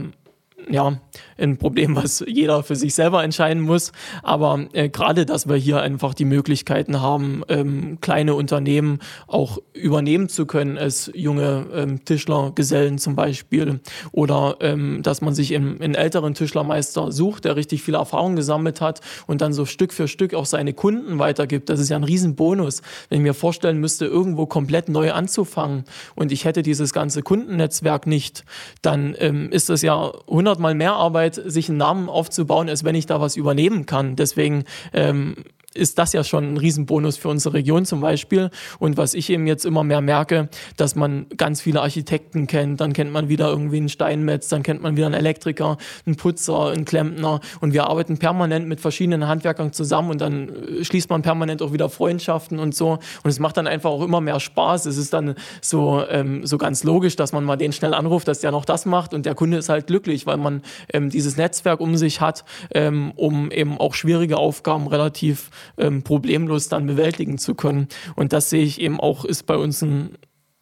ja, 0.69 0.99
ein 1.39 1.59
Problem, 1.59 1.97
was 1.97 2.25
jeder 2.27 2.63
für 2.63 2.77
sich 2.77 2.95
selber 2.95 3.23
entscheiden 3.23 3.63
muss. 3.63 3.93
Aber 4.23 4.67
äh, 4.73 4.89
gerade, 4.89 5.27
dass 5.27 5.49
wir 5.49 5.57
hier 5.57 5.81
einfach 5.81 6.15
die 6.15 6.25
Möglichkeiten 6.25 7.01
haben, 7.01 7.43
ähm, 7.49 7.99
kleine 8.01 8.35
Unternehmen 8.35 9.01
auch 9.27 9.59
übernehmen 9.73 10.29
zu 10.29 10.47
können 10.47 10.79
als 10.79 11.11
junge 11.15 11.67
ähm, 11.75 12.05
Tischlergesellen 12.05 12.99
zum 12.99 13.17
Beispiel. 13.17 13.81
Oder 14.13 14.57
ähm, 14.61 15.03
dass 15.03 15.21
man 15.21 15.35
sich 15.35 15.53
in, 15.53 15.77
in 15.79 15.95
älteren 15.95 16.35
Tischlermeister 16.35 17.13
sucht, 17.13 17.45
der 17.45 17.57
richtig 17.57 17.83
viel 17.83 17.95
Erfahrung 17.95 18.37
gesammelt 18.37 18.81
hat 18.81 19.01
und 19.27 19.41
dann 19.41 19.53
so 19.53 19.67
Stück 19.67 19.93
für 19.93 20.09
Stück 20.09 20.35
auch 20.35 20.47
seine 20.47 20.73
Kunden 20.73 21.19
weitergibt. 21.19 21.69
Das 21.69 21.81
ist 21.81 21.91
ja 21.91 21.97
ein 21.97 22.05
Riesenbonus. 22.05 22.83
Wenn 23.09 23.19
ich 23.19 23.23
mir 23.23 23.35
vorstellen 23.35 23.79
müsste, 23.79 24.07
irgendwo 24.07 24.47
komplett 24.47 24.89
neu 24.89 25.13
anzufangen 25.13 25.85
und 26.15 26.33
ich 26.33 26.45
hätte 26.45 26.63
dieses 26.63 26.93
ganze 26.93 27.23
Kundennetzwerk 27.23 28.07
nicht, 28.07 28.45
dann 28.83 29.15
ähm, 29.19 29.51
ist 29.51 29.69
das 29.69 29.83
ja 29.83 30.13
100 30.29 30.56
hundertmal 30.57 30.75
mehr 30.75 30.95
Arbeit, 30.95 31.35
sich 31.35 31.69
einen 31.69 31.79
Namen 31.79 32.09
aufzubauen, 32.09 32.69
als 32.69 32.85
wenn 32.85 32.95
ich 32.95 33.07
da 33.07 33.21
was 33.21 33.37
übernehmen 33.37 33.87
kann. 33.87 34.17
Deswegen 34.17 34.65
ähm, 34.93 35.37
ist 35.77 35.99
das 35.99 36.13
ja 36.13 36.25
schon 36.25 36.55
ein 36.55 36.57
Riesenbonus 36.57 37.17
für 37.17 37.29
unsere 37.29 37.55
Region 37.55 37.85
zum 37.85 38.01
Beispiel. 38.01 38.51
Und 38.79 38.97
was 38.97 39.15
ich 39.15 39.31
eben 39.31 39.47
jetzt 39.47 39.65
immer 39.65 39.85
mehr 39.85 40.01
merke, 40.01 40.49
dass 40.77 40.97
man 40.97 41.27
ganz 41.37 41.61
viele 41.61 41.81
Architekten 41.83 42.47
kennt, 42.47 42.81
dann 42.81 42.93
kennt 42.93 43.13
man 43.13 43.29
wieder 43.29 43.49
irgendwie 43.49 43.79
einen 43.79 43.89
Steinmetz, 43.89 44.49
dann 44.49 44.63
kennt 44.63 44.83
man 44.83 44.97
wieder 44.97 45.07
einen 45.07 45.15
Elektriker, 45.15 45.77
einen 46.07 46.17
Putzer, 46.17 46.69
einen 46.69 46.85
Klempner. 46.85 47.41
Und 47.61 47.73
wir 47.73 47.87
arbeiten 47.87 48.19
permanent 48.19 48.67
mit 48.69 48.81
verschiedenen 48.81 49.29
Handwerkern 49.29 49.73
zusammen 49.73 50.11
und 50.11 50.21
dann 50.21 50.49
äh, 50.49 50.85
schließt 50.85 51.11
man 51.11 51.23
permanent 51.23 51.63
auch 51.63 51.73
wieder 51.73 51.89
Freundschaften 51.89 52.59
und 52.59 52.75
so. 52.75 52.99
Und 53.23 53.31
es 53.31 53.39
macht 53.39 53.57
dann 53.57 53.67
einfach 53.67 53.91
auch 53.91 54.03
immer 54.03 54.21
mehr 54.21 54.41
Spaß. 54.41 54.87
Es 54.87 54.97
ist 54.97 55.13
dann 55.13 55.35
so, 55.61 56.03
ähm, 56.09 56.47
so 56.47 56.59
ganz 56.59 56.85
logisch, 56.85 57.17
dass 57.17 57.33
man 57.33 57.45
mal 57.45 57.57
den 57.57 57.73
schnell 57.73 57.95
anruft, 57.95 58.29
dass 58.29 58.41
der 58.41 58.53
noch 58.53 58.65
das 58.65 58.87
macht 58.87 59.15
und 59.15 59.27
der 59.27 59.35
Kunde 59.35 59.57
ist 59.59 59.69
halt 59.69 59.87
glücklich, 59.87 60.27
weil 60.27 60.37
man 60.37 60.63
ähm, 60.93 61.11
dieses 61.11 61.37
Netzwerk 61.37 61.81
um 61.81 61.97
sich 61.97 62.21
hat, 62.21 62.45
ähm, 62.75 63.13
um 63.17 63.51
eben 63.51 63.79
auch 63.79 63.95
schwierige 63.95 64.37
Aufgaben 64.39 64.87
relativ 64.87 65.51
ähm, 65.79 66.03
problemlos 66.03 66.69
dann 66.69 66.87
bewältigen 66.87 67.39
zu 67.39 67.55
können. 67.55 67.89
Und 68.15 68.33
das 68.33 68.51
sehe 68.51 68.65
ich 68.65 68.81
eben 68.81 69.01
auch, 69.01 69.25
ist 69.25 69.45
bei 69.47 69.57
uns 69.57 69.83
ein, 69.83 70.17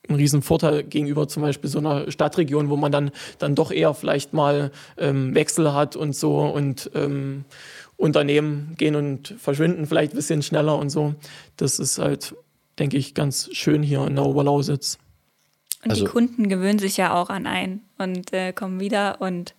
ein 0.08 0.16
Riesenvorteil 0.16 0.84
gegenüber 0.84 1.28
zum 1.28 1.42
Beispiel 1.42 1.70
so 1.70 1.78
einer 1.78 2.10
Stadtregion, 2.10 2.68
wo 2.68 2.76
man 2.76 2.92
dann, 2.92 3.10
dann 3.38 3.54
doch 3.54 3.70
eher 3.70 3.94
vielleicht 3.94 4.32
mal 4.32 4.70
ähm, 4.98 5.34
Wechsel 5.34 5.72
hat 5.72 5.96
und 5.96 6.14
so 6.14 6.40
und 6.40 6.90
ähm, 6.94 7.44
Unternehmen 7.96 8.74
gehen 8.76 8.96
und 8.96 9.34
verschwinden 9.38 9.86
vielleicht 9.86 10.12
ein 10.12 10.16
bisschen 10.16 10.42
schneller 10.42 10.78
und 10.78 10.90
so. 10.90 11.14
Das 11.56 11.78
ist 11.78 11.98
halt, 11.98 12.34
denke 12.78 12.96
ich, 12.96 13.14
ganz 13.14 13.48
schön 13.52 13.82
hier 13.82 14.06
in 14.06 14.16
der 14.16 14.26
Oberlausitz. 14.26 14.98
Und 15.84 15.90
also, 15.90 16.04
die 16.04 16.10
Kunden 16.10 16.48
gewöhnen 16.48 16.78
sich 16.78 16.96
ja 16.96 17.14
auch 17.14 17.28
an 17.30 17.46
ein 17.46 17.80
und 17.98 18.32
äh, 18.32 18.52
kommen 18.52 18.80
wieder 18.80 19.20
und 19.20 19.54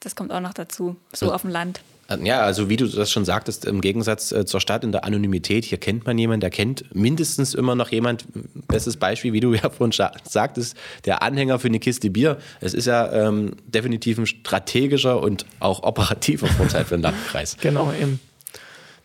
das 0.00 0.14
kommt 0.14 0.32
auch 0.32 0.40
noch 0.40 0.54
dazu, 0.54 0.96
so 1.12 1.26
also, 1.26 1.34
auf 1.34 1.42
dem 1.42 1.50
Land. 1.50 1.80
Ja, 2.22 2.42
also 2.42 2.68
wie 2.68 2.76
du 2.76 2.86
das 2.86 3.10
schon 3.10 3.24
sagtest, 3.24 3.64
im 3.64 3.80
Gegensatz 3.80 4.30
äh, 4.30 4.46
zur 4.46 4.60
Stadt 4.60 4.84
in 4.84 4.92
der 4.92 5.04
Anonymität, 5.04 5.64
hier 5.64 5.78
kennt 5.78 6.06
man 6.06 6.16
jemanden, 6.16 6.40
der 6.40 6.50
kennt 6.50 6.94
mindestens 6.94 7.52
immer 7.52 7.74
noch 7.74 7.90
jemand. 7.90 8.26
Bestes 8.68 8.96
Beispiel, 8.96 9.32
wie 9.32 9.40
du 9.40 9.54
ja 9.54 9.70
vorhin 9.70 9.92
sagtest, 10.24 10.76
der 11.04 11.22
Anhänger 11.22 11.58
für 11.58 11.68
eine 11.68 11.80
Kiste 11.80 12.10
Bier. 12.10 12.38
Es 12.60 12.74
ist 12.74 12.86
ja 12.86 13.12
ähm, 13.12 13.56
definitiv 13.66 14.18
ein 14.18 14.26
strategischer 14.26 15.20
und 15.20 15.46
auch 15.58 15.82
operativer 15.82 16.46
Vorteil 16.46 16.84
für 16.84 16.96
den 16.96 17.02
Landkreis. 17.02 17.56
Genau, 17.66 17.92
eben. 18.00 18.20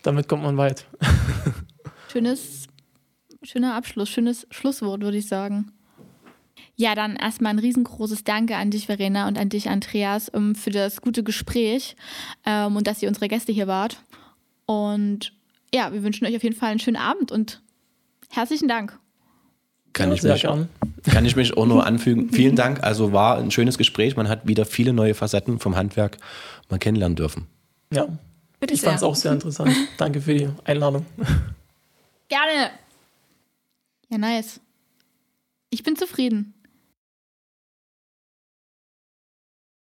Damit 0.02 0.28
kommt 0.28 0.44
man 0.44 0.56
weit. 0.56 0.84
Schönes, 2.12 2.68
schöner 3.42 3.74
Abschluss, 3.74 4.08
schönes 4.08 4.46
Schlusswort, 4.50 5.00
würde 5.00 5.16
ich 5.16 5.26
sagen. 5.26 5.72
Ja, 6.76 6.94
dann 6.94 7.16
erstmal 7.16 7.52
ein 7.52 7.58
riesengroßes 7.58 8.24
Danke 8.24 8.56
an 8.56 8.70
dich, 8.70 8.86
Verena, 8.86 9.28
und 9.28 9.38
an 9.38 9.48
dich, 9.48 9.68
Andreas, 9.68 10.28
um, 10.28 10.54
für 10.54 10.70
das 10.70 11.00
gute 11.00 11.22
Gespräch 11.22 11.96
ähm, 12.46 12.76
und 12.76 12.86
dass 12.86 13.02
ihr 13.02 13.08
unsere 13.08 13.28
Gäste 13.28 13.52
hier 13.52 13.66
wart. 13.66 14.02
Und 14.66 15.32
ja, 15.74 15.92
wir 15.92 16.02
wünschen 16.02 16.26
euch 16.26 16.36
auf 16.36 16.42
jeden 16.42 16.56
Fall 16.56 16.70
einen 16.70 16.80
schönen 16.80 16.96
Abend 16.96 17.30
und 17.30 17.62
herzlichen 18.30 18.68
Dank. 18.68 18.98
Kann, 19.92 20.08
ja, 20.08 20.14
ich 20.14 20.22
mich, 20.22 20.42
kann 21.12 21.26
ich 21.26 21.36
mich 21.36 21.56
auch 21.56 21.66
nur 21.66 21.84
anfügen. 21.84 22.28
Vielen 22.32 22.56
Dank. 22.56 22.82
Also 22.82 23.12
war 23.12 23.36
ein 23.38 23.50
schönes 23.50 23.76
Gespräch. 23.76 24.16
Man 24.16 24.28
hat 24.28 24.46
wieder 24.46 24.64
viele 24.64 24.94
neue 24.94 25.14
Facetten 25.14 25.58
vom 25.58 25.76
Handwerk 25.76 26.16
mal 26.70 26.78
kennenlernen 26.78 27.16
dürfen. 27.16 27.46
Ja, 27.92 28.08
Bitte 28.62 28.74
ich 28.74 28.80
fand 28.80 28.96
es 28.96 29.02
auch 29.02 29.16
sehr 29.16 29.32
interessant. 29.32 29.74
Danke 29.96 30.20
für 30.20 30.34
die 30.34 30.48
Einladung. 30.62 31.04
Gerne. 32.28 32.70
Ja, 34.08 34.18
nice. 34.18 34.60
Ich 35.72 35.82
bin 35.82 35.96
zufrieden. 35.96 36.52